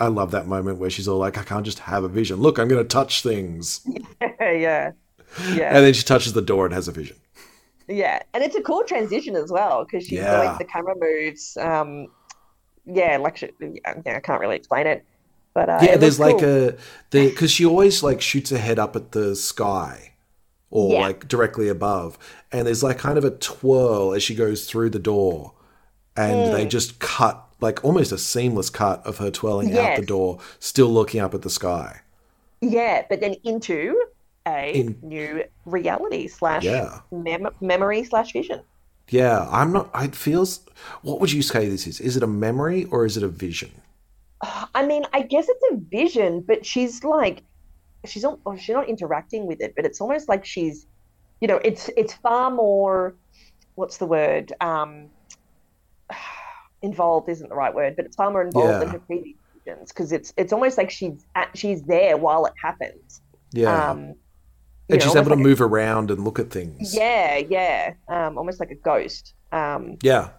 I 0.00 0.08
love 0.08 0.30
that 0.32 0.46
moment 0.46 0.78
where 0.78 0.90
she's 0.90 1.06
all 1.06 1.18
like, 1.18 1.36
"I 1.38 1.42
can't 1.42 1.64
just 1.64 1.80
have 1.80 2.04
a 2.04 2.08
vision. 2.08 2.38
Look, 2.38 2.58
I'm 2.58 2.68
going 2.68 2.82
to 2.82 2.88
touch 2.88 3.22
things." 3.22 3.86
yeah. 4.40 4.92
Yeah. 5.52 5.76
And 5.76 5.84
then 5.84 5.92
she 5.94 6.04
touches 6.04 6.32
the 6.32 6.42
door 6.42 6.64
and 6.64 6.74
has 6.74 6.88
a 6.88 6.92
vision. 6.92 7.16
Yeah, 7.88 8.22
and 8.32 8.42
it's 8.42 8.56
a 8.56 8.62
cool 8.62 8.84
transition 8.84 9.36
as 9.36 9.50
well 9.50 9.84
because 9.84 10.06
she's 10.06 10.18
Yeah. 10.18 10.30
the 10.30 10.38
way 10.38 10.54
the 10.58 10.64
camera 10.64 10.94
moves. 10.98 11.56
Um, 11.58 12.08
yeah, 12.86 13.16
like 13.18 13.36
she, 13.36 13.50
yeah, 13.60 14.16
I 14.16 14.20
can't 14.20 14.40
really 14.40 14.56
explain 14.56 14.86
it, 14.86 15.04
but 15.54 15.68
uh, 15.68 15.78
yeah, 15.80 15.96
there's 15.96 16.20
like 16.20 16.38
cool. 16.38 16.44
a 16.44 16.72
the 17.10 17.28
because 17.30 17.50
she 17.50 17.64
always 17.66 18.02
like 18.02 18.20
shoots 18.20 18.50
her 18.50 18.58
head 18.58 18.78
up 18.78 18.96
at 18.96 19.12
the 19.12 19.36
sky 19.36 20.14
or 20.70 20.92
Yeah. 20.92 21.00
like 21.00 21.28
directly 21.28 21.68
above, 21.68 22.18
and 22.52 22.66
there's 22.66 22.82
like 22.82 22.98
kind 22.98 23.18
of 23.18 23.24
a 23.24 23.30
twirl 23.30 24.14
as 24.14 24.22
she 24.22 24.34
goes 24.34 24.66
through 24.68 24.90
the 24.90 24.98
door, 24.98 25.54
and 26.16 26.46
Hmm. 26.46 26.52
they 26.52 26.66
just 26.66 26.98
cut 27.00 27.46
like 27.60 27.84
almost 27.84 28.12
a 28.12 28.18
seamless 28.18 28.70
cut 28.70 29.06
of 29.06 29.18
her 29.18 29.30
twirling 29.30 29.76
out 29.76 29.96
the 29.96 30.02
door, 30.02 30.38
still 30.60 30.88
looking 30.88 31.20
up 31.20 31.34
at 31.34 31.42
the 31.42 31.50
sky. 31.50 32.00
yeah, 32.60 33.04
but 33.08 33.20
then 33.20 33.34
into 33.44 33.94
a 34.46 34.72
In- 34.72 34.98
new 35.02 35.44
reality 35.64 36.28
slash 36.28 36.64
Yeah. 36.64 37.00
mem- 37.10 37.54
memory 37.60 38.04
slash 38.04 38.32
vision. 38.32 38.60
Yeah, 39.08 39.46
I'm 39.50 39.72
not. 39.72 39.90
It 39.94 40.14
feels. 40.16 40.60
What 41.02 41.20
would 41.20 41.30
you 41.32 41.42
say 41.42 41.68
this 41.68 41.86
is? 41.86 42.00
Is 42.00 42.16
it 42.16 42.22
a 42.22 42.26
memory 42.26 42.84
or 42.86 43.04
is 43.04 43.16
it 43.16 43.22
a 43.22 43.28
vision? 43.28 43.70
I 44.74 44.84
mean, 44.86 45.04
I 45.12 45.22
guess 45.22 45.46
it's 45.48 45.64
a 45.72 45.76
vision, 45.76 46.40
but 46.46 46.66
she's 46.66 47.02
like, 47.04 47.42
she's 48.04 48.22
not, 48.22 48.38
she's 48.58 48.74
not 48.74 48.88
interacting 48.88 49.46
with 49.46 49.60
it, 49.62 49.74
but 49.76 49.86
it's 49.86 50.00
almost 50.00 50.28
like 50.28 50.44
she's, 50.44 50.86
you 51.40 51.48
know, 51.48 51.56
it's 51.64 51.88
it's 51.96 52.12
far 52.14 52.50
more, 52.50 53.14
what's 53.76 53.96
the 53.98 54.06
word? 54.06 54.52
Um, 54.60 55.06
involved 56.82 57.28
isn't 57.28 57.48
the 57.48 57.54
right 57.54 57.74
word, 57.74 57.96
but 57.96 58.04
it's 58.04 58.16
far 58.16 58.30
more 58.30 58.42
involved 58.42 58.82
than 58.82 58.88
her 58.90 58.98
previous 58.98 59.36
visions 59.64 59.92
because 59.92 60.12
it's 60.12 60.32
it's 60.36 60.52
almost 60.52 60.76
like 60.78 60.90
she's 60.90 61.24
at, 61.34 61.48
she's 61.56 61.82
there 61.82 62.16
while 62.16 62.44
it 62.46 62.52
happens. 62.62 63.20
Yeah, 63.52 63.90
Um, 63.90 64.14
and 64.88 65.02
she's 65.02 65.14
able 65.14 65.24
to 65.24 65.30
like 65.30 65.38
a- 65.38 65.42
move 65.42 65.60
around 65.60 66.10
and 66.10 66.24
look 66.24 66.38
at 66.38 66.50
things. 66.50 66.94
yeah, 66.94 67.38
yeah, 67.38 67.94
um, 68.08 68.36
almost 68.38 68.60
like 68.60 68.70
a 68.70 68.74
ghost. 68.76 69.34
Um, 69.52 69.96
Yeah. 70.02 70.30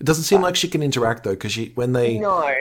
It 0.00 0.04
doesn't 0.06 0.24
seem 0.24 0.40
like 0.42 0.56
she 0.56 0.66
can 0.68 0.82
interact 0.82 1.22
though, 1.22 1.30
because 1.30 1.52
she 1.52 1.70
when 1.76 1.92
they 1.92 2.18
no, 2.18 2.52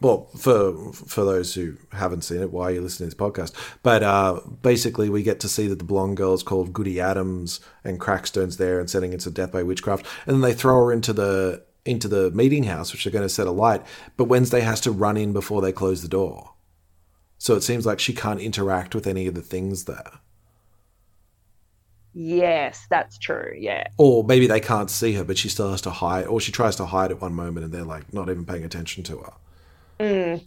well 0.00 0.26
for 0.36 0.92
for 0.92 1.24
those 1.24 1.54
who 1.54 1.76
haven't 1.92 2.22
seen 2.22 2.42
it, 2.42 2.52
why 2.52 2.64
are 2.64 2.70
you 2.72 2.80
listening 2.82 3.08
to 3.08 3.16
this 3.16 3.20
podcast? 3.22 3.54
But 3.82 4.02
uh, 4.02 4.40
basically, 4.60 5.08
we 5.08 5.22
get 5.22 5.40
to 5.40 5.48
see 5.48 5.68
that 5.68 5.78
the 5.78 5.84
blonde 5.84 6.18
girl 6.18 6.34
is 6.34 6.42
called 6.42 6.74
Goody 6.74 7.00
Addams, 7.00 7.60
and 7.82 7.98
Crackstone's 7.98 8.58
there 8.58 8.78
and 8.78 8.90
setting 8.90 9.14
it 9.14 9.20
to 9.20 9.30
death 9.30 9.52
by 9.52 9.62
witchcraft, 9.62 10.04
and 10.26 10.34
then 10.34 10.42
they 10.42 10.52
throw 10.52 10.84
her 10.86 10.92
into 10.92 11.14
the 11.14 11.64
into 11.86 12.08
the 12.08 12.30
meeting 12.32 12.64
house, 12.64 12.92
which 12.92 13.04
they're 13.04 13.12
going 13.12 13.22
to 13.24 13.28
set 13.28 13.46
alight. 13.46 13.82
But 14.18 14.24
Wednesday 14.24 14.60
has 14.60 14.82
to 14.82 14.90
run 14.92 15.16
in 15.16 15.32
before 15.32 15.62
they 15.62 15.72
close 15.72 16.02
the 16.02 16.08
door, 16.08 16.50
so 17.40 17.56
it 17.56 17.62
seems 17.62 17.86
like 17.86 17.98
she 18.00 18.14
can't 18.14 18.40
interact 18.40 18.94
with 18.94 19.08
any 19.08 19.26
of 19.26 19.34
the 19.34 19.42
things 19.42 19.86
there. 19.86 20.20
yes, 22.12 22.86
that's 22.90 23.18
true. 23.18 23.52
Yeah, 23.58 23.84
Or 23.98 24.24
maybe 24.24 24.48
they 24.48 24.58
can't 24.58 24.90
see 24.90 25.12
her, 25.12 25.22
but 25.22 25.38
she 25.38 25.48
still 25.48 25.70
has 25.70 25.80
to 25.82 25.90
hide, 25.90 26.26
or 26.26 26.40
she 26.40 26.50
tries 26.50 26.74
to 26.76 26.86
hide 26.86 27.12
at 27.12 27.20
one 27.20 27.34
moment, 27.34 27.64
and 27.64 27.72
they're 27.72 27.84
like 27.84 28.12
not 28.12 28.28
even 28.28 28.44
paying 28.44 28.64
attention 28.64 29.04
to 29.04 29.18
her. 29.18 29.32
Mm. 29.98 30.40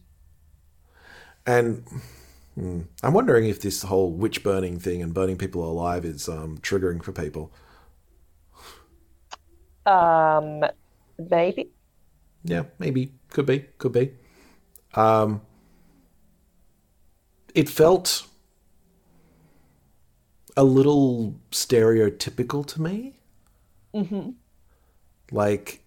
And 1.46 1.86
hmm, 2.56 2.82
I'm 3.02 3.14
wondering 3.14 3.46
if 3.48 3.62
this 3.62 3.84
whole 3.84 4.12
witch 4.12 4.44
burning 4.44 4.80
thing 4.80 5.02
and 5.02 5.14
burning 5.14 5.38
people 5.38 5.70
alive 5.70 6.06
is 6.06 6.30
um, 6.30 6.58
triggering 6.60 7.04
for 7.04 7.12
people. 7.12 7.52
um, 9.86 10.64
maybe. 11.18 11.72
Yeah, 12.44 12.64
maybe, 12.80 13.14
could 13.30 13.46
be, 13.46 13.60
could 13.78 13.92
be. 13.94 14.14
Um, 14.96 15.42
it 17.54 17.70
felt 17.70 18.26
a 20.56 20.64
little 20.64 21.36
stereotypical 21.52 22.66
to 22.68 22.82
me. 22.82 23.14
hmm 23.94 24.30
Like, 25.32 25.84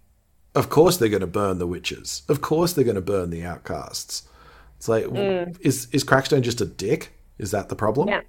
of 0.55 0.69
course 0.71 0.97
they're 0.97 1.09
going 1.09 1.21
to 1.21 1.27
burn 1.27 1.59
the 1.59 1.67
witches. 1.67 2.23
Of 2.29 2.41
course 2.41 2.73
they're 2.73 2.85
going 2.85 2.97
to 2.97 3.01
burn 3.01 3.31
the 3.31 3.45
outcasts. 3.45 4.29
It's 4.77 4.89
like, 4.89 5.05
Mm. 5.07 5.57
is 5.61 5.89
is 5.93 6.05
Crackstone 6.05 6.43
just 6.43 6.61
a 6.61 6.67
dick? 6.67 7.13
Is 7.39 7.51
that 7.53 7.69
the 7.69 7.77
problem? 7.77 8.09
Yeah. 8.09 8.23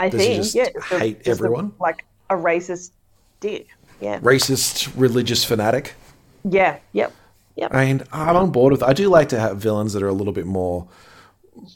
I 0.00 0.08
Does 0.08 0.20
he 0.20 0.26
think 0.28 0.42
just 0.42 0.54
yeah, 0.54 0.68
just 0.72 0.90
a- 0.92 0.98
hate 0.98 1.16
just 1.18 1.28
a- 1.28 1.30
everyone? 1.44 1.72
like 1.80 2.04
a 2.30 2.34
racist 2.34 2.90
dick. 3.40 3.68
Yeah. 4.00 4.18
Racist, 4.20 4.90
religious 4.96 5.44
fanatic. 5.44 5.94
Yeah. 6.44 6.78
Yep. 6.92 7.12
Yep. 7.56 7.70
I 7.74 7.84
mean, 7.86 8.02
I'm 8.12 8.34
on 8.36 8.50
board 8.50 8.72
with. 8.72 8.82
I 8.82 8.92
do 8.94 9.08
like 9.08 9.28
to 9.28 9.38
have 9.38 9.58
villains 9.58 9.92
that 9.92 10.02
are 10.02 10.08
a 10.08 10.12
little 10.12 10.32
bit 10.32 10.46
more, 10.46 10.88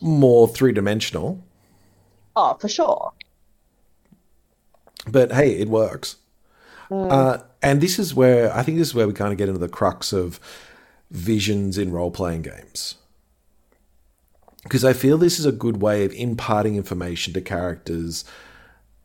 more 0.00 0.48
three 0.48 0.72
dimensional. 0.72 1.42
Oh, 2.34 2.54
for 2.60 2.68
sure. 2.68 3.12
But 5.06 5.32
hey, 5.32 5.52
it 5.56 5.68
works. 5.68 6.16
Uh, 6.90 7.38
and 7.62 7.80
this 7.80 7.98
is 7.98 8.14
where 8.14 8.54
I 8.54 8.62
think 8.62 8.78
this 8.78 8.88
is 8.88 8.94
where 8.94 9.08
we 9.08 9.12
kind 9.12 9.32
of 9.32 9.38
get 9.38 9.48
into 9.48 9.60
the 9.60 9.68
crux 9.68 10.12
of 10.12 10.38
visions 11.10 11.78
in 11.78 11.92
role 11.92 12.10
playing 12.10 12.42
games. 12.42 12.96
Because 14.62 14.84
I 14.84 14.92
feel 14.92 15.16
this 15.16 15.38
is 15.38 15.46
a 15.46 15.52
good 15.52 15.80
way 15.80 16.04
of 16.04 16.12
imparting 16.12 16.76
information 16.76 17.32
to 17.34 17.40
characters, 17.40 18.24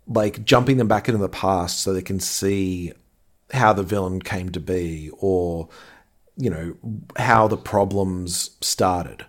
like 0.07 0.43
jumping 0.43 0.77
them 0.77 0.87
back 0.87 1.07
into 1.07 1.19
the 1.19 1.29
past 1.29 1.81
so 1.81 1.93
they 1.93 2.01
can 2.01 2.19
see 2.19 2.93
how 3.51 3.73
the 3.73 3.83
villain 3.83 4.21
came 4.21 4.49
to 4.51 4.59
be 4.59 5.11
or, 5.19 5.69
you 6.35 6.49
know, 6.49 6.75
how 7.17 7.47
the 7.47 7.57
problems 7.57 8.51
started. 8.61 9.25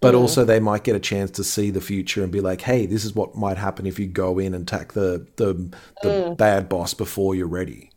But 0.00 0.14
also, 0.14 0.44
they 0.44 0.60
might 0.60 0.84
get 0.84 0.94
a 0.96 1.00
chance 1.00 1.30
to 1.32 1.44
see 1.44 1.70
the 1.70 1.80
future 1.80 2.22
and 2.22 2.32
be 2.32 2.40
like, 2.40 2.60
"Hey, 2.62 2.86
this 2.86 3.04
is 3.04 3.14
what 3.14 3.34
might 3.36 3.56
happen 3.58 3.86
if 3.86 3.98
you 3.98 4.06
go 4.06 4.38
in 4.38 4.54
and 4.54 4.62
attack 4.62 4.92
the 4.92 5.26
the, 5.36 5.70
the 6.02 6.24
bad 6.36 6.68
boss 6.68 6.94
before 6.94 7.34
you're 7.34 7.48
ready." 7.48 7.90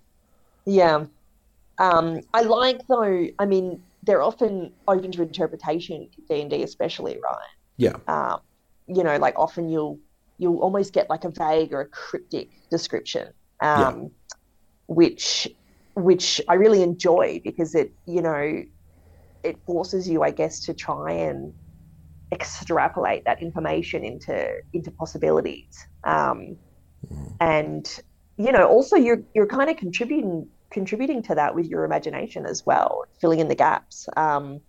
Yeah. 0.66 1.06
Um, 1.80 2.22
I 2.34 2.44
like 2.44 2.82
though. 2.88 3.28
I 3.40 3.46
mean, 3.46 3.84
they're 4.04 4.24
often 4.24 4.74
open 4.88 5.12
to 5.14 5.24
interpretation. 5.24 6.10
D 6.30 6.42
and 6.42 6.50
D, 6.52 6.64
especially, 6.64 7.20
right? 7.24 7.50
Yeah, 7.78 7.96
Um, 8.08 8.42
you 8.88 9.04
know, 9.04 9.18
like 9.18 9.36
often 9.38 9.70
you'll 9.70 10.00
you'll 10.38 10.60
almost 10.60 10.94
get 10.94 11.10
like 11.10 11.26
a 11.26 11.32
vague 11.32 11.74
or 11.74 11.82
a 11.82 11.90
cryptic 11.90 12.52
description, 12.72 13.34
um, 13.62 14.12
which 14.88 15.48
which 15.96 16.42
I 16.50 16.56
really 16.56 16.84
enjoy 16.84 17.42
because 17.44 17.76
it 17.76 17.94
you 18.08 18.22
know 18.22 18.64
it 19.44 19.60
forces 19.66 20.10
you, 20.10 20.24
I 20.24 20.32
guess, 20.32 20.60
to 20.62 20.74
try 20.74 21.12
and 21.14 21.54
extrapolate 22.32 23.26
that 23.26 23.42
information 23.42 24.04
into 24.04 24.54
into 24.74 24.92
possibilities. 24.92 25.88
Um, 26.04 26.58
and 27.40 27.88
you 28.38 28.52
know, 28.52 28.68
also 28.68 28.96
you're 28.96 29.24
you're 29.34 29.48
kind 29.48 29.70
of 29.70 29.78
contributing 29.78 30.48
contributing 30.70 31.22
to 31.24 31.36
that 31.36 31.54
with 31.54 31.68
your 31.68 31.84
imagination 31.84 32.46
as 32.46 32.66
well, 32.66 33.04
filling 33.20 33.40
in 33.40 33.48
the 33.48 33.56
gaps. 33.56 34.08
Um, 34.16 34.62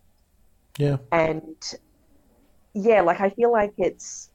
yeah, 0.78 0.96
and 1.12 1.56
yeah, 2.74 3.02
like 3.02 3.20
I 3.20 3.30
feel 3.30 3.52
like 3.52 3.72
it's 3.78 4.30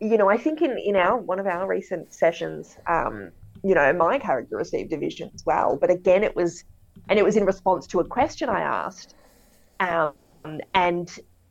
you 0.00 0.16
know, 0.16 0.28
I 0.28 0.36
think 0.36 0.62
in 0.62 0.76
in 0.78 0.96
our 0.96 1.16
one 1.16 1.38
of 1.38 1.46
our 1.46 1.66
recent 1.66 2.12
sessions, 2.12 2.76
um, 2.86 3.30
you 3.62 3.74
know, 3.74 3.92
my 3.92 4.18
character 4.18 4.56
received 4.56 4.92
a 4.92 4.98
vision 4.98 5.30
as 5.34 5.44
well, 5.44 5.76
but 5.80 5.90
again, 5.90 6.24
it 6.24 6.34
was 6.34 6.64
and 7.08 7.18
it 7.18 7.24
was 7.24 7.36
in 7.36 7.44
response 7.44 7.86
to 7.88 8.00
a 8.00 8.04
question 8.04 8.48
I 8.48 8.60
asked, 8.60 9.14
um, 9.78 10.14
and 10.74 11.10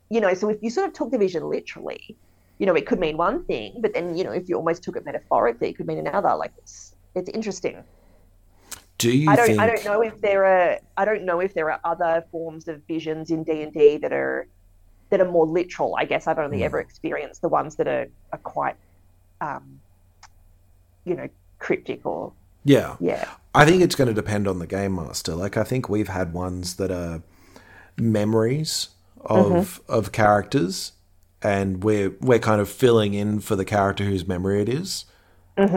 you 0.09 0.21
know, 0.21 0.33
so 0.33 0.49
if 0.49 0.57
you 0.61 0.69
sort 0.69 0.87
of 0.87 0.93
took 0.93 1.11
the 1.11 1.17
vision 1.17 1.43
literally, 1.43 2.17
you 2.59 2.65
know, 2.65 2.75
it 2.75 2.85
could 2.87 2.99
mean 2.99 3.17
one 3.17 3.45
thing, 3.45 3.79
but 3.81 3.93
then 3.93 4.15
you 4.17 4.23
know, 4.23 4.31
if 4.31 4.49
you 4.49 4.55
almost 4.57 4.83
took 4.83 4.95
it 4.97 5.05
metaphorically, 5.05 5.69
it 5.69 5.77
could 5.77 5.87
mean 5.87 5.99
another. 5.99 6.35
Like 6.35 6.53
it's 6.57 6.95
it's 7.15 7.29
interesting. 7.29 7.85
Do 8.97 9.11
you 9.11 9.33
I 9.33 9.35
don't 9.35 9.53
think? 9.53 9.59
I 9.59 9.67
don't 9.67 9.83
know 9.85 10.01
if 10.01 10.19
there 10.21 10.45
are 10.45 10.79
I 10.97 11.05
don't 11.05 11.23
know 11.25 11.39
if 11.39 11.53
there 11.53 11.71
are 11.71 11.79
other 11.83 12.25
forms 12.31 12.67
of 12.67 12.85
visions 12.87 13.29
in 13.31 13.43
D 13.43 13.61
and 13.61 13.73
D 13.73 13.97
that 13.97 14.11
are 14.13 14.47
that 15.11 15.21
are 15.21 15.31
more 15.31 15.47
literal. 15.47 15.95
I 15.97 16.05
guess 16.05 16.27
I've 16.27 16.39
Hmm. 16.39 16.45
only 16.45 16.63
ever 16.63 16.79
experienced 16.79 17.41
the 17.41 17.49
ones 17.49 17.77
that 17.77 17.87
are, 17.87 18.07
are 18.33 18.39
quite 18.39 18.77
um, 19.41 19.81
you 21.05 21.15
know, 21.15 21.29
cryptic 21.59 22.05
or 22.05 22.33
Yeah, 22.63 22.97
yeah. 22.99 23.35
I 23.55 23.65
think 23.65 23.81
it's 23.81 23.95
going 23.95 24.07
to 24.07 24.13
depend 24.13 24.47
on 24.47 24.59
the 24.59 24.67
game 24.67 24.95
master. 24.95 25.35
Like, 25.35 25.57
I 25.57 25.63
think 25.63 25.89
we've 25.89 26.07
had 26.09 26.33
ones 26.33 26.75
that 26.75 26.91
are 26.91 27.23
memories 27.97 28.89
of 29.21 29.81
of 29.87 30.11
characters, 30.11 30.93
and 31.41 31.83
we're 31.83 32.15
we're 32.21 32.39
kind 32.39 32.61
of 32.61 32.69
filling 32.69 33.13
in 33.13 33.39
for 33.39 33.55
the 33.55 33.65
character 33.65 34.03
whose 34.03 34.27
memory 34.27 34.61
it 34.61 34.69
is. 34.69 35.05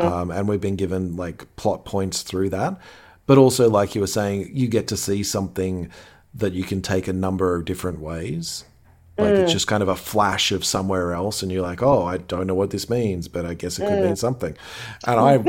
Um, 0.01 0.31
and 0.31 0.49
we've 0.49 0.61
been 0.61 0.77
given 0.77 1.17
like 1.17 1.55
plot 1.57 1.85
points 1.85 2.23
through 2.23 2.51
that. 2.51 2.79
But 3.27 3.39
also, 3.39 3.69
like 3.69 3.95
you 3.95 4.01
were 4.01 4.07
saying, 4.07 4.51
you 4.53 4.69
get 4.69 4.89
to 4.89 4.97
see 4.97 5.23
something 5.23 5.91
that 6.35 6.53
you 6.53 6.65
can 6.65 6.83
take 6.83 7.09
a 7.09 7.13
number 7.13 7.55
of 7.57 7.65
different 7.65 8.01
ways. 8.01 8.65
Like 9.19 9.37
it's 9.37 9.53
just 9.53 9.67
kind 9.67 9.83
of 9.83 9.89
a 9.89 9.97
flash 9.97 10.53
of 10.53 10.65
somewhere 10.65 11.13
else, 11.13 11.43
and 11.43 11.53
you're 11.53 11.63
like, 11.63 11.83
"Oh, 11.83 12.05
I 12.05 12.17
don't 12.17 12.47
know 12.47 12.55
what 12.55 12.71
this 12.71 12.89
means, 12.91 13.29
but 13.29 13.45
I 13.47 13.55
guess 13.55 13.79
it 13.79 13.87
could 13.87 14.01
mean 14.01 14.17
something." 14.17 14.57
And 15.07 15.21
I, 15.21 15.45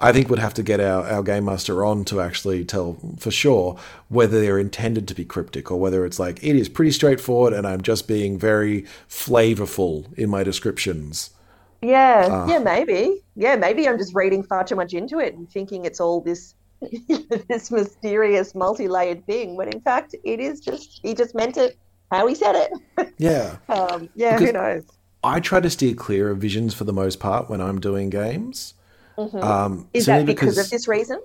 I 0.00 0.12
think 0.12 0.30
would 0.30 0.38
have 0.38 0.54
to 0.54 0.62
get 0.62 0.80
our, 0.80 1.02
our 1.04 1.22
game 1.22 1.44
master 1.46 1.84
on 1.84 2.04
to 2.06 2.20
actually 2.20 2.64
tell 2.64 2.96
for 3.18 3.30
sure 3.30 3.78
whether 4.08 4.40
they're 4.40 4.58
intended 4.58 5.08
to 5.08 5.14
be 5.14 5.24
cryptic 5.24 5.70
or 5.70 5.78
whether 5.80 6.06
it's 6.06 6.18
like 6.18 6.42
it 6.42 6.56
is 6.56 6.68
pretty 6.68 6.92
straightforward, 6.92 7.52
and 7.52 7.66
I'm 7.66 7.80
just 7.82 8.06
being 8.08 8.38
very 8.38 8.82
flavorful 9.08 10.06
in 10.16 10.30
my 10.30 10.44
descriptions. 10.44 11.30
Yeah, 11.82 12.28
Ah. 12.30 12.46
yeah, 12.48 12.58
maybe. 12.58 13.22
Yeah, 13.34 13.56
maybe 13.56 13.88
I'm 13.88 13.98
just 13.98 14.14
reading 14.14 14.42
far 14.42 14.64
too 14.64 14.76
much 14.76 14.94
into 14.94 15.18
it 15.18 15.34
and 15.34 15.50
thinking 15.50 15.84
it's 15.84 16.00
all 16.00 16.20
this 16.20 16.54
this 17.48 17.70
mysterious, 17.70 18.54
multi-layered 18.54 19.24
thing, 19.26 19.56
when 19.56 19.68
in 19.68 19.80
fact 19.80 20.14
it 20.24 20.40
is 20.40 20.60
just 20.60 21.00
he 21.02 21.14
just 21.14 21.34
meant 21.34 21.56
it 21.56 21.78
how 22.10 22.26
he 22.26 22.34
said 22.34 22.54
it. 22.56 23.12
Yeah. 23.18 23.56
Um, 23.68 24.08
yeah, 24.14 24.38
who 24.38 24.52
knows? 24.52 24.84
I 25.24 25.40
try 25.40 25.60
to 25.60 25.70
steer 25.70 25.94
clear 25.94 26.30
of 26.30 26.38
visions 26.38 26.72
for 26.74 26.84
the 26.84 26.92
most 26.92 27.18
part 27.18 27.50
when 27.50 27.60
I'm 27.60 27.80
doing 27.80 28.10
games. 28.10 28.74
Um, 29.18 29.28
Mm-hmm. 29.30 29.82
Is 29.94 30.06
that 30.06 30.26
because, 30.26 30.58
of 30.58 30.68
this 30.70 30.86
reason? 30.86 31.20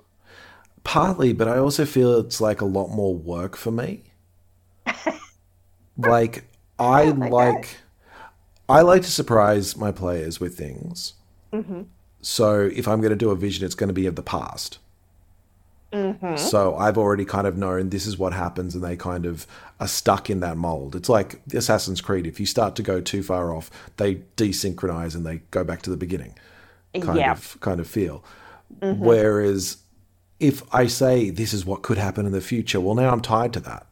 Partly, 0.84 1.32
but 1.32 1.46
I 1.46 1.58
also 1.58 1.84
feel 1.84 2.18
it's 2.20 2.40
like 2.40 2.60
a 2.60 2.64
lot 2.64 2.88
more 2.88 3.14
work 3.14 3.56
for 3.56 3.70
me. 3.70 4.04
like 5.98 6.44
I 6.78 7.04
like 7.04 7.76
I 8.68 8.80
like 8.80 9.02
to 9.02 9.10
surprise 9.10 9.76
my 9.76 9.92
players 9.92 10.40
with 10.40 10.56
things. 10.56 11.14
So 12.22 12.70
if 12.74 12.88
I'm 12.88 13.00
going 13.00 13.10
to 13.10 13.16
do 13.16 13.30
a 13.30 13.36
vision, 13.36 13.64
it's 13.66 13.74
going 13.74 13.88
to 13.88 13.94
be 13.94 14.06
of 14.06 14.16
the 14.16 14.22
past. 14.22 14.78
Mm-hmm. 15.92 16.36
So 16.36 16.74
I've 16.76 16.96
already 16.96 17.24
kind 17.24 17.46
of 17.46 17.56
known 17.56 17.90
this 17.90 18.06
is 18.06 18.16
what 18.16 18.32
happens, 18.32 18.74
and 18.74 18.82
they 18.82 18.96
kind 18.96 19.26
of 19.26 19.46
are 19.78 19.88
stuck 19.88 20.30
in 20.30 20.40
that 20.40 20.56
mold. 20.56 20.96
It's 20.96 21.08
like 21.08 21.40
Assassin's 21.52 22.00
Creed. 22.00 22.26
If 22.26 22.40
you 22.40 22.46
start 22.46 22.76
to 22.76 22.82
go 22.82 23.00
too 23.00 23.22
far 23.22 23.54
off, 23.54 23.70
they 23.98 24.16
desynchronize 24.36 25.14
and 25.14 25.26
they 25.26 25.42
go 25.50 25.64
back 25.64 25.82
to 25.82 25.90
the 25.90 25.96
beginning 25.96 26.34
kind 27.00 27.18
Yeah. 27.18 27.32
of 27.32 27.58
kind 27.60 27.80
of 27.80 27.86
feel. 27.86 28.24
Mm-hmm. 28.80 29.04
Whereas 29.04 29.78
if 30.40 30.62
I 30.74 30.86
say 30.86 31.30
this 31.30 31.52
is 31.52 31.64
what 31.64 31.82
could 31.82 31.98
happen 31.98 32.26
in 32.26 32.32
the 32.32 32.40
future, 32.40 32.80
well 32.80 32.94
now 32.94 33.10
I'm 33.10 33.20
tied 33.20 33.52
to 33.54 33.60
that. 33.60 33.86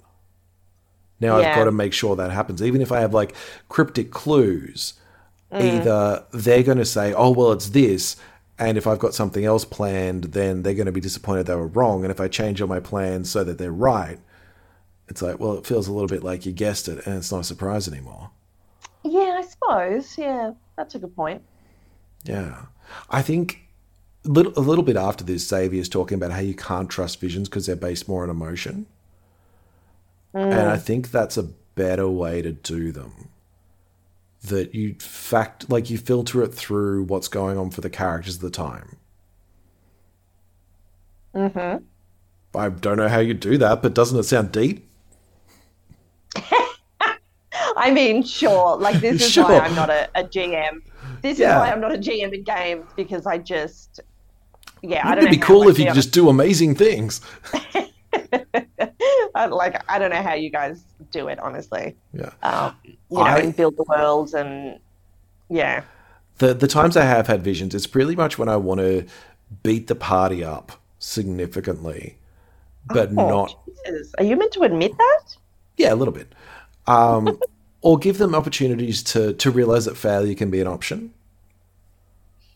Now 1.21 1.37
I've 1.37 1.55
got 1.55 1.65
to 1.65 1.73
make 1.73 1.93
sure 1.93 2.17
that 2.17 2.31
happens. 2.31 2.63
Even 2.63 2.81
if 2.81 2.91
I 2.91 3.01
have 3.01 3.13
like 3.13 3.35
cryptic 3.69 4.11
clues, 4.11 4.95
mm. 5.53 5.61
either 5.61 6.25
they're 6.33 6.63
going 6.63 6.79
to 6.79 6.85
say, 6.87 7.13
"Oh 7.13 7.31
well, 7.31 7.53
it's 7.53 7.69
this," 7.69 8.17
and 8.61 8.77
if 8.77 8.87
I've 8.87 8.99
got 8.99 9.15
something 9.15 9.45
else 9.45 9.65
planned, 9.65 10.25
then 10.25 10.63
they're 10.63 10.75
going 10.75 10.87
to 10.87 10.93
be 10.93 11.01
disappointed 11.01 11.47
they 11.47 11.55
were 11.55 11.67
wrong. 11.67 12.05
And 12.05 12.11
if 12.11 12.21
I 12.21 12.29
change 12.29 12.61
all 12.61 12.69
my 12.69 12.79
plans 12.79 13.31
so 13.31 13.43
that 13.43 13.57
they're 13.57 13.73
right, 13.73 14.19
it's 15.09 15.23
like, 15.23 15.41
well, 15.41 15.55
it 15.55 15.67
feels 15.67 15.89
a 15.89 15.93
little 15.93 16.07
bit 16.07 16.23
like 16.23 16.45
you 16.45 16.53
guessed 16.53 16.87
it, 16.87 17.07
and 17.07 17.17
it's 17.17 17.33
not 17.33 17.41
a 17.41 17.45
surprise 17.45 17.89
anymore. 17.89 18.31
Yeah, 19.03 19.41
I 19.41 19.43
suppose. 19.43 20.19
Yeah, 20.19 20.53
that's 20.77 20.95
a 20.95 20.99
good 20.99 21.17
point. 21.17 21.43
Yeah. 22.25 22.67
I 23.09 23.23
think 23.23 23.61
little, 24.25 24.53
a 24.57 24.61
little 24.61 24.85
bit 24.85 24.97
after 24.97 25.25
this, 25.25 25.49
Xavier's 25.49 25.89
talking 25.89 26.17
about 26.17 26.33
how 26.33 26.41
you 26.41 26.55
can't 26.55 26.91
trust 26.91 27.19
visions 27.19 27.49
because 27.49 27.65
they're 27.65 27.77
based 27.77 28.09
more 28.09 28.23
on 28.23 28.31
emotion. 28.31 28.85
And 30.35 30.53
mm. 30.53 30.69
I 30.69 30.77
think 30.77 31.11
that's 31.11 31.39
a 31.39 31.45
better 31.75 32.09
way 32.09 32.43
to 32.43 32.53
do 32.53 32.93
them. 32.93 33.31
That 34.45 34.75
you 34.75 34.95
fact, 34.99 35.69
like 35.71 35.91
you 35.91 35.99
filter 35.99 36.43
it 36.43 36.55
through 36.55 37.05
what's 37.05 37.29
going 37.29 37.59
on 37.59 37.71
for 37.71 37.83
the 37.83 37.91
characters 37.91 38.37
at 38.37 38.41
the 38.41 38.51
time. 38.51 38.97
Mm-hmm. 41.35 41.85
I 42.59 42.69
don't 42.71 42.97
know 42.97 43.09
how 43.09 43.21
you 43.21 43.35
do 43.35 43.59
that, 43.59 43.83
but 43.83 43.95
doesn't 43.95 44.19
it 44.19 44.23
sound 44.25 44.51
deep? 44.51 44.89
I 47.77 47.91
mean, 47.93 48.23
sure. 48.23 48.77
Like 48.77 49.01
this 49.01 49.23
is 49.23 49.31
Sure. 49.31 49.45
why 49.45 49.59
I'm 49.61 49.75
not 49.75 49.91
a, 49.91 50.09
a 50.15 50.25
GM. 50.25 50.81
This 51.23 51.39
Yeah. 51.39 51.51
is 51.51 51.57
why 51.61 51.71
I'm 51.73 51.81
not 51.81 51.95
a 51.95 51.99
GM 51.99 52.33
in 52.33 52.43
games 52.43 52.87
because 52.97 53.27
I 53.27 53.39
just, 53.39 54.01
yeah, 54.83 55.07
Wouldn't 55.09 55.27
don't 55.27 55.35
it 55.35 55.37
be 55.37 55.43
cool 55.43 55.69
if 55.69 55.79
you 55.79 55.85
could 55.87 55.95
just 55.95 56.13
do 56.13 56.29
amazing 56.29 56.75
things? 56.75 57.21
Like 59.35 59.83
I 59.91 59.99
don't 59.99 60.11
know 60.11 60.23
how 60.23 60.35
you 60.35 60.51
guys 60.51 60.83
do 61.11 61.29
it, 61.29 61.39
honestly. 61.39 61.97
Yeah. 62.13 62.31
Um, 62.43 62.77
you 62.85 62.95
know, 63.19 63.23
I- 63.23 63.39
and 63.39 63.57
build 63.57 63.77
the 63.77 63.85
worlds 63.85 64.35
and 64.35 64.79
yeah, 65.49 65.83
The 66.39 66.55
the 66.55 66.69
times 66.69 66.97
I 66.97 67.05
have 67.05 67.27
had 67.27 67.43
visions, 67.43 67.75
it's 67.75 67.87
pretty 67.87 68.15
much 68.17 68.39
when 68.39 68.49
I 68.49 68.57
want 68.57 68.81
to 68.81 69.07
beat 69.63 69.87
the 69.89 69.95
party 69.95 70.45
up 70.45 70.73
significantly, 70.99 72.17
but 72.87 73.11
Oh, 73.11 73.29
not 73.29 73.59
Jesus. 73.87 74.13
Are 74.19 74.25
you 74.25 74.37
meant 74.37 74.53
to 74.53 74.63
admit 74.63 74.93
that? 74.97 75.37
yeah, 75.77 75.93
a 75.93 75.97
little 75.97 76.15
bit. 76.15 76.33
Um, 76.87 77.39
or 77.83 77.99
give 77.99 78.19
them 78.19 78.35
opportunities 78.35 79.03
to 79.05 79.33
to 79.35 79.51
realize 79.51 79.87
that 79.87 79.97
failure 79.97 80.35
can 80.35 80.51
be 80.51 80.61
an 80.61 80.67
option. 80.67 81.13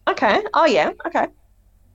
Okay. 0.07 0.43
Oh 0.55 0.67
yeah. 0.67 0.91
Okay. 1.07 1.27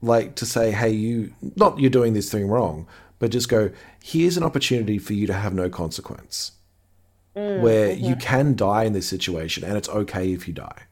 Like 0.02 0.34
to 0.36 0.46
say, 0.46 0.70
hey, 0.72 0.90
you 0.90 1.32
not 1.56 1.78
you're 1.78 1.90
doing 1.90 2.12
this 2.14 2.30
thing 2.30 2.48
wrong, 2.48 2.86
but 3.20 3.30
just 3.30 3.48
go, 3.48 3.70
here's 4.02 4.36
an 4.36 4.42
opportunity 4.42 4.98
for 4.98 5.12
you 5.12 5.28
to 5.28 5.34
have 5.34 5.54
no 5.54 5.70
consequence. 5.70 6.52
Mm, 7.36 7.60
where 7.60 7.92
you 7.92 8.16
can 8.16 8.56
die 8.56 8.82
in 8.82 8.92
this 8.92 9.06
situation 9.06 9.62
and 9.62 9.76
it's 9.76 9.88
okay 9.88 10.32
if 10.32 10.48
you 10.48 10.54
die. 10.54 10.82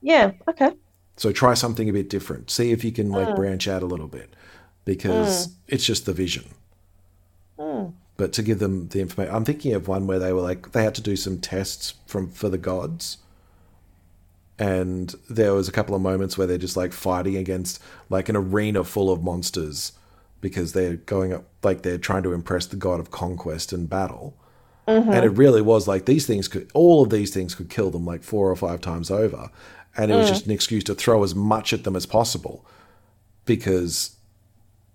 Yeah. 0.00 0.32
Okay. 0.48 0.72
So 1.18 1.32
try 1.32 1.52
something 1.52 1.86
a 1.90 1.92
bit 1.92 2.08
different. 2.08 2.50
See 2.50 2.70
if 2.70 2.82
you 2.82 2.92
can 2.92 3.10
like 3.10 3.28
mm. 3.28 3.36
branch 3.36 3.68
out 3.68 3.82
a 3.82 3.86
little 3.86 4.08
bit 4.08 4.34
because 4.86 5.48
mm. 5.48 5.52
it's 5.68 5.84
just 5.84 6.06
the 6.06 6.14
vision. 6.14 6.44
But 8.16 8.32
to 8.34 8.42
give 8.42 8.58
them 8.58 8.88
the 8.88 9.00
information, 9.00 9.34
I'm 9.34 9.44
thinking 9.44 9.74
of 9.74 9.88
one 9.88 10.06
where 10.06 10.18
they 10.18 10.32
were 10.32 10.40
like 10.42 10.72
they 10.72 10.84
had 10.84 10.94
to 10.96 11.02
do 11.02 11.16
some 11.16 11.38
tests 11.38 11.94
from 12.06 12.28
for 12.28 12.48
the 12.48 12.58
gods, 12.58 13.16
and 14.58 15.14
there 15.28 15.54
was 15.54 15.68
a 15.68 15.72
couple 15.72 15.94
of 15.94 16.02
moments 16.02 16.36
where 16.36 16.46
they're 16.46 16.58
just 16.58 16.76
like 16.76 16.92
fighting 16.92 17.36
against 17.36 17.82
like 18.10 18.28
an 18.28 18.36
arena 18.36 18.84
full 18.84 19.10
of 19.10 19.22
monsters 19.22 19.92
because 20.40 20.72
they're 20.72 20.96
going 20.96 21.32
up 21.32 21.44
like 21.62 21.82
they're 21.82 21.98
trying 21.98 22.22
to 22.22 22.32
impress 22.32 22.66
the 22.66 22.76
god 22.76 23.00
of 23.00 23.10
conquest 23.10 23.72
and 23.72 23.88
battle. 23.88 24.36
Mm-hmm. 24.88 25.12
And 25.12 25.24
it 25.24 25.30
really 25.30 25.62
was 25.62 25.86
like 25.86 26.06
these 26.06 26.26
things 26.26 26.48
could, 26.48 26.70
all 26.74 27.02
of 27.02 27.10
these 27.10 27.32
things 27.32 27.54
could 27.54 27.70
kill 27.70 27.90
them 27.90 28.04
like 28.04 28.22
four 28.22 28.50
or 28.50 28.56
five 28.56 28.80
times 28.80 29.10
over. 29.10 29.50
And 29.96 30.10
it 30.10 30.16
was 30.16 30.26
mm. 30.26 30.30
just 30.30 30.46
an 30.46 30.52
excuse 30.52 30.84
to 30.84 30.94
throw 30.94 31.22
as 31.22 31.34
much 31.34 31.72
at 31.72 31.84
them 31.84 31.96
as 31.96 32.06
possible 32.06 32.64
because 33.44 34.16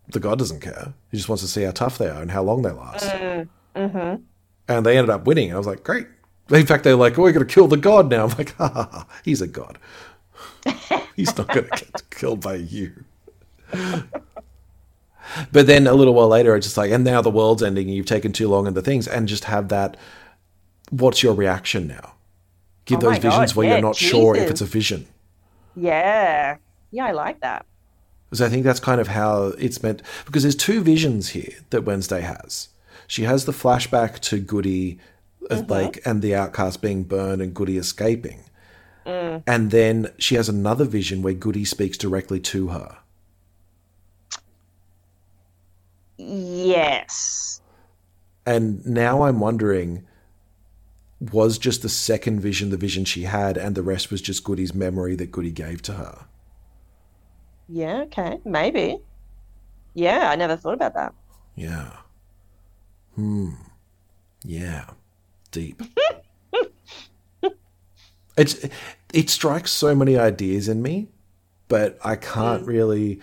the 0.10 0.20
god 0.20 0.40
doesn't 0.40 0.62
care. 0.62 0.94
He 1.12 1.18
just 1.18 1.30
wants 1.30 1.44
to 1.44 1.50
see 1.50 1.64
how 1.64 1.72
tough 1.72 1.98
they 1.98 2.10
are 2.10 2.22
and 2.22 2.32
how 2.32 2.44
long 2.44 2.62
they 2.62 2.72
last. 2.72 3.06
Mm-hmm. 3.06 3.80
Mm-hmm. 3.80 4.24
And 4.68 4.86
they 4.86 4.98
ended 4.98 5.10
up 5.10 5.26
winning. 5.26 5.54
I 5.54 5.58
was 5.58 5.68
like, 5.68 5.84
great. 5.84 6.08
In 6.50 6.66
fact, 6.66 6.84
they're 6.84 6.96
like, 6.96 7.18
oh, 7.18 7.24
we're 7.24 7.32
going 7.32 7.46
to 7.46 7.54
kill 7.54 7.68
the 7.68 7.78
god 7.78 8.10
now. 8.10 8.26
I'm 8.26 8.38
like, 8.38 8.56
ha 8.56 8.70
ha 8.70 8.90
ha, 8.92 9.08
he's 9.24 9.42
a 9.42 9.48
god. 9.48 9.78
he's 11.16 11.36
not 11.38 11.48
going 11.48 11.68
to 11.70 11.86
get 11.86 12.10
killed 12.10 12.42
by 12.42 12.56
you. 12.56 13.04
But 15.52 15.68
then 15.68 15.88
a 15.88 15.94
little 15.94 16.14
while 16.14 16.28
later, 16.28 16.56
it's 16.56 16.66
just 16.66 16.78
like, 16.78 16.92
and 16.92 17.04
now 17.04 17.22
the 17.22 17.30
world's 17.32 17.64
ending, 17.64 17.88
and 17.88 17.96
you've 17.96 18.06
taken 18.06 18.32
too 18.32 18.48
long 18.48 18.68
in 18.68 18.74
the 18.74 18.82
things, 18.82 19.08
and 19.08 19.28
just 19.28 19.46
have 19.46 19.70
that. 19.70 19.98
What's 20.90 21.24
your 21.24 21.34
reaction 21.34 21.88
now? 21.88 22.14
Give 22.86 23.00
Oh 23.00 23.02
those 23.02 23.12
my 23.14 23.20
God, 23.20 23.32
visions 23.32 23.56
where 23.56 23.68
yeah, 23.68 23.74
you're 23.74 23.82
not 23.82 23.96
sure 23.96 24.36
if 24.36 24.50
it's 24.50 24.62
a 24.62 24.66
vision. 24.66 25.08
Yeah. 25.76 26.58
Yeah, 26.92 27.06
I 27.06 27.12
like 27.12 27.42
that. 27.42 27.66
Because 28.30 28.42
I 28.42 28.50
think 28.50 28.64
that's 28.64 28.80
kind 28.80 29.02
of 29.02 29.08
how 29.10 29.54
it's 29.58 29.82
meant. 29.84 30.02
Because 30.26 30.44
there's 30.44 30.56
two 30.56 30.82
visions 30.82 31.30
here 31.30 31.54
that 31.72 31.82
Wednesday 31.84 32.22
has. 32.22 32.70
She 33.08 33.24
has 33.24 33.46
the 33.46 33.52
flashback 33.52 34.20
to 34.20 34.40
Goody, 34.40 35.00
uh, 35.50 35.64
like, 35.68 36.00
and 36.06 36.22
the 36.22 36.36
outcast 36.36 36.82
being 36.82 37.04
burned 37.04 37.42
and 37.42 37.54
Goody 37.54 37.78
escaping. 37.78 38.42
And 39.48 39.70
then 39.72 40.12
she 40.18 40.36
has 40.36 40.50
another 40.50 40.86
vision 40.86 41.22
where 41.22 41.34
Goody 41.34 41.66
speaks 41.66 41.98
directly 41.98 42.40
to 42.42 42.70
her. 42.70 42.98
Yes. 46.18 47.62
And 48.46 48.86
now 48.86 49.24
I'm 49.24 49.40
wondering 49.40 50.06
was 51.20 51.58
just 51.58 51.82
the 51.82 51.90
second 51.90 52.40
vision 52.42 52.70
the 52.70 52.78
vision 52.78 53.06
she 53.06 53.24
had, 53.24 53.58
and 53.58 53.76
the 53.76 53.82
rest 53.82 54.12
was 54.12 54.22
just 54.22 54.44
Goody's 54.44 54.74
memory 54.74 55.16
that 55.16 55.32
Goody 55.32 55.52
gave 55.52 55.82
to 55.84 55.94
her? 55.94 56.26
Yeah. 57.68 58.02
Okay. 58.04 58.40
Maybe. 58.46 59.00
Yeah, 59.94 60.30
I 60.30 60.36
never 60.36 60.56
thought 60.56 60.74
about 60.74 60.94
that. 60.94 61.14
Yeah. 61.56 61.92
Hmm. 63.16 63.52
Yeah. 64.44 64.86
Deep. 65.52 65.82
it's 68.38 68.68
it 69.14 69.30
strikes 69.30 69.72
so 69.72 69.96
many 69.96 70.18
ideas 70.18 70.68
in 70.68 70.82
me, 70.82 71.08
but 71.70 71.98
I 72.04 72.18
can't 72.18 72.68
really 72.68 73.22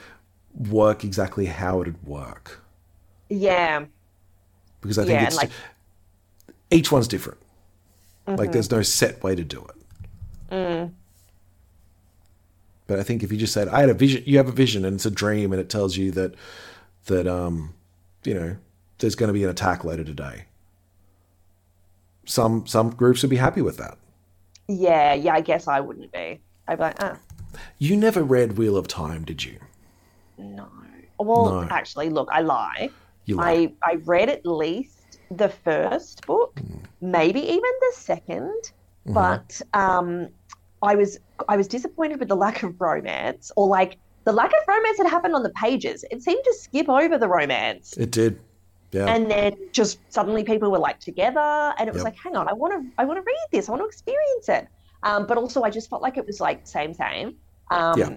work 0.55 1.05
exactly 1.05 1.47
how 1.47 1.82
it'd 1.82 2.03
work 2.05 2.61
Yeah. 3.33 3.85
because 4.80 4.99
I 4.99 5.05
think 5.05 5.20
Yeah, 5.20 5.26
it's 5.26 5.37
like- 5.37 5.51
each 6.70 6.91
one's 6.93 7.07
different. 7.09 7.39
Like 8.26 8.53
there's 8.53 8.70
no 8.70 8.83
set 8.83 9.22
way 9.22 9.35
to 9.35 9.45
do 9.45 9.64
it. 10.51 10.91
But 12.87 12.99
I 12.99 13.03
think 13.03 13.22
if 13.22 13.33
you 13.33 13.39
just 13.39 13.53
said, 13.53 13.68
"I 13.68 13.80
had 13.80 13.89
a 13.91 13.95
vision," 13.95 14.22
you 14.26 14.37
have 14.39 14.49
a 14.49 14.53
vision, 14.53 14.85
and 14.85 14.95
it's 14.97 15.07
a 15.07 15.11
dream, 15.11 15.53
and 15.53 15.61
it 15.61 15.68
tells 15.70 15.97
you 15.97 16.11
that 16.12 16.35
that 17.07 17.26
um, 17.26 17.74
you 18.24 18.35
know, 18.35 18.57
there's 18.99 19.14
going 19.14 19.28
to 19.28 19.33
be 19.33 19.45
an 19.45 19.51
attack 19.51 19.85
later 19.85 20.05
today. 20.05 20.45
Some 22.26 22.66
some 22.66 22.91
groups 22.91 23.22
would 23.22 23.30
be 23.30 23.37
happy 23.37 23.62
with 23.62 23.76
that. 23.78 23.99
Yeah. 24.68 25.14
Yeah. 25.14 25.35
I 25.35 25.41
guess 25.41 25.66
I 25.68 25.80
wouldn't 25.80 26.12
be. 26.12 26.41
I'd 26.68 26.76
be 26.76 26.83
like, 26.83 26.97
ah, 27.03 27.16
You 27.78 27.97
never 27.97 28.22
read 28.22 28.57
Wheel 28.59 28.76
of 28.76 28.89
Time, 28.89 29.24
did 29.24 29.45
you? 29.45 29.59
no. 30.39 30.68
Well, 31.18 31.62
No. 31.62 31.68
actually, 31.70 32.09
look, 32.11 32.28
I 32.33 32.41
lie. 32.41 32.91
You. 33.27 33.41
I 33.41 33.73
I 33.85 33.95
read 34.05 34.29
at 34.29 34.45
least 34.45 35.18
the 35.31 35.49
first 35.49 36.27
book, 36.27 36.55
Mm. 36.57 36.81
maybe 37.01 37.41
even 37.41 37.73
the 37.81 37.93
2nd 37.97 38.53
Mm-hmm. 39.05 39.14
but 39.14 39.61
um, 39.75 40.29
I 40.83 40.95
was 40.95 41.18
I 41.49 41.57
was 41.57 41.66
disappointed 41.66 42.20
with 42.20 42.29
the 42.29 42.37
lack 42.37 42.62
of 42.62 42.81
romance, 42.81 43.51
or 43.57 43.66
like 43.66 43.99
the 44.25 44.33
lack 44.33 44.51
of 44.51 44.62
romance 44.68 44.99
that 44.99 45.09
happened 45.11 45.35
on 45.35 45.43
the 45.43 45.51
pages. 45.51 46.05
It 46.12 46.23
seemed 46.23 46.45
to 46.45 46.55
skip 46.55 46.89
over 46.89 47.18
the 47.18 47.27
romance, 47.29 47.97
It 47.97 48.11
did. 48.12 48.39
Yeah. 48.93 49.07
and 49.12 49.29
then 49.31 49.55
just 49.73 49.99
suddenly 50.12 50.45
people 50.45 50.70
were 50.70 50.79
like 50.79 51.01
together, 51.01 51.73
and 51.79 51.89
it 51.89 51.93
was 51.93 52.03
Yep. 52.05 52.12
like, 52.12 52.16
hang 52.25 52.37
on, 52.37 52.47
I 52.49 52.53
want 52.53 52.73
to 52.75 52.81
I 53.01 53.05
want 53.05 53.16
to 53.18 53.25
read 53.33 53.47
this, 53.51 53.68
I 53.68 53.73
want 53.73 53.83
to 53.83 53.87
experience 53.89 54.49
it. 54.49 54.68
Um, 55.03 55.27
but 55.27 55.37
also, 55.37 55.62
I 55.62 55.70
just 55.70 55.91
felt 55.91 56.03
like 56.03 56.16
it 56.16 56.27
was 56.27 56.39
like 56.41 56.59
same 56.66 56.93
same. 56.95 57.29
Um, 57.73 57.99
Yeah. 57.99 58.16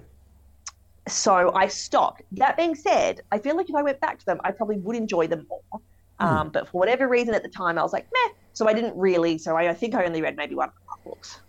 So 1.08 1.54
I 1.54 1.68
stopped. 1.68 2.24
That 2.34 2.58
being 2.58 2.76
said, 2.76 3.22
I 3.32 3.38
feel 3.38 3.56
like 3.56 3.70
if 3.70 3.76
I 3.76 3.84
went 3.84 4.00
back 4.00 4.20
to 4.20 4.26
them, 4.26 4.40
I 4.44 4.52
probably 4.52 4.78
would 4.78 4.96
enjoy 4.96 5.28
them 5.28 5.46
more. 5.50 5.82
Hmm. 6.20 6.26
Um, 6.26 6.50
but 6.50 6.68
for 6.70 6.80
whatever 6.80 7.08
reason 7.08 7.34
at 7.36 7.44
the 7.44 7.50
time, 7.50 7.78
I 7.78 7.84
was 7.84 7.94
like, 7.94 8.08
meh. 8.12 8.34
So 8.54 8.68
I 8.68 8.74
didn't 8.74 8.98
really. 8.98 9.38
So 9.38 9.56
I, 9.56 9.70
I 9.70 9.74
think 9.74 9.94
I 9.96 10.06
only 10.06 10.22
read 10.22 10.36
maybe 10.36 10.56
one 10.56 10.70
one 10.70 10.74
and 10.76 10.88
a 10.88 10.92
half 10.92 11.04
books. 11.04 11.40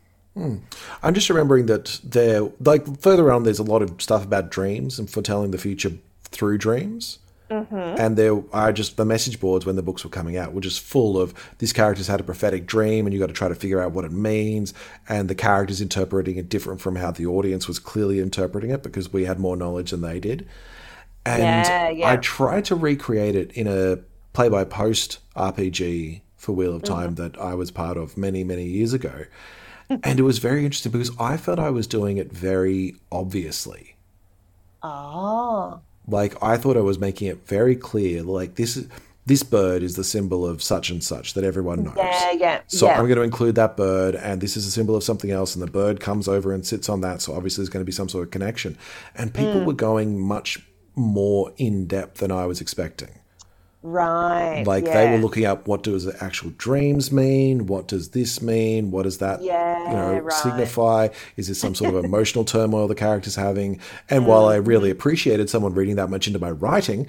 I'm 1.03 1.15
just 1.15 1.31
remembering 1.31 1.67
that 1.67 1.99
there, 2.05 2.51
like 2.61 3.01
further 3.01 3.33
on, 3.33 3.45
there's 3.45 3.59
a 3.59 3.65
lot 3.65 3.81
of 3.81 4.03
stuff 4.03 4.25
about 4.25 4.51
dreams 4.51 4.99
and 4.99 5.09
foretelling 5.09 5.51
the 5.51 5.59
future 5.59 5.93
through 6.25 6.59
dreams. 6.59 7.19
Mm-hmm. 7.51 7.75
And 8.01 8.17
there 8.17 8.43
are 8.53 8.73
just 8.73 8.97
the 8.97 9.05
message 9.05 9.39
boards 9.39 9.65
when 9.65 9.77
the 9.77 9.83
books 9.83 10.03
were 10.03 10.11
coming 10.11 10.37
out 10.37 10.53
were 10.53 10.61
just 10.61 10.81
full 10.81 11.21
of 11.21 11.33
this 11.59 11.73
character's 11.73 12.09
had 12.09 12.21
a 12.21 12.25
prophetic 12.25 12.67
dream, 12.67 13.07
and 13.07 13.15
you 13.15 13.21
got 13.21 13.29
to 13.29 13.33
try 13.33 13.49
to 13.49 13.55
figure 13.55 13.81
out 13.81 13.93
what 13.93 14.05
it 14.05 14.13
means. 14.13 14.75
And 15.09 15.29
the 15.29 15.35
characters 15.35 15.81
interpreting 15.81 16.37
it 16.37 16.49
different 16.49 16.81
from 16.81 16.97
how 16.97 17.13
the 17.13 17.27
audience 17.27 17.69
was 17.69 17.79
clearly 17.79 18.19
interpreting 18.19 18.71
it 18.71 18.83
because 18.83 19.13
we 19.13 19.25
had 19.25 19.39
more 19.39 19.57
knowledge 19.57 19.93
than 19.93 20.01
they 20.01 20.19
did. 20.19 20.47
And 21.25 21.41
Yeah, 21.41 21.89
yeah. 21.91 22.11
I 22.11 22.17
tried 22.17 22.65
to 22.67 22.75
recreate 22.75 23.37
it 23.37 23.53
in 23.53 23.69
a 23.69 23.99
play 24.33 24.49
by 24.49 24.65
post 24.65 25.19
RPG 25.37 26.23
for 26.37 26.53
Wheel 26.53 26.75
of 26.75 26.83
Time 26.83 27.15
mm-hmm. 27.15 27.23
that 27.23 27.39
I 27.39 27.55
was 27.55 27.71
part 27.71 27.97
of 27.97 28.17
many, 28.17 28.43
many 28.43 28.65
years 28.65 28.93
ago. 28.93 29.25
and 29.89 30.19
it 30.19 30.23
was 30.23 30.39
very 30.39 30.65
interesting 30.65 30.91
because 30.91 31.13
I 31.19 31.37
felt 31.37 31.61
I 31.61 31.71
was 31.71 31.87
doing 31.87 32.17
it 32.17 32.33
very 32.33 32.97
obviously. 33.13 33.93
Oh. 34.89 35.81
Like 36.09 36.41
I 36.43 36.57
thought 36.57 36.77
I 36.77 36.81
was 36.81 36.99
making 36.99 37.29
it 37.29 37.47
very 37.47 37.75
clear, 37.77 38.23
like 38.23 38.55
this 38.57 38.77
is 38.77 38.89
this 39.27 39.43
bird 39.43 39.83
is 39.83 39.97
the 39.97 40.05
symbol 40.05 40.47
of 40.47 40.63
such 40.63 40.89
and 40.89 41.03
such 41.03 41.35
that 41.35 41.43
everyone 41.43 41.83
knows. 41.83 41.95
Yeah, 41.97 42.31
yeah, 42.33 42.61
So 42.69 42.87
yeah. 42.87 42.93
I'm 42.93 43.07
going 43.07 43.17
to 43.17 43.23
include 43.23 43.57
that 43.57 43.77
bird, 43.77 44.15
and 44.15 44.41
this 44.41 44.57
is 44.57 44.67
a 44.67 44.71
symbol 44.71 44.95
of 44.95 45.03
something 45.03 45.33
else, 45.33 45.57
and 45.57 45.63
the 45.67 45.71
bird 45.71 45.99
comes 45.99 46.29
over 46.29 46.53
and 46.53 46.65
sits 46.65 46.89
on 46.89 47.01
that. 47.01 47.21
So 47.23 47.35
obviously 47.35 47.63
there's 47.63 47.69
going 47.71 47.83
to 47.85 47.87
be 47.87 47.91
some 47.91 48.09
sort 48.09 48.23
of 48.25 48.31
connection. 48.31 48.79
And 49.17 49.35
people 49.35 49.63
Mm. 49.63 49.65
were 49.65 49.73
going 49.73 50.21
much 50.21 50.65
more 50.95 51.53
in 51.57 51.87
depth 51.89 52.19
than 52.19 52.31
I 52.31 52.47
was 52.47 52.61
expecting. 52.61 53.19
Right. 53.89 54.65
Like 54.67 54.85
yeah. 54.85 54.95
they 55.05 55.11
were 55.13 55.19
looking 55.19 55.45
up 55.45 55.69
what 55.69 55.85
does 55.85 56.07
the 56.07 56.25
actual 56.25 56.51
dreams 56.59 57.13
mean? 57.13 57.67
What 57.69 57.87
does 57.87 58.11
this 58.11 58.43
mean? 58.43 58.91
What 58.91 59.05
does 59.05 59.19
that 59.19 59.43
Yeah, 59.43 59.79
you 59.85 59.97
know 59.97 60.19
right. 60.19 60.33
signify? 60.33 61.09
Is 61.37 61.47
this 61.47 61.61
some 61.61 61.77
sort 61.77 61.95
of 61.95 62.05
emotional 62.05 62.45
turmoil 62.45 62.89
the 62.89 62.97
character's 62.97 63.37
having? 63.37 63.79
And 64.11 64.27
while 64.27 64.47
I 64.47 64.57
really 64.57 64.91
appreciated 64.91 65.49
someone 65.49 65.73
reading 65.75 65.95
that 65.97 66.11
much 66.11 66.27
into 66.27 66.41
my 66.41 66.51
writing, 66.51 67.07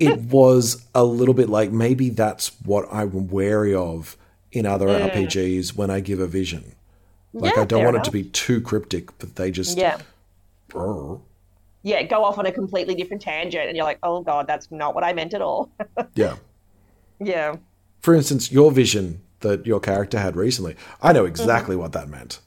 it 0.00 0.18
was 0.32 0.84
a 0.96 1.04
little 1.04 1.32
bit 1.34 1.48
like 1.48 1.70
maybe 1.70 2.10
that's 2.10 2.48
what 2.64 2.88
I'm 2.92 3.28
wary 3.28 3.72
of 3.72 4.16
in 4.50 4.66
other 4.66 4.88
RPGs 4.88 5.76
when 5.76 5.90
I 5.90 6.00
give 6.00 6.18
a 6.18 6.26
vision. 6.26 6.72
Like 7.32 7.52
Mm. 7.52 7.56
Yeah, 7.56 7.62
I 7.62 7.64
don't 7.66 7.84
want 7.84 7.96
it 7.98 8.02
to 8.04 8.10
be 8.10 8.24
too 8.24 8.60
cryptic, 8.60 9.16
but 9.20 9.36
they 9.36 9.52
just 9.52 9.78
Yeah. 9.78 9.98
Brr. 10.66 11.18
Yeah, 11.82 12.02
go 12.02 12.24
off 12.24 12.38
on 12.38 12.46
a 12.46 12.52
completely 12.52 12.94
different 12.94 13.22
tangent, 13.22 13.66
and 13.68 13.76
you're 13.76 13.86
like, 13.86 13.98
oh 14.02 14.22
god, 14.22 14.46
that's 14.46 14.70
not 14.70 14.94
what 14.94 15.04
I 15.04 15.12
meant 15.14 15.34
at 15.34 15.42
all. 15.42 15.72
yeah. 16.14 16.36
yeah. 17.20 17.56
For 18.00 18.14
instance, 18.14 18.52
your 18.52 18.70
vision 18.72 19.22
that 19.40 19.64
your 19.66 19.80
character 19.80 20.18
had 20.18 20.36
recently, 20.36 20.76
I 21.00 21.12
know 21.14 21.24
Mm-hmm. 21.38 21.64
exactly 21.64 21.76
what 21.76 21.92
that 21.92 22.08
meant. 22.10 22.40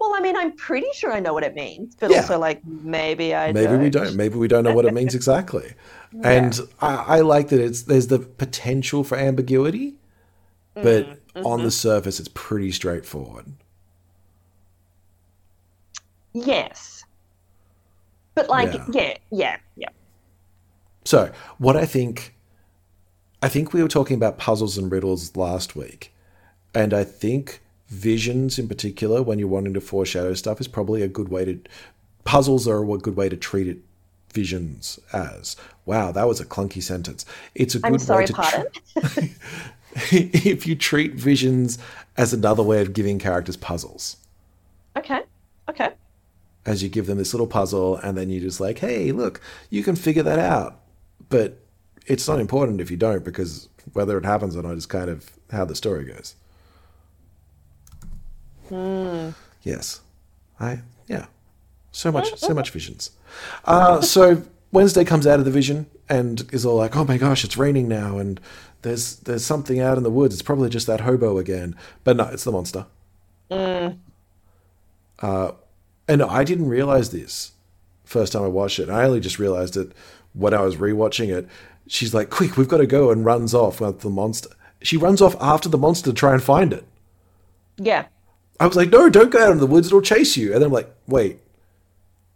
Well, 0.00 0.14
I 0.16 0.20
mean, 0.20 0.36
I'm 0.36 0.56
pretty 0.56 0.88
sure 0.94 1.12
I 1.12 1.20
know 1.20 1.32
what 1.34 1.44
it 1.44 1.54
means, 1.54 1.94
but 2.00 2.10
Yeah. 2.10 2.10
also 2.10 2.38
like 2.38 2.62
maybe 2.64 3.34
I 3.34 3.52
maybe 3.52 3.76
don't. 3.76 3.76
we 3.76 3.90
don't 3.90 4.14
maybe 4.14 4.36
we 4.36 4.48
don't 4.48 4.64
know 4.64 4.72
what 4.72 4.84
it 4.84 4.92
means 4.92 5.14
exactly 5.14 5.74
and 6.22 6.60
I, 6.80 6.94
I 7.18 7.20
like 7.20 7.48
that 7.48 7.60
it's 7.60 7.82
there's 7.82 8.08
the 8.08 8.18
potential 8.18 9.04
for 9.04 9.16
ambiguity 9.16 9.94
but 10.82 11.08
Mm-hmm. 11.36 11.44
on 11.44 11.62
the 11.62 11.70
surface 11.72 12.20
it's 12.20 12.30
pretty 12.34 12.72
straightforward 12.72 13.46
Yes. 16.32 16.99
But 18.40 18.48
like, 18.48 18.72
Yeah. 18.72 18.86
yeah, 18.92 19.16
yeah, 19.30 19.56
yeah. 19.76 19.88
so 21.04 21.30
what 21.58 21.76
i 21.76 21.84
think 21.84 22.34
i 23.42 23.48
think 23.48 23.72
we 23.74 23.82
were 23.82 23.88
talking 23.88 24.16
about 24.16 24.38
puzzles 24.38 24.78
and 24.78 24.90
riddles 24.90 25.36
last 25.36 25.76
week 25.76 26.12
and 26.74 26.94
i 26.94 27.04
think 27.04 27.60
visions 27.88 28.58
in 28.58 28.66
particular 28.68 29.20
when 29.22 29.38
you're 29.38 29.48
wanting 29.48 29.74
to 29.74 29.80
foreshadow 29.80 30.32
stuff 30.32 30.60
is 30.60 30.68
probably 30.68 31.02
a 31.02 31.08
good 31.08 31.28
way 31.28 31.44
to 31.44 31.60
puzzles 32.24 32.66
are 32.66 32.82
a 32.82 32.98
good 32.98 33.16
way 33.16 33.28
to 33.28 33.36
treat 33.36 33.66
it 33.66 33.78
visions 34.32 34.98
as 35.12 35.56
wow 35.84 36.10
that 36.12 36.26
was 36.26 36.40
a 36.40 36.46
clunky 36.46 36.82
sentence 36.82 37.26
it's 37.54 37.74
a 37.74 37.78
good 37.80 37.92
I'm 37.92 37.98
sorry, 37.98 38.22
way 38.22 38.26
to 38.26 38.32
tr- 38.32 39.20
if 40.12 40.66
you 40.66 40.76
treat 40.76 41.14
visions 41.14 41.78
as 42.16 42.32
another 42.32 42.62
way 42.62 42.80
of 42.80 42.92
giving 42.92 43.18
characters 43.18 43.56
puzzles. 43.56 44.16
okay, 44.96 45.20
okay. 45.68 45.90
As 46.70 46.82
you 46.82 46.88
give 46.88 47.06
them 47.06 47.18
this 47.18 47.34
little 47.34 47.46
puzzle, 47.48 47.96
and 47.96 48.16
then 48.16 48.30
you're 48.30 48.40
just 48.40 48.60
like, 48.60 48.78
hey, 48.78 49.10
look, 49.12 49.40
you 49.70 49.82
can 49.82 49.96
figure 49.96 50.22
that 50.22 50.38
out. 50.38 50.80
But 51.28 51.58
it's 52.06 52.28
not 52.28 52.38
important 52.38 52.80
if 52.80 52.90
you 52.90 52.96
don't, 52.96 53.24
because 53.24 53.68
whether 53.92 54.16
it 54.18 54.24
happens 54.24 54.56
or 54.56 54.62
not 54.62 54.76
is 54.76 54.86
kind 54.86 55.10
of 55.10 55.30
how 55.50 55.64
the 55.64 55.74
story 55.74 56.04
goes. 56.04 56.36
Yes. 59.62 60.00
I, 60.60 60.80
yeah. 61.08 61.26
So 61.92 62.12
much, 62.12 62.36
so 62.38 62.54
much 62.54 62.70
visions. 62.70 63.10
Uh, 63.64 64.00
so 64.00 64.42
Wednesday 64.70 65.04
comes 65.04 65.26
out 65.26 65.40
of 65.40 65.44
the 65.44 65.50
vision 65.50 65.86
and 66.08 66.48
is 66.52 66.64
all 66.64 66.76
like, 66.76 66.94
"Oh 66.96 67.04
my 67.04 67.18
gosh, 67.18 67.44
it's 67.44 67.56
raining 67.56 67.88
now, 67.88 68.18
and 68.18 68.40
there's 68.82 69.16
there's 69.16 69.44
something 69.44 69.80
out 69.80 69.96
in 69.98 70.04
the 70.04 70.10
woods. 70.10 70.34
It's 70.34 70.42
probably 70.42 70.68
just 70.68 70.86
that 70.86 71.00
hobo 71.00 71.38
again." 71.38 71.74
But 72.04 72.16
no, 72.16 72.24
it's 72.28 72.44
the 72.44 72.52
monster. 72.52 72.86
Uh, 75.18 75.52
and 76.10 76.22
I 76.22 76.44
didn't 76.44 76.68
realize 76.68 77.10
this 77.10 77.52
first 78.04 78.32
time 78.32 78.42
I 78.42 78.48
watched 78.48 78.78
it. 78.78 78.90
I 78.90 79.04
only 79.04 79.20
just 79.20 79.38
realized 79.38 79.76
it 79.76 79.92
when 80.32 80.52
I 80.54 80.60
was 80.62 80.76
rewatching 80.76 81.28
it. 81.34 81.48
She's 81.86 82.12
like, 82.14 82.30
"Quick, 82.30 82.56
we've 82.56 82.68
got 82.68 82.78
to 82.78 82.86
go!" 82.86 83.10
and 83.10 83.24
runs 83.24 83.54
off 83.54 83.80
with 83.80 84.00
the 84.00 84.10
monster. 84.10 84.50
She 84.82 84.96
runs 84.96 85.20
off 85.22 85.36
after 85.40 85.68
the 85.68 85.78
monster 85.78 86.10
to 86.10 86.14
try 86.14 86.32
and 86.34 86.42
find 86.42 86.72
it. 86.72 86.84
Yeah. 87.76 88.06
I 88.58 88.66
was 88.66 88.76
like, 88.76 88.90
"No, 88.90 89.08
don't 89.08 89.30
go 89.30 89.42
out 89.44 89.52
in 89.52 89.58
the 89.58 89.66
woods; 89.66 89.86
it'll 89.88 90.02
chase 90.02 90.36
you." 90.36 90.52
And 90.52 90.60
then 90.60 90.66
I'm 90.68 90.72
like, 90.72 90.92
"Wait, 91.06 91.40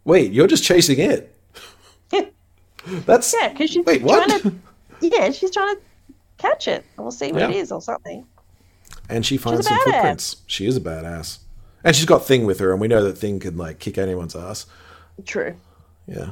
wait, 0.03 0.31
you're 0.31 0.47
just 0.47 0.63
chasing 0.63 0.99
it." 0.99 1.31
That's 3.05 3.33
Yeah, 3.33 3.49
because 3.49 3.69
she's 3.71 3.85
Wait, 3.85 4.01
what? 4.03 4.27
trying 4.27 4.41
to. 4.41 4.55
Yeah, 5.01 5.31
she's 5.31 5.51
trying 5.51 5.75
to 5.75 5.81
catch 6.37 6.67
it. 6.67 6.85
We'll 6.97 7.11
see 7.11 7.31
what 7.31 7.41
it 7.43 7.49
Yeah. 7.51 7.55
is 7.61 7.71
or 7.71 7.81
something. 7.81 8.25
and 9.09 9.25
she 9.25 9.37
finds 9.37 9.67
some 9.67 9.77
footprints. 9.83 10.37
She 10.47 10.65
is 10.65 10.77
a 10.77 10.81
badass, 10.81 11.39
and 11.85 11.95
she's 11.95 12.05
got 12.05 12.25
Thing 12.25 12.45
with 12.45 12.59
her, 12.59 12.71
and 12.73 12.81
we 12.81 12.89
know 12.89 13.03
that 13.03 13.17
Thing 13.17 13.39
can 13.39 13.57
like 13.57 13.79
kick 13.79 13.97
anyone's 13.97 14.35
ass. 14.35 14.65
True. 15.25 15.55
Yeah. 16.07 16.31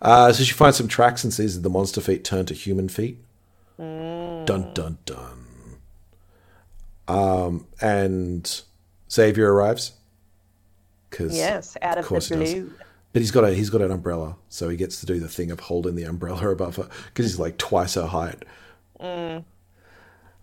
Uh, 0.00 0.32
so 0.32 0.42
she 0.44 0.54
finds 0.54 0.78
some 0.78 0.88
tracks 0.88 1.22
and 1.24 1.32
sees 1.34 1.54
that 1.56 1.60
the 1.62 1.68
monster 1.70 2.00
feet 2.00 2.24
turn 2.24 2.46
to 2.46 2.54
human 2.54 2.88
feet. 2.88 3.18
Mm. 3.78 4.46
Dun 4.46 4.72
dun 4.72 4.98
dun. 5.04 5.46
Um, 7.08 7.66
and 7.80 8.62
Xavier 9.10 9.52
arrives. 9.52 9.92
Cause 11.10 11.36
Yes, 11.36 11.76
out 11.82 11.98
of 11.98 12.04
the 12.04 12.08
course 12.08 12.28
he 12.28 12.36
does. 12.36 12.52
blue. 12.52 12.72
But 13.12 13.22
he's 13.22 13.30
got 13.30 13.44
a 13.44 13.54
he's 13.54 13.70
got 13.70 13.80
an 13.80 13.90
umbrella, 13.90 14.36
so 14.48 14.68
he 14.68 14.76
gets 14.76 15.00
to 15.00 15.06
do 15.06 15.18
the 15.20 15.28
thing 15.28 15.50
of 15.50 15.60
holding 15.60 15.94
the 15.94 16.02
umbrella 16.02 16.48
above 16.50 16.76
her 16.76 16.88
because 17.06 17.26
he's 17.26 17.38
like 17.38 17.56
twice 17.58 17.94
her 17.94 18.06
height. 18.06 18.44
Mm. 19.00 19.44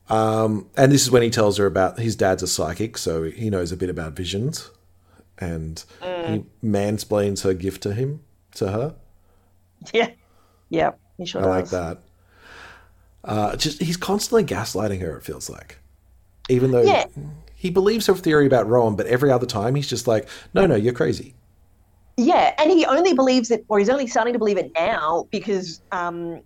Um, 0.10 0.70
and 0.76 0.92
this 0.92 1.02
is 1.04 1.12
when 1.12 1.22
he 1.24 1.30
tells 1.30 1.58
her 1.58 1.66
about 1.66 1.98
his 2.00 2.16
dad's 2.16 2.44
a 2.44 2.48
psychic, 2.48 2.98
so 2.98 3.24
he 3.24 3.50
knows 3.50 3.72
a 3.72 3.78
bit 3.78 3.90
about 3.90 4.14
visions, 4.14 4.70
and 5.40 5.84
Mm. 6.02 6.28
he 6.28 6.68
mansplains 6.68 7.44
her 7.44 7.54
gift 7.54 7.82
to 7.84 7.94
him 7.94 8.22
to 8.56 8.72
her. 8.72 8.96
Yeah. 9.94 10.12
Yeah. 10.70 10.92
He 11.18 11.26
sure 11.26 11.44
I 11.44 11.48
like 11.48 11.70
that. 11.70 12.00
Uh, 13.24 13.56
just 13.58 13.82
he's 13.82 13.98
constantly 13.98 14.44
gaslighting 14.44 15.02
her. 15.02 15.18
It 15.18 15.24
feels 15.24 15.50
like, 15.50 15.80
even 16.50 16.72
though 16.72 16.82
Yeah. 16.84 17.06
he 17.56 17.70
believes 17.70 18.08
her 18.08 18.16
theory 18.16 18.46
about 18.48 18.68
Rowan, 18.68 18.96
but 18.96 19.06
every 19.08 19.30
other 19.32 19.46
time 19.46 19.76
he's 19.76 19.88
just 19.88 20.08
like, 20.08 20.28
"No, 20.54 20.66
no, 20.66 20.76
you're 20.76 20.94
crazy." 20.94 21.34
Yeah, 22.18 22.54
and 22.60 22.70
he 22.72 22.86
only 22.86 23.14
believes 23.14 23.50
it, 23.52 23.66
or 23.70 23.80
he's 23.80 23.90
only 23.90 24.08
starting 24.08 24.34
to 24.34 24.40
believe 24.40 24.58
it 24.58 24.72
now 24.76 25.28
because, 25.32 25.82
um, 25.92 26.42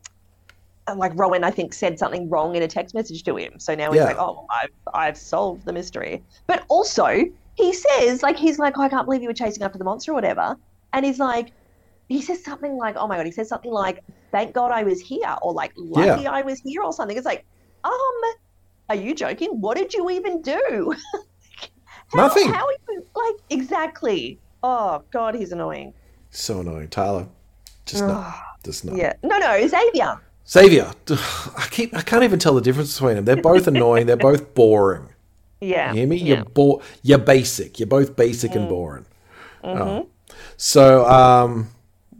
like 0.95 1.11
Rowan, 1.15 1.43
I 1.43 1.51
think 1.51 1.73
said 1.73 1.99
something 1.99 2.29
wrong 2.29 2.55
in 2.55 2.63
a 2.63 2.67
text 2.67 2.95
message 2.95 3.23
to 3.23 3.35
him. 3.35 3.59
So 3.59 3.75
now 3.75 3.91
he's 3.91 3.99
Yeah. 3.99 4.05
like, 4.05 4.17
"Oh, 4.19 4.45
I've 4.49 4.69
I've 4.93 5.17
solved 5.17 5.65
the 5.65 5.73
mystery." 5.73 6.23
But 6.47 6.63
also, 6.69 7.07
he 7.55 7.73
says, 7.73 8.23
like, 8.23 8.37
he's 8.37 8.59
like, 8.59 8.77
oh, 8.77 8.81
"I 8.83 8.89
can't 8.89 9.05
believe 9.05 9.21
you 9.21 9.27
were 9.27 9.33
chasing 9.33 9.63
after 9.63 9.77
the 9.77 9.83
monster 9.83 10.11
or 10.11 10.15
whatever," 10.15 10.55
and 10.93 11.05
he's 11.05 11.19
like, 11.19 11.51
he 12.07 12.21
says 12.21 12.43
something 12.43 12.77
like, 12.77 12.95
"Oh 12.97 13.07
my 13.07 13.17
god," 13.17 13.25
he 13.25 13.31
says 13.31 13.49
something 13.49 13.71
like, 13.71 14.03
"Thank 14.31 14.53
God 14.53 14.71
I 14.71 14.83
was 14.83 14.99
here," 15.01 15.35
or 15.41 15.53
like, 15.53 15.73
"Lucky 15.75 16.23
Yeah. 16.23 16.31
I 16.31 16.41
was 16.41 16.59
here," 16.59 16.83
or 16.83 16.93
something. 16.93 17.17
It's 17.17 17.25
like, 17.25 17.45
um, 17.83 17.91
are 18.89 18.95
you 18.95 19.13
joking? 19.13 19.59
What 19.59 19.77
did 19.77 19.93
you 19.93 20.09
even 20.09 20.41
do? 20.41 20.93
How, 22.13 22.27
Nothing. 22.27 22.53
How 22.53 22.65
are 22.65 22.71
you 22.89 23.05
like 23.15 23.35
exactly? 23.49 24.39
Oh 24.63 25.03
God, 25.11 25.35
he's 25.35 25.51
annoying. 25.51 25.93
So 26.31 26.61
annoying. 26.61 26.87
Tyler. 26.87 27.27
Just 27.85 28.03
not. 28.03 28.35
Just 28.63 28.85
not. 28.85 28.95
Yeah. 28.97 29.13
No, 29.23 29.37
no, 29.37 29.67
Xavier. 29.67 30.21
Xavier. 30.49 30.91
I 31.09 31.67
keep. 31.69 31.95
I 31.95 32.01
can't 32.01 32.23
even 32.23 32.39
tell 32.39 32.55
the 32.55 32.61
difference 32.61 32.93
between 32.93 33.15
them. 33.15 33.25
They're 33.25 33.41
both 33.41 33.67
annoying. 33.67 34.07
They're 34.07 34.15
both 34.17 34.53
boring. 34.55 35.09
Yeah. 35.59 35.91
You 35.91 35.99
hear 35.99 36.07
me? 36.07 36.17
Yeah. 36.17 36.35
You're 36.35 36.45
bo- 36.45 36.81
You're 37.03 37.17
basic. 37.17 37.79
You're 37.79 37.87
both 37.87 38.15
basic 38.15 38.55
and 38.55 38.69
boring. 38.69 39.05
Mm-hmm. 39.63 39.81
Oh. 39.81 40.09
So 40.55 41.05
um, 41.07 41.69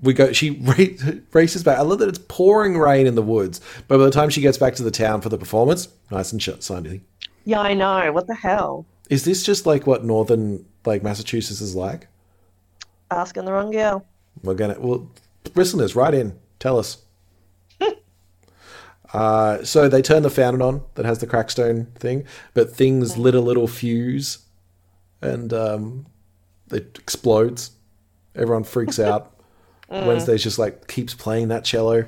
we 0.02 0.14
go. 0.14 0.34
She 0.34 0.50
ra- 0.62 1.14
races 1.34 1.64
back. 1.64 1.78
I 1.78 1.82
love 1.82 2.00
that 2.00 2.10
it's 2.10 2.20
pouring 2.28 2.78
rain 2.78 3.08
in 3.08 3.16
the 3.16 3.22
woods, 3.22 3.62
but 3.88 3.98
by 3.98 4.06
the 4.06 4.12
time 4.12 4.30
she 4.30 4.42
gets 4.42 4.58
back 4.58 4.76
to 4.76 4.84
the 4.84 4.92
town 4.92 5.22
for 5.22 5.30
the 5.30 5.38
performance, 5.38 5.88
nice 6.12 6.32
and 6.32 6.42
shut, 6.42 6.64
sunny. 6.64 7.02
Yeah, 7.46 7.62
I 7.62 7.74
know. 7.74 8.12
What 8.12 8.28
the 8.28 8.36
hell? 8.36 8.86
Is 9.10 9.24
this 9.24 9.44
just 9.44 9.66
like 9.66 9.88
what 9.88 10.04
northern 10.04 10.66
like 10.86 11.02
Massachusetts 11.04 11.62
is 11.62 11.76
like? 11.76 12.08
Asking 13.10 13.46
the 13.46 13.54
wrong 13.54 13.72
girl. 13.72 14.06
We're 14.44 14.56
gonna 14.56 14.76
well, 14.80 15.10
listeners, 15.56 15.96
write 15.96 16.14
in, 16.14 16.38
tell 16.60 16.78
us. 16.78 16.98
Uh, 19.14 19.64
so 19.64 19.88
they 19.88 20.02
turn 20.02 20.24
the 20.24 20.30
fountain 20.30 20.62
on 20.62 20.82
that 20.96 21.06
has 21.06 21.20
the 21.20 21.28
Crackstone 21.28 21.94
thing, 21.96 22.26
but 22.54 22.72
things 22.76 23.18
lit 23.18 23.36
a 23.36 23.40
little 23.42 23.68
fuse, 23.68 24.40
and 25.22 25.54
um, 25.54 26.06
it 26.72 26.98
explodes. 27.00 27.72
Everyone 28.36 28.64
freaks 28.64 29.00
out. 29.00 29.34
Wednesday's 29.90 30.44
just 30.44 30.60
like 30.60 30.88
keeps 30.88 31.14
playing 31.14 31.48
that 31.48 31.64
cello. 31.64 32.06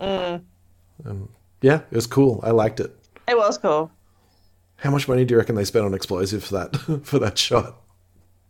Um, 0.00 1.28
yeah, 1.62 1.80
it 1.90 1.96
was 1.96 2.06
cool. 2.06 2.40
I 2.42 2.50
liked 2.50 2.80
it. 2.80 2.94
It 3.26 3.36
was 3.36 3.56
cool. 3.58 3.90
How 4.76 4.90
much 4.90 5.08
money 5.08 5.24
do 5.24 5.32
you 5.32 5.38
reckon 5.38 5.54
they 5.54 5.64
spent 5.64 5.86
on 5.86 5.94
explosives 5.94 6.46
for 6.48 6.54
that 6.58 6.76
for 7.04 7.18
that 7.20 7.38
shot? 7.38 7.76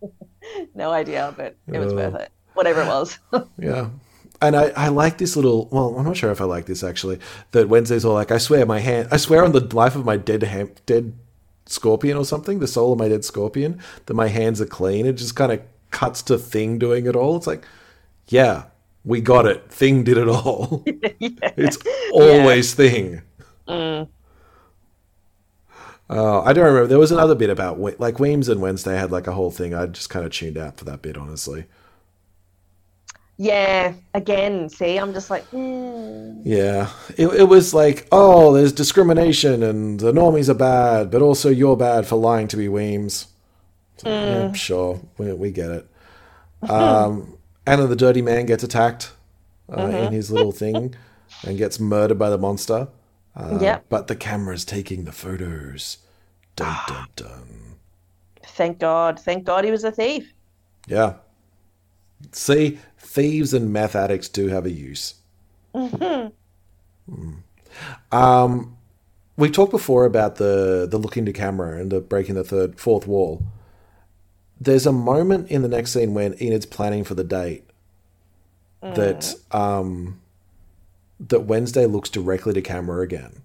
No 0.74 0.90
idea, 0.90 1.32
but 1.36 1.56
it 1.72 1.78
was 1.78 1.92
Oh. 1.92 1.96
worth 1.96 2.14
it. 2.16 2.30
Whatever 2.52 2.82
it 2.82 2.86
was. 2.86 3.18
Yeah. 3.58 3.88
And 4.46 4.56
I, 4.56 4.68
I 4.76 4.88
like 4.88 5.18
this 5.18 5.36
little. 5.36 5.68
Well, 5.70 5.96
I'm 5.96 6.04
not 6.04 6.16
sure 6.16 6.30
if 6.30 6.40
I 6.40 6.44
like 6.44 6.66
this 6.66 6.82
actually. 6.82 7.18
That 7.52 7.68
Wednesday's 7.68 8.04
all 8.04 8.14
like, 8.14 8.30
I 8.30 8.38
swear 8.38 8.66
my 8.66 8.80
hand, 8.80 9.08
I 9.10 9.16
swear 9.16 9.44
on 9.44 9.52
the 9.52 9.60
life 9.74 9.96
of 9.96 10.04
my 10.04 10.16
dead 10.16 10.42
ham, 10.42 10.70
dead 10.86 11.14
scorpion 11.66 12.16
or 12.16 12.24
something, 12.24 12.58
the 12.58 12.66
soul 12.66 12.92
of 12.92 12.98
my 12.98 13.08
dead 13.08 13.24
scorpion, 13.24 13.80
that 14.06 14.14
my 14.14 14.28
hands 14.28 14.60
are 14.60 14.66
clean. 14.66 15.06
It 15.06 15.14
just 15.14 15.36
kind 15.36 15.52
of 15.52 15.60
cuts 15.90 16.22
to 16.22 16.38
Thing 16.38 16.78
doing 16.78 17.06
it 17.06 17.16
all. 17.16 17.36
It's 17.36 17.46
like, 17.46 17.64
yeah, 18.28 18.64
we 19.04 19.20
got 19.20 19.46
it. 19.46 19.70
Thing 19.70 20.04
did 20.04 20.18
it 20.18 20.28
all. 20.28 20.84
It's 21.56 21.78
always 22.12 22.74
Thing. 22.74 23.22
Oh, 26.10 26.42
I 26.42 26.52
don't 26.52 26.66
remember. 26.66 26.86
There 26.86 26.98
was 26.98 27.12
another 27.12 27.34
bit 27.34 27.50
about 27.50 27.78
like 27.98 28.18
Weems 28.20 28.48
and 28.48 28.60
Wednesday 28.60 28.96
had 28.96 29.10
like 29.10 29.26
a 29.26 29.32
whole 29.32 29.50
thing. 29.50 29.74
I 29.74 29.86
just 29.86 30.10
kind 30.10 30.26
of 30.26 30.32
tuned 30.32 30.58
out 30.58 30.76
for 30.78 30.84
that 30.84 31.02
bit, 31.02 31.16
honestly. 31.16 31.64
Yeah. 33.36 33.94
Again, 34.14 34.68
see, 34.68 34.96
I'm 34.96 35.12
just 35.12 35.30
like, 35.30 35.50
mm. 35.50 36.42
Yeah, 36.44 36.90
it, 37.16 37.26
it 37.28 37.44
was 37.48 37.72
like, 37.74 38.06
oh, 38.12 38.52
there's 38.52 38.72
discrimination 38.72 39.62
and 39.62 39.98
the 40.00 40.12
normies 40.12 40.48
are 40.48 40.54
bad, 40.54 41.10
but 41.10 41.22
also 41.22 41.48
you're 41.50 41.76
bad 41.76 42.06
for 42.06 42.16
lying 42.16 42.48
to 42.48 42.56
be 42.56 42.68
Weems. 42.68 43.28
So, 43.96 44.08
Yeah, 44.10 44.52
sure, 44.52 45.00
we, 45.18 45.32
we 45.32 45.50
get 45.50 45.70
it. 45.70 45.88
Um, 46.68 47.38
and 47.66 47.80
then 47.80 47.88
the 47.88 47.96
dirty 47.96 48.22
man 48.22 48.46
gets 48.46 48.62
attacked 48.64 49.12
uh, 49.76 49.82
in 49.86 50.12
his 50.12 50.30
little 50.30 50.52
thing 50.52 50.94
and 51.42 51.58
gets 51.58 51.80
murdered 51.80 52.18
by 52.18 52.30
the 52.30 52.38
monster. 52.38 52.88
Uh, 53.36 53.58
Yep. 53.60 53.86
But 53.88 54.06
the 54.08 54.16
camera's 54.16 54.64
taking 54.64 55.04
the 55.04 55.12
photos. 55.12 55.98
Dun 56.56 56.76
dun 56.86 57.08
dun. 57.16 57.76
thank 58.44 58.78
God. 58.78 59.18
Thank 59.20 59.44
God 59.44 59.64
he 59.64 59.70
was 59.70 59.84
a 59.84 59.92
thief. 59.92 60.32
Yeah. 60.86 61.14
See, 62.32 62.78
thieves 63.14 63.54
and 63.54 63.72
meth 63.72 63.94
addicts 63.94 64.28
do 64.28 64.48
have 64.48 64.66
a 64.66 64.70
use. 64.70 65.14
Mm. 65.74 66.32
Um, 68.10 68.76
we 69.36 69.50
talked 69.50 69.70
before 69.70 70.04
about 70.04 70.36
the 70.36 70.86
the 70.90 70.98
looking 70.98 71.24
to 71.26 71.32
camera 71.32 71.80
and 71.80 71.92
the 71.92 72.00
breaking 72.00 72.34
the 72.34 72.44
third 72.44 72.80
fourth 72.80 73.06
wall. 73.06 73.42
There's 74.60 74.86
a 74.86 74.92
moment 74.92 75.48
in 75.50 75.62
the 75.62 75.68
next 75.68 75.92
scene 75.92 76.14
when 76.14 76.34
Enid's 76.34 76.66
planning 76.66 77.04
for 77.04 77.14
the 77.14 77.24
date 77.24 77.64
that 78.80 79.34
um 79.50 80.20
that 81.20 81.40
Wednesday 81.40 81.86
looks 81.86 82.10
directly 82.10 82.52
to 82.52 82.62
camera 82.62 83.02
again. 83.02 83.42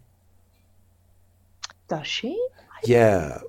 Does 1.88 2.07
she? 2.07 2.41
Yeah. 2.84 3.41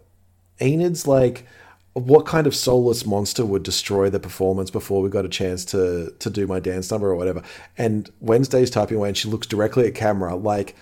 Enid's 0.60 1.06
like, 1.06 1.46
what 1.95 2.24
kind 2.24 2.47
of 2.47 2.55
soulless 2.55 3.05
monster 3.05 3.45
would 3.45 3.62
destroy 3.62 4.09
the 4.09 4.20
performance 4.20 4.70
before 4.70 5.03
we 5.03 5.11
got 5.11 5.24
a 5.24 5.28
chance 5.28 5.64
to 5.66 6.14
to 6.18 6.30
do 6.30 6.47
my 6.47 6.61
dance 6.61 6.91
number 6.91 7.09
or 7.09 7.16
whatever? 7.16 7.43
And 7.76 8.11
Wednesday's 8.20 8.70
typing 8.70 8.97
away 8.97 9.09
and 9.09 9.16
she 9.16 9.28
looks 9.28 9.47
directly 9.47 9.86
at 9.86 9.95
camera 9.95 10.36
like, 10.36 10.76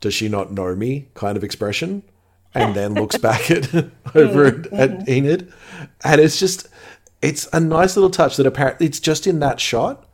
does 0.00 0.14
she 0.14 0.28
not 0.28 0.52
know 0.52 0.74
me? 0.74 1.08
kind 1.14 1.36
of 1.36 1.44
expression. 1.44 2.02
And 2.54 2.74
then 2.74 2.94
looks 2.94 3.16
back 3.28 3.50
at 3.50 3.72
over 4.14 4.44
at, 4.46 4.54
mm-hmm. 4.54 4.76
at 4.76 5.08
Enid. 5.08 5.52
And 6.02 6.20
it's 6.20 6.38
just 6.38 6.68
it's 7.22 7.48
a 7.52 7.60
nice 7.60 7.96
little 7.96 8.10
touch 8.10 8.36
that 8.36 8.46
apparently 8.46 8.86
it's 8.86 9.00
just 9.00 9.26
in 9.26 9.38
that 9.40 9.60
shot. 9.60 10.06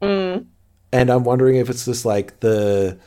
Mm. 0.00 0.46
And 0.90 1.10
I'm 1.10 1.24
wondering 1.24 1.56
if 1.56 1.68
it's 1.68 1.84
just 1.84 2.04
like 2.04 2.40
the 2.40 2.98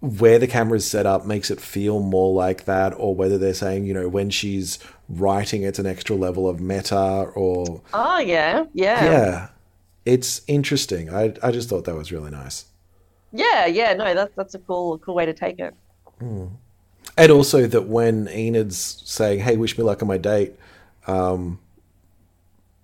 where 0.00 0.38
the 0.38 0.46
camera 0.46 0.76
is 0.76 0.86
set 0.86 1.06
up 1.06 1.26
makes 1.26 1.50
it 1.50 1.60
feel 1.60 2.00
more 2.00 2.32
like 2.32 2.64
that, 2.64 2.94
or 2.96 3.14
whether 3.14 3.36
they're 3.38 3.54
saying, 3.54 3.84
you 3.84 3.94
know, 3.94 4.08
when 4.08 4.30
she's 4.30 4.78
writing, 5.10 5.62
it's 5.64 5.78
an 5.78 5.86
extra 5.86 6.16
level 6.16 6.48
of 6.48 6.60
meta, 6.60 6.96
or 7.34 7.82
Oh, 7.92 8.18
yeah. 8.18 8.64
Yeah. 8.72 9.04
yeah, 9.04 9.48
it's 10.04 10.40
interesting. 10.46 11.12
I 11.12 11.34
I 11.42 11.50
just 11.50 11.68
thought 11.68 11.84
that 11.84 11.94
was 11.96 12.10
really 12.12 12.30
nice, 12.30 12.66
Yeah, 13.32 13.66
yeah. 13.66 13.92
No, 13.94 14.14
that's, 14.14 14.34
that's 14.36 14.54
a 14.54 14.58
cool, 14.60 14.98
cool 14.98 15.14
way 15.14 15.26
to 15.26 15.34
take 15.34 15.58
it. 15.58 15.74
and 16.20 17.30
also 17.32 17.66
that 17.66 17.86
when 17.88 18.28
Enid's 18.28 19.02
saying, 19.04 19.40
"Hey, 19.40 19.56
wish 19.56 19.76
me 19.76 19.84
luck 19.84 20.00
on 20.02 20.08
my 20.08 20.18
date," 20.18 20.52
um, 21.06 21.58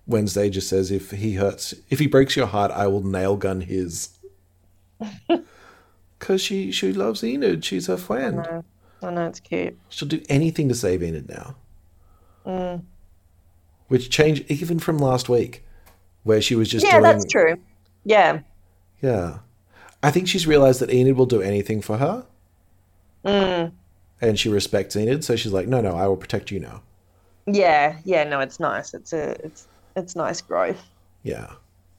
Wednesday 0.05 0.49
just 0.49 0.67
says, 0.69 0.91
"If 0.91 1.11
he 1.11 1.33
hurts, 1.35 1.73
if 1.89 1.99
he 1.99 2.07
breaks 2.07 2.35
your 2.35 2.47
heart, 2.47 2.71
I 2.71 2.87
will 2.87 3.03
nail 3.03 3.35
gun 3.37 3.61
his." 3.61 4.09
Because 6.19 6.41
she, 6.41 6.71
she 6.71 6.93
loves 6.93 7.23
Enid. 7.23 7.63
She's 7.63 7.85
her 7.85 7.95
friend. 7.95 8.39
I 9.03 9.11
know, 9.11 9.27
it's 9.27 9.39
cute. 9.39 9.77
She'll 9.89 10.07
do 10.07 10.19
anything 10.29 10.67
to 10.67 10.73
save 10.73 11.03
Enid 11.03 11.29
now. 11.29 11.55
Mm. 12.47 12.83
Which 13.89 14.09
changed 14.09 14.45
even 14.49 14.79
from 14.79 14.97
last 14.97 15.27
week, 15.29 15.65
where 16.23 16.41
she 16.41 16.55
was 16.55 16.69
just 16.69 16.85
Yeah, 16.85 16.93
doing. 16.93 17.03
that's 17.03 17.25
true. 17.25 17.57
Yeah. 18.05 18.39
Yeah, 19.01 19.39
I 20.01 20.11
think 20.11 20.27
she's 20.27 20.47
realized 20.47 20.79
that 20.79 20.89
Enid 20.91 21.17
will 21.17 21.25
do 21.27 21.41
anything 21.41 21.81
for 21.81 21.97
her, 21.97 22.25
mm. 23.23 23.71
and 24.21 24.39
she 24.39 24.49
respects 24.49 24.95
Enid. 24.95 25.23
So 25.23 25.35
she's 25.35 25.53
like, 25.53 25.67
"No, 25.67 25.81
no, 25.81 25.95
I 25.95 26.07
will 26.07 26.17
protect 26.17 26.49
you 26.49 26.59
now." 26.59 26.81
Yeah, 27.45 27.97
yeah, 28.05 28.23
no, 28.23 28.39
it's 28.39 28.59
nice. 28.59 28.93
It's 28.95 29.13
a 29.13 29.35
it's 29.45 29.67
it's 29.95 30.15
nice 30.15 30.41
growth. 30.41 30.81
Yeah, 31.21 31.53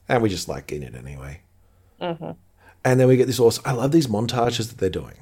and 0.09 0.23
we 0.23 0.29
just 0.29 0.49
like 0.49 0.73
Enid 0.73 0.97
anyway. 0.97 1.41
Mm-hmm. 2.01 2.31
And 2.85 3.01
then 3.01 3.07
we 3.07 3.17
get 3.17 3.27
this 3.27 3.39
awesome. 3.41 3.65
I 3.67 3.73
love 3.73 3.93
these 3.93 4.07
montages 4.09 4.69
that 4.69 4.79
they're 4.79 4.91
doing. 4.91 5.19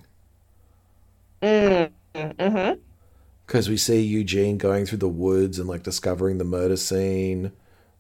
Mm, 1.43 1.91
mm-hmm. 2.14 2.81
Because 3.47 3.68
we 3.68 3.76
see 3.76 4.01
Eugene 4.01 4.59
going 4.59 4.86
through 4.86 4.99
the 4.99 5.09
woods 5.09 5.59
and 5.59 5.68
like 5.68 5.82
discovering 5.82 6.38
the 6.38 6.44
murder 6.44 6.76
scene, 6.76 7.53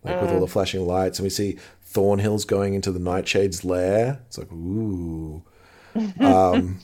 like 0.02 0.20
with 0.20 0.30
all 0.30 0.40
the 0.40 0.46
flashing 0.46 0.86
lights, 0.86 1.18
and 1.18 1.24
we 1.24 1.30
see 1.30 1.58
Thornhill's 1.92 2.44
going 2.44 2.74
into 2.74 2.90
the 2.90 2.98
Nightshade's 2.98 3.64
lair. 3.64 4.20
It's 4.26 4.38
like 4.38 4.50
ooh, 4.52 5.42
um, 6.20 6.80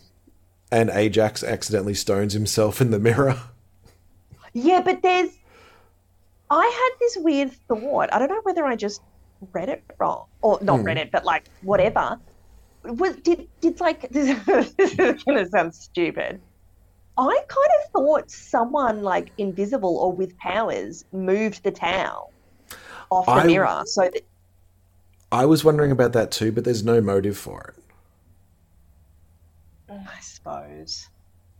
and 0.70 0.90
Ajax 0.90 1.42
accidentally 1.42 1.94
stones 1.94 2.34
himself 2.34 2.80
in 2.80 2.90
the 2.90 2.98
mirror. 2.98 3.40
Yeah, 4.52 4.80
but 4.82 5.02
there's 5.02 5.30
I 6.50 6.66
had 6.66 6.98
this 7.00 7.16
weird 7.16 7.52
thought. 7.52 8.12
I 8.12 8.18
don't 8.18 8.28
know 8.28 8.40
whether 8.42 8.64
I 8.64 8.76
just 8.76 9.00
read 9.52 9.68
it 9.68 9.82
wrong 9.98 10.26
or 10.42 10.58
not 10.62 10.84
read 10.84 10.98
it, 10.98 11.10
but 11.10 11.24
like 11.24 11.44
whatever. 11.62 12.18
Was 12.84 13.16
did 13.16 13.48
did 13.60 13.80
like 13.80 14.08
this, 14.10 14.38
this 14.76 14.98
is 14.98 15.24
gonna 15.24 15.48
sound 15.48 15.74
stupid. 15.74 16.40
I 17.18 17.40
kind 17.48 17.70
of 17.84 17.90
thought 17.92 18.30
someone 18.30 19.02
like 19.02 19.30
invisible 19.38 19.96
or 19.98 20.12
with 20.12 20.36
powers 20.38 21.04
moved 21.12 21.62
the 21.62 21.70
towel 21.70 22.32
off 23.10 23.26
the 23.26 23.32
I- 23.32 23.44
mirror. 23.46 23.82
So 23.86 24.02
that, 24.02 24.22
I 25.30 25.44
was 25.46 25.62
wondering 25.64 25.92
about 25.92 26.12
that 26.14 26.30
too, 26.30 26.52
but 26.52 26.64
there's 26.64 26.84
no 26.84 27.00
motive 27.00 27.36
for 27.36 27.74
it. 27.76 27.82
I 29.90 30.20
suppose. 30.20 31.08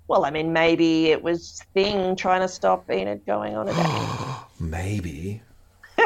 Well, 0.08 0.24
I 0.24 0.30
mean, 0.30 0.52
maybe 0.52 1.06
it 1.06 1.22
was 1.22 1.62
Thing 1.74 2.16
trying 2.16 2.40
to 2.40 2.48
stop 2.48 2.90
Enid 2.90 3.24
going 3.26 3.54
on 3.56 3.68
a 3.68 3.74
date. 3.74 4.38
Maybe. 4.60 5.42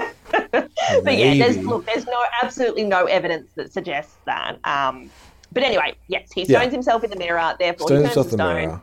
But 1.03 1.18
yeah, 1.18 1.34
there's 1.34 1.59
look, 1.59 1.84
there's 1.86 2.07
no 2.07 2.18
absolutely 2.42 2.84
no 2.84 3.07
evidence 3.07 3.51
that 3.57 3.72
suggests 3.72 4.16
that. 4.24 4.59
Um, 4.64 5.11
but 5.53 5.62
anyway, 5.64 5.94
yes, 6.09 6.30
he 6.32 6.44
stones 6.44 6.66
Yeah. 6.66 6.70
himself 6.70 7.03
in 7.03 7.11
the 7.11 7.16
mirror, 7.16 7.55
therefore 7.59 7.88
Stones 7.88 8.09
he 8.09 8.14
turns 8.14 8.26
to 8.26 8.30
the 8.30 8.36
stone, 8.36 8.55
mirror. 8.55 8.80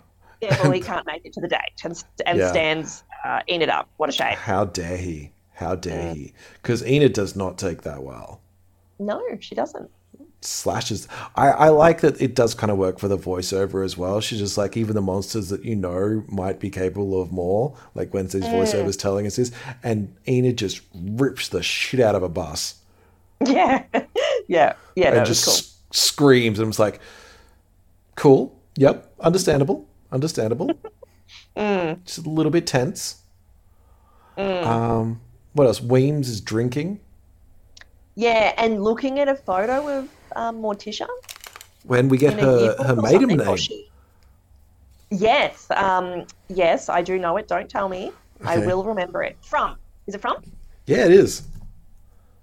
Therefore 0.49 0.73
he 0.73 0.79
can't 0.81 1.05
make 1.05 1.25
it 1.25 1.33
to 1.33 1.41
the 1.41 1.47
date 1.47 1.59
and, 1.83 2.03
and 2.25 2.37
Yeah. 2.39 2.49
stands 2.51 3.03
uh, 3.25 3.41
Enid 3.49 3.69
up. 3.69 3.89
What 3.97 4.09
a 4.09 4.11
shame. 4.11 4.35
How 4.35 4.65
dare 4.65 4.97
he? 4.97 5.31
How 5.53 5.75
dare 5.75 6.13
he? 6.13 6.33
Because 6.61 6.83
Enid 6.85 7.13
does 7.13 7.35
not 7.35 7.57
take 7.57 7.83
that 7.83 8.03
well. 8.03 8.41
No, 8.99 9.21
she 9.39 9.55
doesn't. 9.55 9.89
Slashes. 10.41 11.07
I, 11.35 11.47
I 11.51 11.69
like 11.69 12.01
that 12.01 12.21
it 12.21 12.35
does 12.35 12.53
kind 12.53 12.69
of 12.69 12.77
work 12.77 12.99
for 12.99 13.07
the 13.07 13.17
voiceover 13.17 13.83
as 13.85 13.97
well. 13.97 14.19
She's 14.19 14.39
just 14.39 14.57
like, 14.57 14.75
even 14.75 14.93
the 14.93 15.01
monsters 15.01 15.47
that 15.49 15.63
you 15.63 15.73
know 15.75 16.23
might 16.27 16.59
be 16.59 16.69
capable 16.69 17.21
of 17.21 17.31
more, 17.31 17.77
like 17.95 18.13
when 18.13 18.27
these 18.27 18.43
voiceovers 18.43 18.97
telling 18.99 19.25
us 19.25 19.37
this, 19.37 19.51
and 19.83 20.13
Enid 20.27 20.57
just 20.57 20.81
rips 20.93 21.47
the 21.47 21.63
shit 21.63 22.01
out 22.01 22.15
of 22.15 22.23
a 22.23 22.29
bus 22.29 22.75
Yeah, 23.45 23.83
yeah, 24.47 24.73
yeah. 24.95 25.09
And 25.09 25.17
it 25.19 25.25
just 25.25 25.45
cool. 25.45 25.87
screams 25.93 26.59
and 26.59 26.67
was 26.67 26.79
like, 26.79 26.99
cool, 28.15 28.57
yep, 28.77 29.13
understandable, 29.19 29.87
understandable. 30.13 30.71
Mm. 31.57 32.03
Just 32.03 32.25
a 32.25 32.29
little 32.29 32.51
bit 32.51 32.65
tense. 32.67 33.21
Um, 34.37 35.21
what 35.53 35.65
else? 35.67 35.81
Weems 35.81 36.27
is 36.29 36.41
drinking. 36.41 36.99
Yeah, 38.15 38.53
and 38.57 38.83
looking 38.83 39.19
at 39.19 39.27
a 39.27 39.35
photo 39.35 39.99
of 39.99 40.09
um, 40.35 40.61
Morticia 40.61 41.07
When 41.85 42.07
we 42.09 42.17
get 42.17 42.33
her 42.39 42.75
her 42.83 42.95
maiden 42.95 43.37
name, 43.37 43.55
she- 43.57 43.89
Yes, 45.09 45.67
um, 45.71 46.25
yes, 46.49 46.89
I 46.89 47.01
do 47.01 47.17
know 47.19 47.37
it. 47.37 47.47
Don't 47.47 47.69
tell 47.69 47.87
me. 47.89 48.11
I 48.43 48.57
will 48.57 48.83
remember 48.83 49.23
it. 49.23 49.37
From 49.41 49.75
is 50.07 50.13
it 50.15 50.21
from? 50.21 50.37
yeah, 50.85 51.05
it 51.05 51.11
is. 51.11 51.43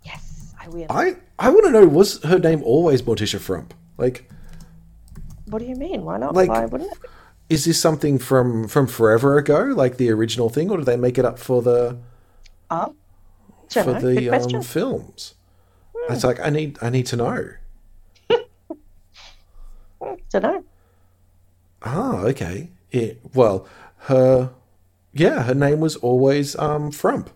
Yes, 0.04 0.54
I 0.60 0.68
will. 0.68 0.86
I 0.90 1.16
I 1.38 1.50
want 1.50 1.64
to 1.66 1.70
know 1.70 1.86
was 1.86 2.22
her 2.24 2.38
name 2.38 2.62
always 2.64 3.02
Morticia 3.02 3.38
Frump? 3.40 3.74
Like, 3.98 4.28
What 5.46 5.58
do 5.60 5.64
you 5.66 5.76
mean? 5.76 6.04
Why 6.04 6.16
not? 6.18 6.34
Like- 6.34 6.48
Why 6.48 6.64
wouldn't 6.66 6.90
it? 6.92 6.98
Is 7.50 7.64
this 7.64 7.78
something 7.78 8.18
from 8.18 8.68
from 8.68 8.86
forever 8.86 9.36
ago, 9.36 9.64
like 9.64 9.96
the 9.96 10.08
original 10.10 10.48
thing, 10.48 10.70
or 10.70 10.78
do 10.78 10.84
they 10.84 10.96
make 10.96 11.18
it 11.18 11.24
up 11.24 11.38
for 11.38 11.60
the 11.60 11.98
don't 12.70 13.84
for 13.84 13.92
know. 13.92 14.00
The 14.00 14.30
um, 14.30 14.62
films? 14.62 15.34
It's 16.08 16.24
like 16.24 16.40
I 16.40 16.48
need 16.48 16.78
I 16.80 16.88
need 16.90 17.06
to 17.06 17.16
know. 17.16 17.50
don't 20.30 20.42
know. 20.42 20.64
Ah, 21.82 22.20
okay. 22.22 22.70
Yeah, 22.92 23.12
well, 23.34 23.66
her 23.98 24.50
yeah, 25.12 25.42
her 25.42 25.54
name 25.54 25.80
was 25.80 25.96
always 25.96 26.56
um 26.56 26.92
Frump. 26.92 27.30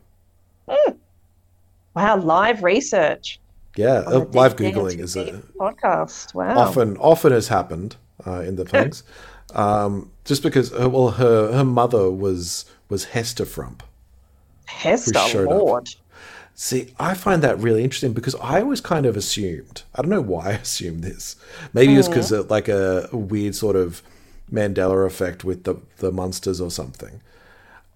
Wow, 1.96 2.16
live 2.16 2.62
research. 2.62 3.40
Yeah, 3.76 4.02
uh, 4.06 4.26
live 4.32 4.56
googling 4.56 5.00
is 5.00 5.16
a 5.16 5.42
podcast. 5.58 6.34
Wow. 6.34 6.58
often 6.58 6.96
often 6.98 7.32
has 7.32 7.48
happened 7.48 7.96
uh, 8.24 8.40
in 8.40 8.54
the 8.56 8.64
things. 8.64 9.02
um, 9.54 10.10
just 10.24 10.42
because 10.42 10.72
uh, 10.72 10.88
well 10.88 11.12
her 11.12 11.52
her 11.52 11.64
mother 11.64 12.10
was 12.10 12.64
was 12.88 13.06
Hester 13.06 13.44
Frump. 13.44 13.82
Hester 14.66 15.18
showed 15.28 15.48
up. 15.48 15.86
See, 16.56 16.94
I 17.00 17.14
find 17.14 17.42
that 17.42 17.58
really 17.58 17.82
interesting 17.82 18.12
because 18.12 18.36
I 18.36 18.60
always 18.60 18.80
kind 18.80 19.06
of 19.06 19.16
assumed. 19.16 19.82
I 19.94 20.02
don't 20.02 20.10
know 20.10 20.20
why 20.20 20.50
I 20.50 20.52
assumed 20.52 21.02
this. 21.02 21.34
Maybe 21.72 21.96
it's 21.96 22.06
because 22.06 22.30
of 22.30 22.48
like 22.48 22.68
a, 22.68 23.08
a 23.12 23.16
weird 23.16 23.56
sort 23.56 23.74
of 23.74 24.02
Mandela 24.52 25.06
effect 25.06 25.44
with 25.44 25.64
the 25.64 25.76
the 25.98 26.12
monsters 26.12 26.60
or 26.60 26.70
something. 26.70 27.20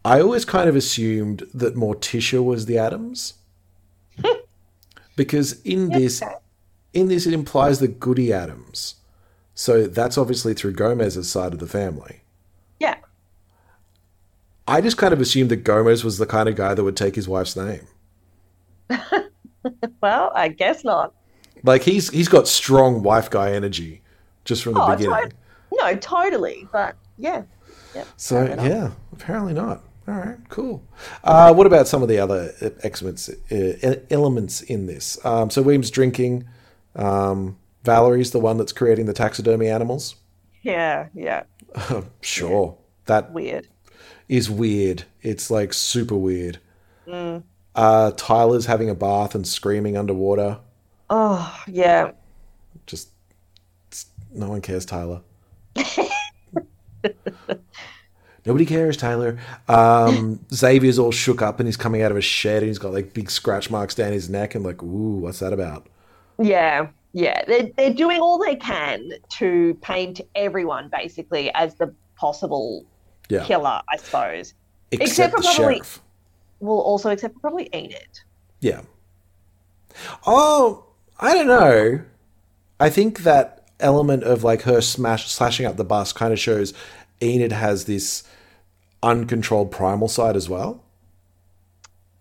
I 0.05 0.21
always 0.21 0.45
kind 0.45 0.69
of 0.69 0.77
assumed 0.77 1.45
that 1.55 1.77
Morticia 1.77 2.43
was 2.43 2.67
the 2.67 2.79
Addams. 2.79 3.35
because 5.17 5.61
in 5.63 5.91
this 5.91 6.23
in 6.93 7.09
this 7.09 7.27
it 7.27 7.35
implies 7.35 7.79
the 7.79 7.89
Goody 7.89 8.33
Addams. 8.33 8.95
So 9.59 9.89
that's 9.89 10.17
obviously 10.17 10.55
through 10.55 10.75
Gomez's 10.75 11.29
side 11.29 11.53
of 11.53 11.59
the 11.59 11.67
family. 11.67 12.21
Yeah. 12.79 12.95
I 14.69 14.81
just 14.81 14.97
kind 14.99 15.13
of 15.13 15.21
assumed 15.21 15.51
that 15.51 15.65
Gomez 15.65 16.05
was 16.05 16.19
the 16.19 16.27
kind 16.27 16.49
of 16.49 16.55
guy 16.55 16.75
that 16.75 16.85
would 16.85 16.97
take 16.97 17.17
his 17.17 17.27
wife's 17.29 17.57
name. 17.57 17.87
Well, 20.01 20.31
I 20.35 20.49
guess 20.49 20.85
not. 20.85 21.13
Like 21.65 21.83
he's 21.83 22.09
he's 22.11 22.29
got 22.29 22.47
strong 22.47 23.03
wife 23.03 23.29
guy 23.29 23.53
energy 23.53 24.01
just 24.45 24.63
from 24.63 24.75
the 24.75 24.81
Oh, 24.83 24.91
beginning. 24.97 25.11
tot- 25.11 25.33
no, 25.73 25.97
totally. 25.97 26.67
But 26.73 26.97
yeah. 27.19 27.43
yeah. 27.95 28.05
So 28.17 28.45
yeah, 28.45 28.93
apparently 29.13 29.53
not. 29.53 29.83
All 30.07 30.15
right, 30.15 30.39
cool. 30.49 30.83
Uh, 31.25 31.53
what 31.53 31.67
about 31.67 31.87
some 31.89 32.03
of 32.03 32.09
the 32.09 32.19
other 32.19 32.55
elements 32.85 33.29
uh, 33.29 33.97
elements 34.11 34.63
in 34.63 34.87
this? 34.87 35.23
Um, 35.27 35.51
so 35.51 35.61
William's 35.61 35.91
drinking. 35.91 36.47
Um, 36.97 37.59
Valerie's 37.89 38.31
the 38.33 38.39
one 38.41 38.59
that's 38.59 38.73
creating 38.73 39.07
the 39.07 39.13
taxidermy 39.15 39.69
animals. 39.69 40.17
Yeah, 40.63 41.09
yeah. 41.15 41.45
Sure, 42.21 42.77
that 43.07 43.33
Weird. 43.33 43.67
is 44.29 44.51
weird. 44.51 45.05
It's 45.23 45.51
like 45.51 45.73
super 45.73 46.17
weird. 46.17 46.59
Mm. 47.07 47.43
Uh, 47.75 48.11
Tyler's 48.17 48.67
having 48.67 48.91
a 48.91 48.95
bath 48.95 49.35
and 49.35 49.47
screaming 49.47 49.97
underwater. 49.97 50.59
Oh, 51.09 51.63
yeah. 51.67 52.11
Just 52.87 53.09
no 54.33 54.49
one 54.51 54.61
cares, 54.61 54.85
Tyler. 54.85 55.23
Nobody 58.45 58.67
cares, 58.67 58.97
Tyler. 58.97 59.39
Um, 59.69 60.41
Xavier's 60.53 60.99
all 60.99 61.13
shook 61.13 61.43
up 61.43 61.61
and 61.61 61.67
he's 61.69 61.77
coming 61.77 62.03
out 62.03 62.11
of 62.11 62.17
a 62.17 62.21
shed 62.23 62.59
and 62.63 62.69
he's 62.69 62.79
got 62.79 62.93
like 62.93 63.13
big 63.15 63.31
scratch 63.31 63.71
marks 63.71 63.95
down 63.95 64.13
his 64.13 64.29
neck 64.31 64.55
and 64.55 64.65
like, 64.65 64.83
ooh, 64.83 65.19
what's 65.19 65.39
that 65.41 65.53
about? 65.53 65.87
Yeah, 66.41 66.89
yeah. 67.13 67.45
They're, 67.47 67.71
they're 67.77 67.95
doing 67.95 68.21
all 68.21 68.39
they 68.39 68.57
can 68.57 69.11
to 69.39 69.75
paint 69.83 70.21
everyone 70.35 70.89
basically 70.91 71.53
as 71.55 71.75
the 71.77 71.93
possible 72.17 72.85
Yeah, 73.29 73.45
killer, 73.45 73.81
I 73.93 73.97
suppose. 73.97 74.55
except, 74.91 75.09
except 75.11 75.35
for 75.35 75.41
the 75.43 75.49
probably- 75.49 75.75
sheriff. 75.77 76.03
Well, 76.61 76.79
also, 76.79 77.11
except 77.11 77.35
for 77.35 77.41
probably 77.41 77.69
Enid. 77.73 78.21
Yeah. 78.61 78.81
Oh, 80.27 80.85
I 81.21 81.35
don't 81.35 81.47
know. 81.47 82.01
I 82.81 82.91
think 82.91 83.21
that 83.21 83.69
element 83.81 84.25
of 84.25 84.43
like 84.43 84.63
her 84.63 84.81
smash 84.81 85.31
slashing 85.31 85.67
up 85.67 85.77
the 85.77 85.85
bus 85.85 86.13
kind 86.13 86.33
of 86.33 86.39
shows 86.41 86.75
Enid 87.23 87.53
has 87.53 87.85
this 87.85 88.25
uncontrolled 89.03 89.71
primal 89.71 90.09
side 90.09 90.35
as 90.37 90.49
well. 90.49 90.83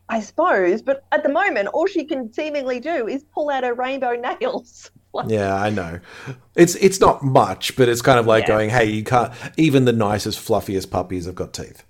I 0.09 0.21
suppose, 0.21 0.81
but 0.81 1.03
at 1.11 1.23
the 1.23 1.29
moment, 1.29 1.67
all 1.69 1.85
she 1.85 2.05
can 2.05 2.31
seemingly 2.31 2.79
do 2.79 3.07
is 3.07 3.23
pull 3.33 3.49
out 3.49 3.63
her 3.63 3.73
rainbow 3.73 4.13
nails. 4.15 4.91
Like, 5.13 5.29
Yeah, 5.29 5.55
I 5.55 5.69
know. 5.69 5.99
It's 6.55 6.75
it's 6.75 6.99
not 6.99 7.23
much, 7.23 7.75
but 7.75 7.87
it's 7.89 8.01
kind 8.03 8.19
of 8.19 8.27
like 8.27 8.43
Yeah. 8.43 8.47
going, 8.55 8.69
hey, 8.69 8.85
you 8.85 9.03
can't. 9.03 9.31
Even 9.55 9.85
the 9.85 9.93
nicest, 9.93 10.37
fluffiest 10.39 10.91
puppies 10.91 11.25
have 11.25 11.33
got 11.33 11.53
teeth. 11.53 11.83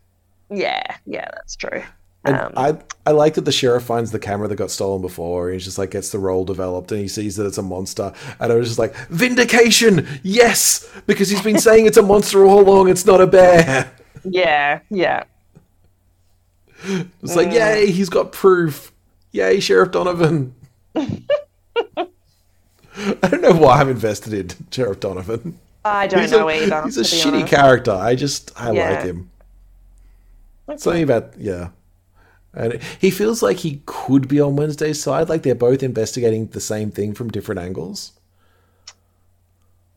yeah, 0.49 0.83
yeah, 1.05 1.27
that's 1.33 1.55
true. 1.57 1.81
And 2.23 2.37
Um, 2.37 2.53
I 2.55 2.77
I 3.05 3.11
like 3.11 3.33
that 3.33 3.41
the 3.45 3.51
sheriff 3.51 3.83
finds 3.83 4.11
the 4.11 4.19
camera 4.19 4.47
that 4.47 4.55
got 4.55 4.71
stolen 4.71 5.01
before, 5.01 5.47
and 5.47 5.55
he's 5.55 5.65
just 5.65 5.77
like 5.77 5.91
gets 5.91 6.11
the 6.11 6.19
role 6.19 6.45
developed, 6.45 6.91
and 6.91 7.01
he 7.01 7.07
sees 7.07 7.35
that 7.37 7.45
it's 7.47 7.57
a 7.57 7.61
monster, 7.63 8.13
and 8.39 8.51
I 8.53 8.55
was 8.55 8.67
just 8.67 8.79
like, 8.79 8.95
vindication, 9.09 10.07
yes, 10.23 10.87
because 11.07 11.27
he's 11.29 11.41
been 11.41 11.59
saying 11.67 11.85
it's 11.85 11.97
a 11.97 12.03
monster 12.03 12.45
all 12.45 12.61
along. 12.61 12.87
It's 12.87 13.05
not 13.05 13.19
a 13.19 13.27
bear. 13.27 13.91
yeah, 14.23 14.79
yeah. 14.89 15.23
It's 16.83 17.35
like, 17.35 17.51
yay, 17.51 17.91
he's 17.91 18.09
got 18.09 18.31
proof. 18.31 18.91
Yay, 19.31 19.59
Sheriff 19.59 19.91
Donovan. 19.91 20.53
I 20.95 21.21
don't 23.29 23.41
know 23.41 23.53
why 23.53 23.79
I'm 23.81 23.89
invested 23.89 24.33
in 24.33 24.49
Sheriff 24.71 24.99
Donovan. 24.99 25.59
I 25.85 26.07
don't 26.07 26.21
he's 26.21 26.31
know 26.31 26.49
a, 26.49 26.63
either. 26.63 26.83
He's 26.83 26.97
a 26.97 27.01
shitty 27.01 27.33
honest. 27.33 27.47
character. 27.47 27.91
I 27.91 28.15
just 28.15 28.51
I 28.59 28.71
Yeah. 28.71 28.89
like 28.91 29.03
him. 29.03 29.29
Something 30.75 31.03
about 31.03 31.33
yeah. 31.37 31.69
And 32.53 32.81
he 32.99 33.11
feels 33.11 33.43
like 33.43 33.57
he 33.57 33.81
could 33.85 34.27
be 34.27 34.41
on 34.41 34.55
Wednesday's 34.55 35.01
side, 35.01 35.29
like 35.29 35.43
they're 35.43 35.53
both 35.55 35.83
investigating 35.83 36.47
the 36.47 36.59
same 36.59 36.89
thing 36.91 37.13
from 37.13 37.29
different 37.29 37.61
angles. 37.61 38.13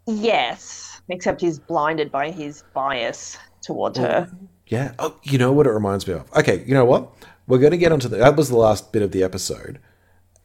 Yes, 0.07 1.01
except 1.09 1.41
he's 1.41 1.59
blinded 1.59 2.13
by 2.13 2.31
his 2.31 2.63
bias 2.75 3.39
towards 3.63 3.99
her. 3.99 4.31
Yeah. 4.71 4.93
Oh, 4.99 5.17
you 5.23 5.37
know 5.37 5.53
what 5.53 5.67
it 5.67 5.71
reminds 5.73 6.07
me 6.07 6.15
of? 6.15 6.33
Okay, 6.33 6.65
you 6.67 6.75
know 6.75 6.85
what? 6.85 7.11
We're 7.47 7.59
going 7.59 7.73
to 7.73 7.77
get 7.77 7.93
onto 7.93 8.09
the. 8.09 8.17
That 8.17 8.37
was 8.37 8.49
the 8.49 8.57
last 8.57 8.93
bit 8.93 9.03
of 9.03 9.11
the 9.13 9.23
episode, 9.23 9.79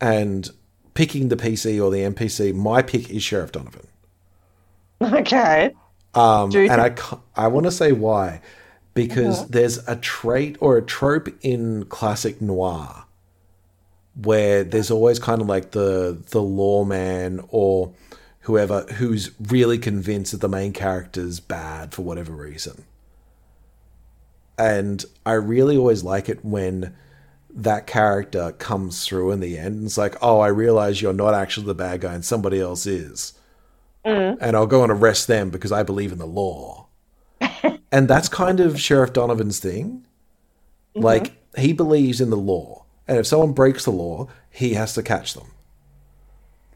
and 0.02 0.50
picking 0.96 1.30
the 1.30 1.36
PC 1.36 1.82
or 1.84 1.92
the 1.92 2.00
NPC. 2.00 2.54
My 2.54 2.82
pick 2.82 3.10
is 3.10 3.22
Sheriff 3.24 3.52
Donovan. 3.52 3.88
Okay. 5.02 5.72
Um, 6.16 6.52
and 6.56 6.72
I, 6.82 6.96
I 7.36 7.48
want 7.48 7.66
to 7.66 7.72
say 7.72 7.92
why. 7.92 8.42
Because 8.94 9.40
Uh-huh. 9.40 9.48
there's 9.50 9.78
a 9.90 9.98
trait 9.98 10.56
or 10.62 10.78
a 10.78 10.82
trope 10.82 11.28
in 11.42 11.84
classic 11.86 12.42
noir 12.42 13.04
where 14.16 14.64
there's 14.64 14.90
always 14.90 15.20
kind 15.20 15.42
of 15.42 15.48
like 15.48 15.72
the 15.72 16.18
the 16.30 16.42
lawman 16.42 17.44
or 17.50 17.92
whoever 18.42 18.84
who's 18.94 19.32
really 19.42 19.78
convinced 19.78 20.32
that 20.32 20.40
the 20.40 20.48
main 20.48 20.72
character's 20.72 21.42
bad 21.42 21.94
for 21.94 22.04
whatever 22.04 22.32
reason. 22.32 22.86
And 24.58 25.04
I 25.26 25.34
really 25.34 25.78
always 25.78 26.04
like 26.04 26.30
it 26.30 26.44
when 26.44 26.96
that 27.54 27.88
character 27.88 28.52
comes 28.54 29.06
through 29.06 29.32
in 29.32 29.40
the 29.40 29.58
end 29.58 29.76
and 29.76 29.86
it's 29.86 29.98
like, 29.98 30.16
oh, 30.22 30.40
I 30.40 30.48
realize 30.48 31.02
you're 31.02 31.14
not 31.14 31.34
actually 31.34 31.68
the 31.68 31.76
bad 31.76 32.02
guy 32.02 32.14
and 32.14 32.24
somebody 32.24 32.60
else 32.60 32.86
is 32.86 33.34
mm. 34.06 34.38
and 34.40 34.56
I'll 34.56 34.68
go 34.68 34.84
and 34.84 34.92
arrest 34.92 35.28
them 35.28 35.50
because 35.50 35.72
I 35.72 35.84
believe 35.84 36.12
in 36.12 36.20
the 36.20 36.28
law. 36.28 36.88
and 37.92 38.08
that's 38.08 38.30
kind 38.30 38.60
of 38.60 38.80
Sheriff 38.80 39.14
Donovan's 39.14 39.60
thing. 39.60 40.06
Like 40.94 41.24
mm-hmm. 41.24 41.62
he 41.62 41.74
believes 41.74 42.22
in 42.22 42.30
the 42.30 42.38
law, 42.38 42.86
and 43.06 43.18
if 43.18 43.28
someone 43.28 43.52
breaks 43.52 43.84
the 43.84 43.92
law, 43.92 44.30
he 44.50 44.76
has 44.76 44.94
to 44.94 45.04
catch 45.04 45.34
them. 45.34 45.48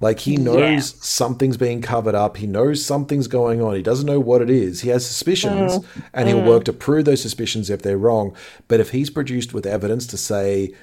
Like 0.01 0.19
he 0.19 0.37
knows 0.37 0.95
something's 1.05 1.57
being 1.57 1.81
covered 1.81 2.15
up. 2.15 2.37
He 2.37 2.47
knows 2.47 2.85
something's 2.85 3.27
going 3.27 3.61
on. 3.61 3.75
He 3.75 3.81
doesn't 3.81 4.05
know 4.05 4.19
what 4.19 4.41
it 4.41 4.49
is. 4.49 4.81
He 4.81 4.89
has 4.89 5.05
suspicions, 5.05 5.79
mm. 5.79 6.03
and 6.13 6.29
he'll 6.29 6.41
mm. 6.41 6.47
work 6.47 6.63
to 6.65 6.73
prove 6.73 7.05
those 7.05 7.21
suspicions 7.21 7.69
if 7.69 7.81
they're 7.81 7.97
wrong. 7.97 8.35
But 8.69 8.79
if 8.79 8.91
he's 8.91 9.09
produced 9.09 9.53
with 9.53 9.65
evidence 9.65 10.07
to 10.07 10.17
say 10.17 10.73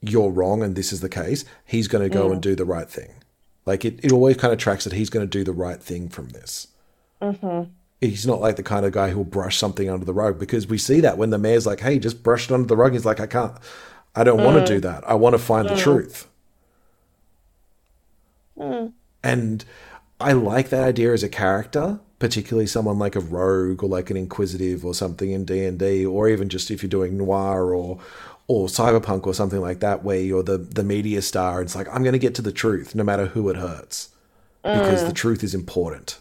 you're 0.00 0.30
wrong 0.30 0.62
and 0.62 0.76
this 0.76 0.92
is 0.92 1.00
the 1.00 1.08
case, 1.10 1.44
he's 1.64 1.88
going 1.88 2.08
to 2.08 2.14
go 2.14 2.30
and 2.30 2.38
mm. 2.38 2.42
do 2.42 2.54
the 2.54 2.64
right 2.64 2.88
thing. 2.88 3.10
Like 3.66 3.84
it, 3.84 4.00
it 4.02 4.12
always 4.12 4.36
kind 4.36 4.52
of 4.52 4.58
tracks 4.58 4.84
that 4.84 4.92
he's 4.94 5.10
going 5.10 5.26
to 5.26 5.30
do 5.30 5.44
the 5.44 5.52
right 5.52 5.82
thing 5.82 6.08
from 6.08 6.30
this. 6.30 6.68
Mm-hmm. 7.20 7.70
He's 8.00 8.26
not 8.26 8.40
like 8.40 8.56
the 8.56 8.62
kind 8.62 8.84
of 8.84 8.92
guy 8.92 9.10
who'll 9.10 9.24
brush 9.24 9.58
something 9.58 9.88
under 9.88 10.04
the 10.04 10.12
rug 10.12 10.38
because 10.38 10.66
we 10.66 10.78
see 10.78 11.00
that 11.00 11.16
when 11.16 11.30
the 11.30 11.38
mayor's 11.38 11.66
like, 11.66 11.80
"Hey, 11.80 11.98
just 11.98 12.22
brush 12.22 12.50
it 12.50 12.52
under 12.52 12.66
the 12.66 12.76
rug." 12.76 12.92
He's 12.92 13.06
like, 13.06 13.20
"I 13.20 13.26
can't. 13.26 13.56
I 14.14 14.24
don't 14.24 14.44
want 14.44 14.66
to 14.66 14.74
do 14.74 14.80
that. 14.80 15.08
I 15.08 15.14
want 15.14 15.34
to 15.34 15.38
find 15.38 15.68
the 15.68 15.76
truth." 15.76 16.28
And 19.22 19.64
I 20.20 20.32
like 20.32 20.68
that 20.68 20.84
idea 20.84 21.12
as 21.12 21.22
a 21.22 21.28
character, 21.28 22.00
particularly 22.18 22.66
someone 22.66 22.98
like 22.98 23.16
a 23.16 23.20
rogue 23.20 23.82
or 23.82 23.88
like 23.88 24.10
an 24.10 24.16
inquisitive 24.16 24.84
or 24.84 24.94
something 24.94 25.30
in 25.30 25.44
D 25.44 25.64
and 25.64 25.78
D, 25.78 26.04
or 26.04 26.28
even 26.28 26.48
just 26.48 26.70
if 26.70 26.82
you're 26.82 26.90
doing 26.90 27.16
noir 27.16 27.74
or 27.74 27.98
or 28.46 28.66
cyberpunk 28.66 29.26
or 29.26 29.34
something 29.34 29.60
like 29.60 29.80
that, 29.80 30.04
where 30.04 30.20
you're 30.20 30.42
the 30.42 30.58
the 30.58 30.84
media 30.84 31.22
star. 31.22 31.62
It's 31.62 31.74
like 31.74 31.88
I'm 31.88 32.02
going 32.02 32.12
to 32.12 32.18
get 32.18 32.34
to 32.36 32.42
the 32.42 32.52
truth, 32.52 32.94
no 32.94 33.04
matter 33.04 33.26
who 33.26 33.48
it 33.48 33.56
hurts, 33.56 34.10
because 34.62 35.04
the 35.04 35.12
truth 35.12 35.42
is 35.42 35.54
important. 35.54 36.18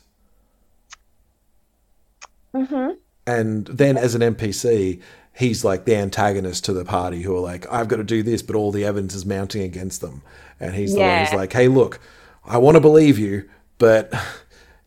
Mm-hmm. 2.54 2.92
And 3.26 3.66
then 3.68 3.98
as 3.98 4.16
an 4.16 4.22
NPC, 4.22 5.02
he's 5.34 5.64
like 5.64 5.86
the 5.86 5.96
antagonist 5.96 6.66
to 6.66 6.74
the 6.74 6.86
party 6.86 7.22
who 7.22 7.36
are 7.36 7.42
like, 7.42 7.72
I've 7.72 7.88
got 7.88 7.98
to 7.98 8.04
do 8.04 8.22
this, 8.22 8.42
but 8.42 8.56
all 8.56 8.72
the 8.72 8.86
evidence 8.86 9.16
is 9.16 9.26
mounting 9.26 9.64
against 9.64 10.02
them. 10.02 10.22
And 10.60 10.76
he's 10.76 10.94
the 10.94 11.02
one 11.02 11.20
who's 11.20 11.34
like, 11.34 11.54
hey, 11.54 11.68
look, 11.68 12.00
I 12.46 12.58
want 12.58 12.76
to 12.76 12.82
believe 12.82 13.18
you, 13.18 13.50
but 13.78 14.14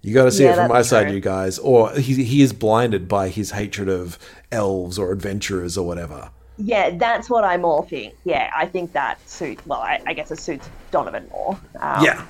you 0.02 0.14
got 0.14 0.24
to 0.24 0.30
see 0.32 0.44
Yeah, 0.44 0.52
it 0.52 0.56
from 0.56 0.68
my 0.68 0.82
side, 0.82 1.12
you 1.12 1.20
guys. 1.20 1.58
Or 1.58 1.92
he, 1.92 2.22
he 2.24 2.42
is 2.42 2.52
blinded 2.52 3.08
by 3.08 3.28
his 3.28 3.52
hatred 3.52 3.88
of 3.88 4.18
elves 4.52 4.98
or 4.98 5.12
adventurers 5.12 5.76
or 5.76 5.86
whatever. 5.86 6.30
Yeah, 6.58 6.90
that's 6.96 7.28
what 7.28 7.44
I 7.44 7.56
more 7.56 7.84
think. 7.86 8.14
Yeah, 8.24 8.50
I 8.56 8.66
think 8.66 8.92
that 8.92 9.18
suits. 9.28 9.64
Well, 9.66 9.80
I, 9.80 10.00
I 10.06 10.14
guess 10.14 10.30
it 10.30 10.38
suits 10.38 10.68
Donovan 10.90 11.28
more. 11.30 11.58
Um, 11.80 12.04
yeah. 12.04 12.24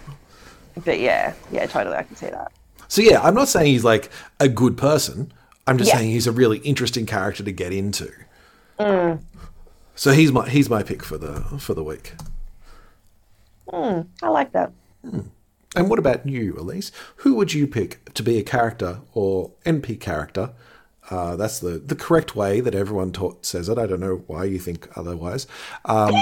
But 0.84 1.00
yeah, 1.00 1.34
yeah, 1.52 1.66
totally, 1.66 1.96
I 1.96 2.02
can 2.02 2.16
see 2.16 2.26
that. 2.26 2.52
So 2.88 3.02
yeah, 3.02 3.20
I'm 3.22 3.34
not 3.34 3.48
saying 3.48 3.66
he's 3.66 3.84
like 3.84 4.10
a 4.40 4.48
good 4.48 4.76
person. 4.76 5.32
I'm 5.66 5.78
just 5.78 5.90
Yeah. 5.90 5.98
saying 5.98 6.10
he's 6.10 6.26
a 6.26 6.32
really 6.32 6.58
interesting 6.58 7.06
character 7.06 7.42
to 7.42 7.52
get 7.52 7.72
into. 7.72 8.12
Mm. 8.78 9.20
So 9.94 10.12
he's 10.12 10.30
my 10.30 10.48
he's 10.48 10.68
my 10.68 10.82
pick 10.82 11.02
for 11.02 11.18
the 11.18 11.40
for 11.58 11.74
the 11.74 11.82
week. 11.82 12.14
I 13.72 14.28
like 14.28 14.52
that. 14.52 14.72
And 15.74 15.90
what 15.90 15.98
about 15.98 16.26
you, 16.26 16.54
Elise? 16.58 16.90
Who 17.16 17.34
would 17.34 17.52
you 17.52 17.66
pick 17.66 18.12
to 18.14 18.22
be 18.22 18.38
a 18.38 18.42
character 18.42 19.00
or 19.12 19.50
NP 19.64 20.00
character? 20.00 20.52
Uh, 21.10 21.36
that's 21.36 21.60
the, 21.60 21.78
the 21.78 21.94
correct 21.94 22.34
way 22.34 22.60
that 22.60 22.74
everyone 22.74 23.12
taught, 23.12 23.44
says 23.44 23.68
it. 23.68 23.78
I 23.78 23.86
don't 23.86 24.00
know 24.00 24.22
why 24.26 24.44
you 24.44 24.58
think 24.58 24.88
otherwise. 24.96 25.46
Um, 25.84 26.14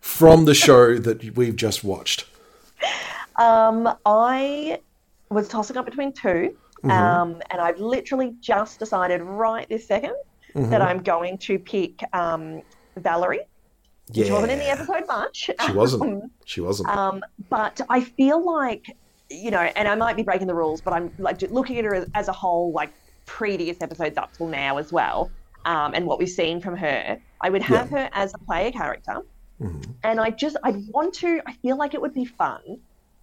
from 0.00 0.44
the 0.46 0.54
show 0.54 0.96
that 0.98 1.36
we've 1.36 1.54
just 1.56 1.84
watched. 1.84 2.24
Um, 3.36 3.88
I 4.06 4.80
was 5.30 5.48
tossing 5.48 5.76
up 5.76 5.84
between 5.84 6.12
2 6.12 6.56
Mm-hmm. 6.78 6.90
um, 6.92 7.42
and 7.50 7.60
I've 7.60 7.80
literally 7.80 8.36
just 8.40 8.78
decided 8.78 9.20
right 9.20 9.68
this 9.68 9.88
2nd 9.88 10.12
Mm-hmm. 10.54 10.70
that 10.70 10.80
I'm 10.80 11.02
going 11.02 11.36
to 11.38 11.58
pick 11.58 12.02
um, 12.14 12.62
Valerie. 12.96 13.40
Yeah, 14.12 14.24
She 14.26 14.32
wasn't 14.32 14.52
in 14.52 14.58
the 14.58 14.70
episode 14.70 15.06
much. 15.06 15.50
She 15.66 15.72
wasn't. 15.72 16.32
She 16.44 16.60
wasn't. 16.60 16.88
Um, 16.88 17.22
but 17.50 17.80
I 17.88 18.00
feel 18.00 18.44
like, 18.44 18.96
you 19.30 19.50
know, 19.50 19.60
and 19.60 19.86
I 19.88 19.94
might 19.94 20.16
be 20.16 20.22
breaking 20.22 20.46
the 20.46 20.54
rules, 20.54 20.80
but 20.80 20.92
I'm 20.94 21.12
like 21.18 21.40
looking 21.50 21.78
at 21.78 21.84
her 21.84 21.94
as, 21.94 22.08
as 22.14 22.28
a 22.28 22.32
whole, 22.32 22.72
like 22.72 22.90
previous 23.26 23.80
episodes 23.82 24.16
up 24.16 24.32
till 24.36 24.48
now 24.48 24.78
as 24.78 24.92
well, 24.92 25.30
um, 25.66 25.92
and 25.94 26.06
what 26.06 26.18
we've 26.18 26.28
seen 26.30 26.60
from 26.60 26.76
her. 26.76 27.18
I 27.40 27.50
would 27.50 27.62
have 27.62 27.90
her 27.90 28.08
as 28.12 28.32
a 28.34 28.38
player 28.38 28.70
character, 28.72 29.18
and 30.02 30.20
I 30.20 30.30
just 30.30 30.56
I 30.64 30.70
want 30.90 31.14
to. 31.16 31.40
I 31.46 31.52
feel 31.54 31.76
like 31.76 31.92
it 31.94 32.00
would 32.00 32.14
be 32.14 32.24
fun 32.24 32.60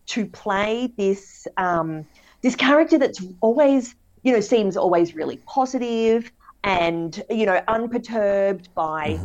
to 0.07 0.25
play 0.27 0.93
this 0.97 1.47
um, 1.57 2.05
this 2.41 2.55
character 2.55 2.97
that's 2.99 3.23
always, 3.41 3.95
you 4.23 4.31
know, 4.33 4.39
seems 4.39 4.77
always 4.77 5.15
really 5.15 5.37
positive 5.47 6.31
and 6.63 7.23
you 7.29 7.45
know 7.45 7.61
unperturbed 7.67 8.69
by 8.75 9.19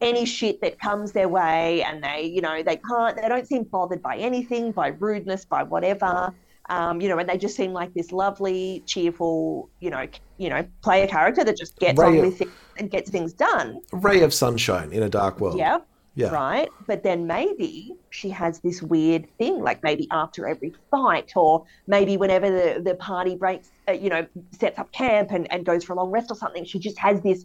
any 0.00 0.24
shit 0.24 0.60
that 0.62 0.78
comes 0.78 1.12
their 1.12 1.28
way 1.28 1.82
and 1.82 2.02
they 2.02 2.22
you 2.22 2.40
know 2.40 2.62
they 2.62 2.76
can't 2.76 3.16
they 3.16 3.28
don't 3.28 3.46
seem 3.46 3.64
bothered 3.64 4.02
by 4.02 4.16
anything 4.16 4.72
by 4.72 4.88
rudeness 4.88 5.44
by 5.44 5.62
whatever 5.62 6.32
um, 6.68 7.00
you 7.00 7.08
know 7.08 7.18
and 7.18 7.28
they 7.28 7.36
just 7.36 7.56
seem 7.56 7.72
like 7.72 7.92
this 7.94 8.10
lovely 8.12 8.82
cheerful 8.86 9.70
you 9.80 9.90
know 9.90 10.06
you 10.38 10.48
know 10.48 10.66
player 10.82 11.06
character 11.06 11.44
that 11.44 11.56
just 11.56 11.76
gets 11.78 12.00
on 12.00 12.12
Right. 12.14 12.22
with 12.22 12.38
things 12.38 12.54
and 12.78 12.90
gets 12.90 13.10
things 13.10 13.32
done 13.34 13.78
Ray 13.92 14.22
of 14.22 14.32
sunshine 14.32 14.92
in 14.92 15.02
a 15.02 15.08
dark 15.08 15.38
world. 15.40 15.58
yeah 15.58 15.78
Yeah. 16.14 16.30
right 16.30 16.68
but 16.86 17.02
then 17.02 17.26
maybe 17.26 17.92
she 18.10 18.30
has 18.30 18.60
this 18.60 18.80
weird 18.82 19.26
thing 19.38 19.60
like 19.60 19.82
maybe 19.82 20.08
after 20.12 20.48
every 20.48 20.72
fight 20.90 21.30
or 21.36 21.64
maybe 21.86 22.16
whenever 22.16 22.48
the, 22.50 22.80
the 22.82 22.94
party 22.94 23.34
breaks 23.36 23.70
uh, 23.88 23.92
you 23.92 24.08
know 24.08 24.26
sets 24.52 24.78
up 24.78 24.90
camp 24.92 25.30
and, 25.32 25.52
and 25.52 25.66
goes 25.66 25.84
for 25.84 25.92
a 25.92 25.96
long 25.96 26.10
rest 26.10 26.30
or 26.30 26.36
something 26.36 26.64
she 26.64 26.78
just 26.78 26.98
has 26.98 27.20
this 27.22 27.44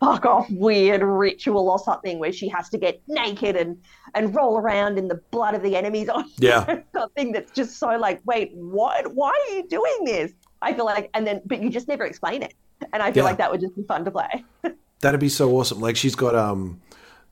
fuck 0.00 0.24
off 0.24 0.48
weird 0.50 1.02
ritual 1.02 1.68
or 1.68 1.78
something 1.78 2.18
where 2.18 2.32
she 2.32 2.48
has 2.48 2.68
to 2.68 2.78
get 2.78 3.00
naked 3.08 3.56
and 3.56 3.76
and 4.14 4.34
roll 4.34 4.56
around 4.58 4.96
in 4.98 5.08
the 5.08 5.16
blood 5.30 5.54
of 5.54 5.62
the 5.62 5.74
enemies 5.76 6.08
or 6.08 6.22
Yeah. 6.38 6.80
something 6.92 7.32
that's 7.32 7.50
just 7.52 7.78
so 7.78 7.88
like 7.96 8.20
wait 8.24 8.52
what 8.54 9.12
why 9.14 9.30
are 9.30 9.54
you 9.54 9.66
doing 9.68 10.04
this 10.04 10.32
i 10.62 10.72
feel 10.72 10.84
like 10.84 11.10
and 11.14 11.26
then 11.26 11.42
but 11.46 11.60
you 11.60 11.68
just 11.70 11.88
never 11.88 12.04
explain 12.04 12.42
it 12.42 12.54
and 12.92 13.02
i 13.02 13.10
feel 13.12 13.22
Yeah. 13.24 13.30
like 13.30 13.38
that 13.38 13.50
would 13.50 13.60
just 13.60 13.74
be 13.76 13.82
fun 13.82 14.04
to 14.04 14.10
play 14.10 14.44
That'd 15.00 15.20
be 15.20 15.28
so 15.28 15.52
awesome. 15.56 15.78
Like 15.80 15.94
she's 15.96 16.16
got 16.16 16.34
um 16.34 16.80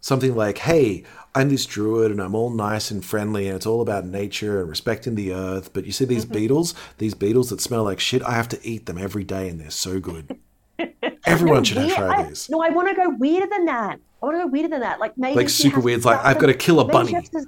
something 0.00 0.36
like, 0.36 0.58
"Hey, 0.58 1.02
I'm 1.34 1.48
this 1.48 1.66
druid 1.66 2.12
and 2.12 2.20
I'm 2.22 2.32
all 2.36 2.50
nice 2.50 2.92
and 2.92 3.04
friendly 3.04 3.48
and 3.48 3.56
it's 3.56 3.66
all 3.66 3.80
about 3.80 4.04
nature 4.06 4.60
and 4.60 4.68
respecting 4.70 5.16
the 5.16 5.32
earth, 5.32 5.72
but 5.72 5.84
you 5.84 5.90
see 5.90 6.04
these 6.04 6.24
beetles, 6.24 6.76
these 6.98 7.14
beetles 7.14 7.50
that 7.50 7.60
smell 7.60 7.82
like 7.82 7.98
shit, 7.98 8.22
I 8.22 8.34
have 8.34 8.48
to 8.50 8.60
eat 8.64 8.86
them 8.86 8.98
every 8.98 9.24
day 9.24 9.48
and 9.48 9.60
they're 9.60 9.70
so 9.70 9.98
good." 9.98 10.38
Everyone 11.26 11.64
should 11.64 11.78
have 11.78 11.86
Weird- 11.86 11.98
tried 11.98 12.18
I- 12.20 12.22
these. 12.28 12.48
No, 12.48 12.62
I 12.62 12.70
want 12.70 12.88
to 12.88 12.94
go 12.94 13.10
weirder 13.10 13.46
than 13.48 13.64
that. 13.66 13.98
I 14.22 14.26
want 14.26 14.36
to 14.38 14.44
go 14.44 14.46
weirder 14.46 14.68
than 14.68 14.80
that. 14.80 14.98
Like 15.00 15.16
maybe 15.18 15.36
Like 15.36 15.48
super 15.48 15.80
weird, 15.80 16.04
like, 16.04 16.24
I've 16.24 16.38
gotta 16.38 16.54
kill 16.54 16.80
a 16.80 16.84
bunny. 16.84 17.12
to- 17.12 17.46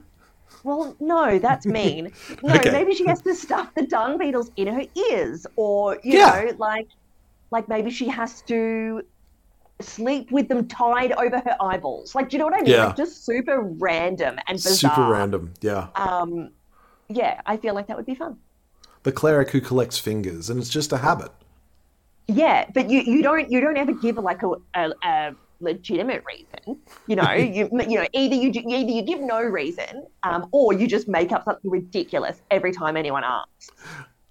well, 0.65 0.95
no, 1.01 1.39
that's 1.39 1.65
mean. 1.67 2.13
No, 2.43 2.55
Okay. 2.55 2.71
maybe 2.73 2.93
she 2.95 3.07
has 3.07 3.23
to 3.23 3.35
stuff 3.35 3.73
the 3.75 3.87
dung 3.87 4.19
beetles 4.19 4.51
in 4.57 4.67
her 4.67 4.85
ears, 5.11 5.47
or 5.57 5.95
you 6.03 6.19
Yeah. 6.19 6.45
know, 6.51 6.53
like, 6.59 6.89
like 7.51 7.69
maybe 7.69 7.91
she 7.91 8.09
has 8.09 8.43
to 8.43 9.03
sleep 9.81 10.31
with 10.33 10.49
them 10.49 10.67
tied 10.67 11.13
over 11.13 11.39
her 11.39 11.57
eyeballs. 11.61 12.15
Like, 12.15 12.29
do 12.31 12.37
you 12.37 12.39
know 12.41 12.47
what 12.47 12.55
I 12.55 12.63
mean? 12.63 12.73
Yeah. 12.73 12.87
Like, 12.87 12.97
just 12.97 13.25
super 13.25 13.61
random 13.61 14.37
and 14.49 14.57
bizarre. 14.57 14.95
Super 14.97 15.07
random. 15.09 15.55
Yeah. 15.61 15.87
Um, 15.95 16.51
yeah, 17.09 17.41
I 17.47 17.57
feel 17.57 17.75
like 17.75 17.87
that 17.87 17.97
would 17.97 18.05
be 18.07 18.17
fun. 18.17 18.37
The 19.05 19.13
cleric 19.13 19.51
who 19.51 19.61
collects 19.61 19.99
fingers 19.99 20.51
and 20.51 20.61
it's 20.61 20.69
just 20.69 20.93
a 20.93 20.99
habit. 20.99 21.31
Yeah, 22.29 22.67
but 22.75 22.91
you, 22.91 23.01
you 23.01 23.23
don't 23.23 23.51
you 23.51 23.61
don't 23.61 23.77
ever 23.77 23.93
give 23.93 24.17
like 24.19 24.43
a, 24.43 24.51
a, 24.75 24.91
a 25.03 25.35
legitimate 25.61 26.23
reason. 26.27 26.79
You 27.07 27.17
know, 27.17 27.33
you 27.33 27.69
you 27.73 27.97
know 27.99 28.07
either 28.13 28.35
you 28.35 28.51
either 28.51 28.91
you 28.91 29.03
give 29.03 29.21
no 29.21 29.43
reason, 29.43 30.07
um, 30.23 30.47
or 30.53 30.73
you 30.75 30.87
just 30.87 31.09
make 31.09 31.33
up 31.33 31.45
something 31.45 31.71
ridiculous 31.71 32.43
every 32.51 32.73
time 32.73 32.97
anyone 32.97 33.25
asks. 33.25 33.71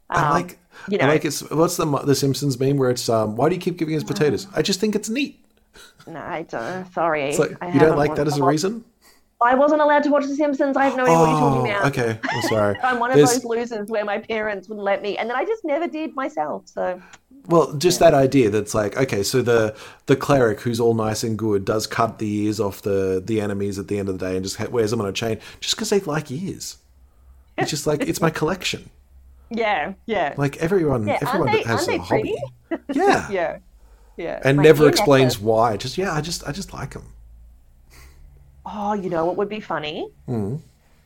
I 0.10 0.24
Um, 0.28 0.30
like 0.32 0.60
you 0.90 1.00
I 1.00 1.02
know- 1.06 1.08
like 1.14 1.26
it's 1.26 1.42
what's 1.50 1.76
the 1.78 1.86
the 1.86 2.16
Simpsons 2.16 2.60
meme 2.60 2.78
where 2.78 2.92
it's 2.92 3.10
um 3.10 3.36
why 3.36 3.50
do 3.50 3.56
you 3.56 3.62
keep 3.62 3.78
giving 3.78 3.96
us 3.96 4.04
potatoes? 4.04 4.48
I 4.56 4.62
just 4.62 4.80
think 4.80 4.96
it's 4.96 5.10
neat. 5.10 5.44
No, 6.06 6.20
I 6.20 6.44
don't. 6.44 6.92
Sorry, 6.94 7.24
It's 7.30 7.40
like 7.40 7.58
I 7.62 7.72
you 7.72 7.80
don't 7.80 7.98
like 7.98 8.16
that 8.16 8.28
as 8.28 8.38
a 8.38 8.44
reason? 8.44 8.86
I 9.40 9.54
wasn't 9.54 9.82
allowed 9.82 10.02
to 10.04 10.10
watch 10.10 10.26
The 10.26 10.36
Simpsons. 10.36 10.76
I 10.78 10.86
have 10.86 10.98
no 10.98 11.04
idea 11.04 11.16
what 11.16 11.30
you're 11.30 11.40
talking 11.40 11.72
Oh, 11.72 11.78
about. 11.78 11.86
okay. 11.90 12.20
I'm 12.28 12.42
sorry. 12.44 12.76
I'm 12.84 12.98
one 13.00 13.12
of 13.12 13.18
There's- 13.18 13.34
those 13.36 13.46
losers 13.46 13.88
where 13.90 14.04
my 14.06 14.18
parents 14.18 14.68
wouldn't 14.68 14.84
let 14.84 15.02
me, 15.04 15.18
and 15.18 15.30
then 15.30 15.38
I 15.38 15.46
just 15.46 15.64
never 15.66 15.88
did 15.88 16.16
myself. 16.16 16.64
So 16.66 17.00
Well, 17.48 17.74
just 17.74 18.00
that 18.00 18.14
idea 18.14 18.50
that's 18.50 18.76
like, 18.76 18.98
okay, 18.98 19.24
so 19.24 19.42
the 19.42 19.76
the 20.06 20.16
cleric 20.16 20.60
who's 20.62 20.80
all 20.80 20.94
nice 20.94 21.24
and 21.24 21.38
good 21.38 21.64
does 21.64 21.88
cut 21.88 22.20
the 22.20 22.30
ears 22.44 22.60
off 22.60 22.82
the 22.82 23.22
the 23.26 23.40
enemies 23.42 23.80
at 23.80 23.88
the 23.88 23.98
end 24.00 24.10
of 24.10 24.20
the 24.20 24.26
day 24.26 24.36
and 24.36 24.44
just 24.44 24.60
wears 24.70 24.92
them 24.92 25.00
on 25.02 25.08
a 25.08 25.14
chain 25.14 25.40
just 25.62 25.76
because 25.76 25.90
they 25.90 26.00
like 26.02 26.30
ears. 26.30 26.78
It's 27.58 27.70
just 27.72 27.88
like 27.88 28.02
it's 28.02 28.20
my 28.22 28.30
collection. 28.30 28.90
yeah, 29.50 29.94
yeah, 30.06 30.34
Like 30.38 30.58
everyone, 30.58 31.08
Yeah, 31.08 31.20
everyone 31.22 31.52
they- 31.54 31.64
has 31.64 31.88
a 31.88 31.98
hobby. 31.98 32.36
Yeah. 32.94 33.30
yeah, 33.32 33.58
yeah. 34.18 34.42
and 34.44 34.58
never 34.58 34.90
explains 34.90 35.36
necklace. 35.36 35.42
why. 35.42 35.78
Just 35.78 35.98
yeah, 35.98 36.12
I 36.14 36.20
just 36.22 36.46
I 36.48 36.52
just 36.52 36.74
like 36.74 36.92
them. 36.94 37.06
Oh, 38.66 38.94
you 38.94 39.10
know 39.10 39.26
what 39.26 39.38
would 39.38 39.50
be 39.50 39.60
funny 39.62 40.10
Hmm. 40.26 40.58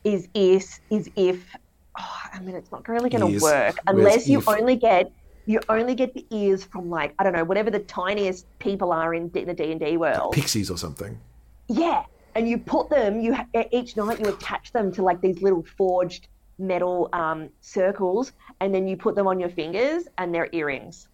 is 0.04 0.28
if 0.34 0.80
is 0.89 1.10
if 1.16 1.56
oh, 2.00 2.20
I 2.34 2.39
mean 2.39 2.56
it's 2.56 2.72
not 2.72 2.88
really 2.89 3.10
going 3.12 3.22
to 3.22 3.44
work 3.44 3.76
Where's 3.76 3.78
unless 3.86 4.28
you 4.28 4.39
if? 4.39 4.50
only 4.50 4.76
get 4.76 5.12
you 5.46 5.60
only 5.70 5.96
get 5.96 6.14
the 6.14 6.26
ears 6.32 6.64
from 6.64 6.89
like 6.89 7.14
I 7.20 7.24
don't 7.24 7.34
know 7.34 7.44
whatever 7.44 7.70
the 7.70 7.80
tiniest 7.80 8.46
people 8.60 8.92
are 8.92 9.14
in, 9.14 9.32
in 9.34 9.48
the 9.48 9.54
D 9.54 9.72
and 9.72 9.80
D 9.80 9.98
world. 9.98 10.34
Pixies 10.34 10.70
or 10.70 10.78
something. 10.78 11.20
Yeah, 11.68 12.06
and 12.36 12.48
you 12.48 12.58
put 12.58 12.89
them. 12.89 13.20
You 13.22 13.38
each 13.72 13.98
night 13.98 14.20
you 14.20 14.28
attach 14.28 14.72
them 14.72 14.92
to 14.94 15.04
like 15.04 15.22
these 15.22 15.42
little 15.42 15.64
forged 15.78 16.28
metal 16.58 17.10
um, 17.14 17.50
circles, 17.62 18.34
and 18.60 18.74
then 18.74 18.88
you 18.88 18.96
put 18.98 19.16
them 19.16 19.28
on 19.28 19.39
your 19.39 19.50
fingers, 19.50 20.04
and 20.18 20.34
they're 20.34 20.50
earrings. 20.52 21.08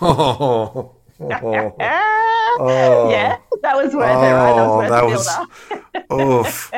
Oh, 0.00 0.92
Ah, 2.58 3.08
yeah, 3.10 3.36
that 3.62 3.76
was 3.76 3.94
worth 3.94 4.10
it, 4.10 4.32
right? 4.32 4.88
That 4.88 5.04
was 5.04 5.28
oh, 5.30 5.46
worth 5.46 5.88
that 6.08 6.08
the 6.08 6.26
was. 6.26 6.40
Oof. 6.46 6.72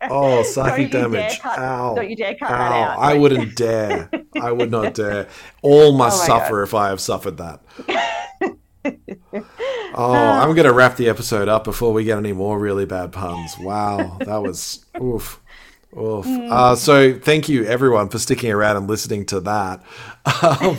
Oh, 0.10 0.42
psychic 0.44 0.92
damage. 0.92 1.40
cut- 1.40 1.58
Ow. 1.58 1.94
don't 1.96 2.08
you 2.08 2.14
dare 2.16 2.34
cut 2.36 2.50
Ow. 2.50 2.56
that 2.56 2.72
out. 2.72 2.98
I 3.00 3.14
wouldn't 3.14 3.56
dare. 3.56 4.08
I 4.40 4.52
would 4.52 4.70
not 4.70 4.94
dare. 5.02 5.28
All 5.62 5.96
must 5.96 6.22
Oh 6.22 6.26
suffer 6.26 6.62
if 6.62 6.72
I 6.74 6.88
have 6.90 7.00
suffered 7.00 7.36
that. 7.38 7.60
Oh, 9.94 10.12
I'm 10.14 10.54
going 10.54 10.66
to 10.66 10.72
wrap 10.72 10.96
the 10.96 11.08
episode 11.08 11.48
up 11.48 11.64
before 11.64 11.92
we 11.92 12.04
get 12.04 12.18
any 12.18 12.32
more 12.32 12.58
really 12.58 12.86
bad 12.86 13.12
puns. 13.12 13.58
Wow, 13.58 14.18
that 14.20 14.36
was 14.42 14.84
oof. 15.02 15.40
Oof. 15.98 16.26
Uh, 16.26 16.76
so, 16.76 17.18
thank 17.18 17.48
you 17.48 17.64
everyone 17.64 18.08
for 18.10 18.18
sticking 18.18 18.52
around 18.52 18.76
and 18.76 18.86
listening 18.88 19.24
to 19.26 19.40
that. 19.40 19.82
Um, 20.42 20.78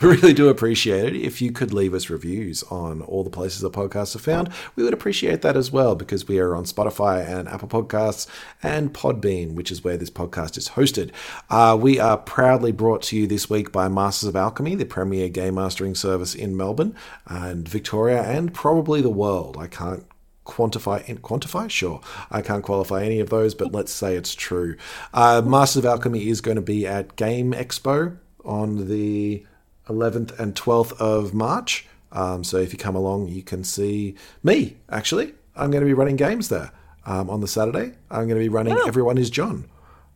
really 0.00 0.32
do 0.32 0.48
appreciate 0.48 1.14
it. 1.14 1.16
If 1.16 1.40
you 1.42 1.52
could 1.52 1.72
leave 1.72 1.94
us 1.94 2.10
reviews 2.10 2.62
on 2.64 3.02
all 3.02 3.24
the 3.24 3.30
places 3.30 3.60
the 3.60 3.70
podcasts 3.70 4.14
are 4.16 4.20
found, 4.20 4.50
we 4.76 4.84
would 4.84 4.94
appreciate 4.94 5.42
that 5.42 5.56
as 5.56 5.70
well 5.70 5.94
because 5.94 6.28
we 6.28 6.38
are 6.38 6.54
on 6.54 6.64
Spotify 6.64 7.26
and 7.26 7.48
Apple 7.48 7.68
Podcasts 7.68 8.26
and 8.62 8.92
Podbean, 8.92 9.54
which 9.54 9.70
is 9.70 9.84
where 9.84 9.96
this 9.96 10.10
podcast 10.10 10.56
is 10.56 10.70
hosted. 10.70 11.10
Uh, 11.50 11.76
we 11.80 11.98
are 11.98 12.16
proudly 12.16 12.72
brought 12.72 13.02
to 13.02 13.16
you 13.16 13.26
this 13.26 13.48
week 13.50 13.72
by 13.72 13.88
Masters 13.88 14.28
of 14.28 14.36
Alchemy, 14.36 14.74
the 14.74 14.84
premier 14.84 15.28
game 15.28 15.54
mastering 15.54 15.94
service 15.94 16.34
in 16.34 16.56
Melbourne 16.56 16.94
and 17.26 17.68
Victoria 17.68 18.22
and 18.22 18.54
probably 18.54 19.00
the 19.00 19.10
world. 19.10 19.56
I 19.58 19.66
can't 19.66 20.04
quantify 20.44 21.06
and 21.08 21.22
quantify 21.22 21.70
sure 21.70 22.02
i 22.30 22.42
can't 22.42 22.62
qualify 22.62 23.02
any 23.02 23.18
of 23.18 23.30
those 23.30 23.54
but 23.54 23.72
let's 23.72 23.90
say 23.90 24.14
it's 24.14 24.34
true 24.34 24.76
uh, 25.14 25.40
masters 25.42 25.76
of 25.76 25.86
alchemy 25.86 26.28
is 26.28 26.42
going 26.42 26.56
to 26.56 26.60
be 26.60 26.86
at 26.86 27.16
game 27.16 27.52
expo 27.52 28.14
on 28.44 28.88
the 28.88 29.44
11th 29.88 30.38
and 30.38 30.54
12th 30.54 30.92
of 31.00 31.34
march 31.34 31.86
um, 32.12 32.44
so 32.44 32.58
if 32.58 32.72
you 32.72 32.78
come 32.78 32.96
along 32.96 33.28
you 33.28 33.42
can 33.42 33.64
see 33.64 34.14
me 34.42 34.76
actually 34.90 35.34
i'm 35.56 35.70
going 35.70 35.82
to 35.82 35.86
be 35.86 35.94
running 35.94 36.16
games 36.16 36.48
there 36.48 36.70
um, 37.06 37.28
on 37.28 37.40
the 37.40 37.48
saturday 37.48 37.92
i'm 38.10 38.26
going 38.26 38.40
to 38.40 38.44
be 38.44 38.48
running 38.48 38.76
everyone 38.86 39.18
is 39.18 39.30
john 39.30 39.68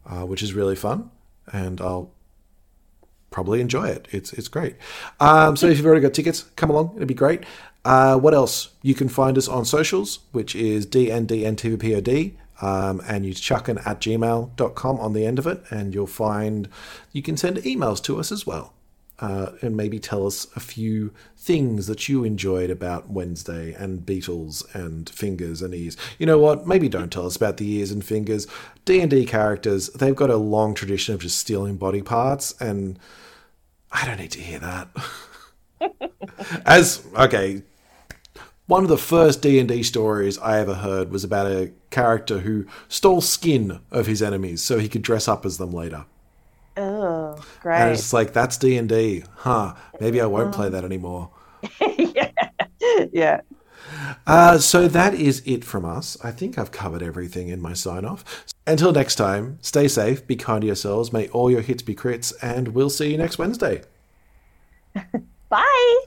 uh, 0.06 0.24
which 0.24 0.42
is 0.42 0.54
really 0.54 0.76
fun 0.76 1.10
and 1.52 1.80
i'll 1.80 2.10
probably 3.30 3.60
enjoy 3.60 3.88
it. 3.88 4.08
It's 4.10 4.32
it's 4.32 4.48
great. 4.48 4.76
Um, 5.20 5.56
so 5.56 5.66
if 5.66 5.76
you've 5.76 5.86
already 5.86 6.00
got 6.00 6.14
tickets, 6.14 6.44
come 6.56 6.70
along. 6.70 6.94
It'd 6.96 7.08
be 7.08 7.14
great. 7.14 7.44
Uh, 7.84 8.18
what 8.18 8.34
else? 8.34 8.70
You 8.82 8.94
can 8.94 9.08
find 9.08 9.38
us 9.38 9.48
on 9.48 9.64
socials, 9.64 10.20
which 10.32 10.54
is 10.54 10.86
DNDNTVPOD. 10.86 12.34
Um, 12.60 13.00
and 13.06 13.24
you 13.24 13.34
chuck 13.34 13.68
in 13.68 13.78
at 13.78 14.00
gmail.com 14.00 14.98
on 14.98 15.12
the 15.12 15.24
end 15.24 15.38
of 15.38 15.46
it, 15.46 15.62
and 15.70 15.94
you'll 15.94 16.08
find 16.08 16.68
you 17.12 17.22
can 17.22 17.36
send 17.36 17.58
emails 17.58 18.02
to 18.02 18.18
us 18.18 18.32
as 18.32 18.44
well. 18.48 18.74
Uh, 19.20 19.52
and 19.62 19.76
maybe 19.76 19.98
tell 19.98 20.26
us 20.28 20.46
a 20.54 20.60
few 20.60 21.12
things 21.36 21.88
that 21.88 22.08
you 22.08 22.22
enjoyed 22.22 22.70
about 22.70 23.10
Wednesday 23.10 23.72
and 23.72 24.06
beetles 24.06 24.64
and 24.74 25.10
fingers 25.10 25.60
and 25.60 25.74
ears. 25.74 25.96
You 26.18 26.26
know 26.26 26.38
what? 26.38 26.68
Maybe 26.68 26.88
don't 26.88 27.10
tell 27.10 27.26
us 27.26 27.34
about 27.34 27.56
the 27.56 27.68
ears 27.68 27.90
and 27.90 28.04
fingers. 28.04 28.46
D 28.84 29.00
and 29.00 29.10
D 29.10 29.26
characters, 29.26 29.88
they've 29.88 30.14
got 30.14 30.30
a 30.30 30.36
long 30.36 30.72
tradition 30.72 31.14
of 31.14 31.20
just 31.20 31.36
stealing 31.36 31.76
body 31.76 32.00
parts, 32.00 32.54
and 32.60 32.96
I 33.90 34.06
don't 34.06 34.20
need 34.20 34.30
to 34.32 34.40
hear 34.40 34.60
that. 34.60 34.88
As 36.64 37.04
okay, 37.16 37.62
one 38.66 38.82
of 38.82 38.88
the 38.88 38.98
first 38.98 39.42
D 39.42 39.58
and 39.58 39.68
D 39.68 39.82
stories 39.82 40.38
I 40.38 40.60
ever 40.60 40.74
heard 40.74 41.10
was 41.10 41.24
about 41.24 41.46
a 41.46 41.72
character 41.90 42.40
who 42.40 42.66
stole 42.88 43.20
skin 43.20 43.80
of 43.90 44.06
his 44.06 44.22
enemies 44.22 44.62
so 44.62 44.78
he 44.78 44.88
could 44.88 45.02
dress 45.02 45.26
up 45.26 45.46
as 45.46 45.56
them 45.56 45.72
later. 45.72 46.04
Oh, 47.64 47.70
And 47.70 47.92
it's 47.92 48.12
like 48.12 48.32
that's 48.32 48.56
D 48.56 48.76
and 48.76 48.88
D, 48.88 49.24
huh? 49.36 49.74
Maybe 50.00 50.20
I 50.20 50.26
won't 50.26 50.54
play 50.54 50.68
that 50.68 50.84
anymore. 50.84 51.30
yeah. 53.12 53.40
Uh, 54.26 54.58
so 54.58 54.88
that 54.88 55.14
is 55.14 55.42
it 55.46 55.64
from 55.64 55.84
us. 55.84 56.16
I 56.22 56.30
think 56.30 56.58
I've 56.58 56.70
covered 56.70 57.02
everything 57.02 57.48
in 57.48 57.60
my 57.60 57.72
sign 57.72 58.04
off. 58.04 58.24
Until 58.66 58.92
next 58.92 59.14
time, 59.16 59.58
stay 59.62 59.88
safe, 59.88 60.26
be 60.26 60.36
kind 60.36 60.60
to 60.60 60.66
yourselves, 60.66 61.12
may 61.12 61.28
all 61.28 61.50
your 61.50 61.62
hits 61.62 61.82
be 61.82 61.94
crits, 61.94 62.32
and 62.42 62.68
we'll 62.68 62.90
see 62.90 63.10
you 63.10 63.16
next 63.16 63.38
Wednesday. 63.38 63.82
Bye. 65.48 66.04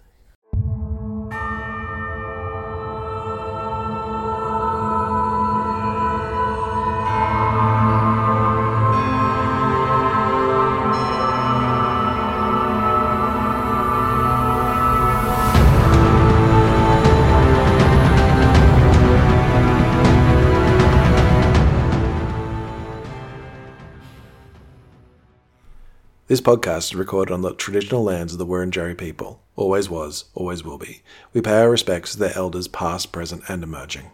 This 26.31 26.39
podcast 26.39 26.93
is 26.93 26.95
recorded 26.95 27.33
on 27.33 27.41
the 27.41 27.53
traditional 27.53 28.05
lands 28.05 28.31
of 28.31 28.39
the 28.39 28.45
Wurundjeri 28.45 28.97
people. 28.97 29.41
Always 29.57 29.89
was, 29.89 30.23
always 30.33 30.63
will 30.63 30.77
be. 30.77 31.01
We 31.33 31.41
pay 31.41 31.59
our 31.59 31.69
respects 31.69 32.13
to 32.13 32.19
their 32.19 32.33
elders 32.37 32.69
past, 32.69 33.11
present, 33.11 33.43
and 33.49 33.61
emerging. 33.63 34.11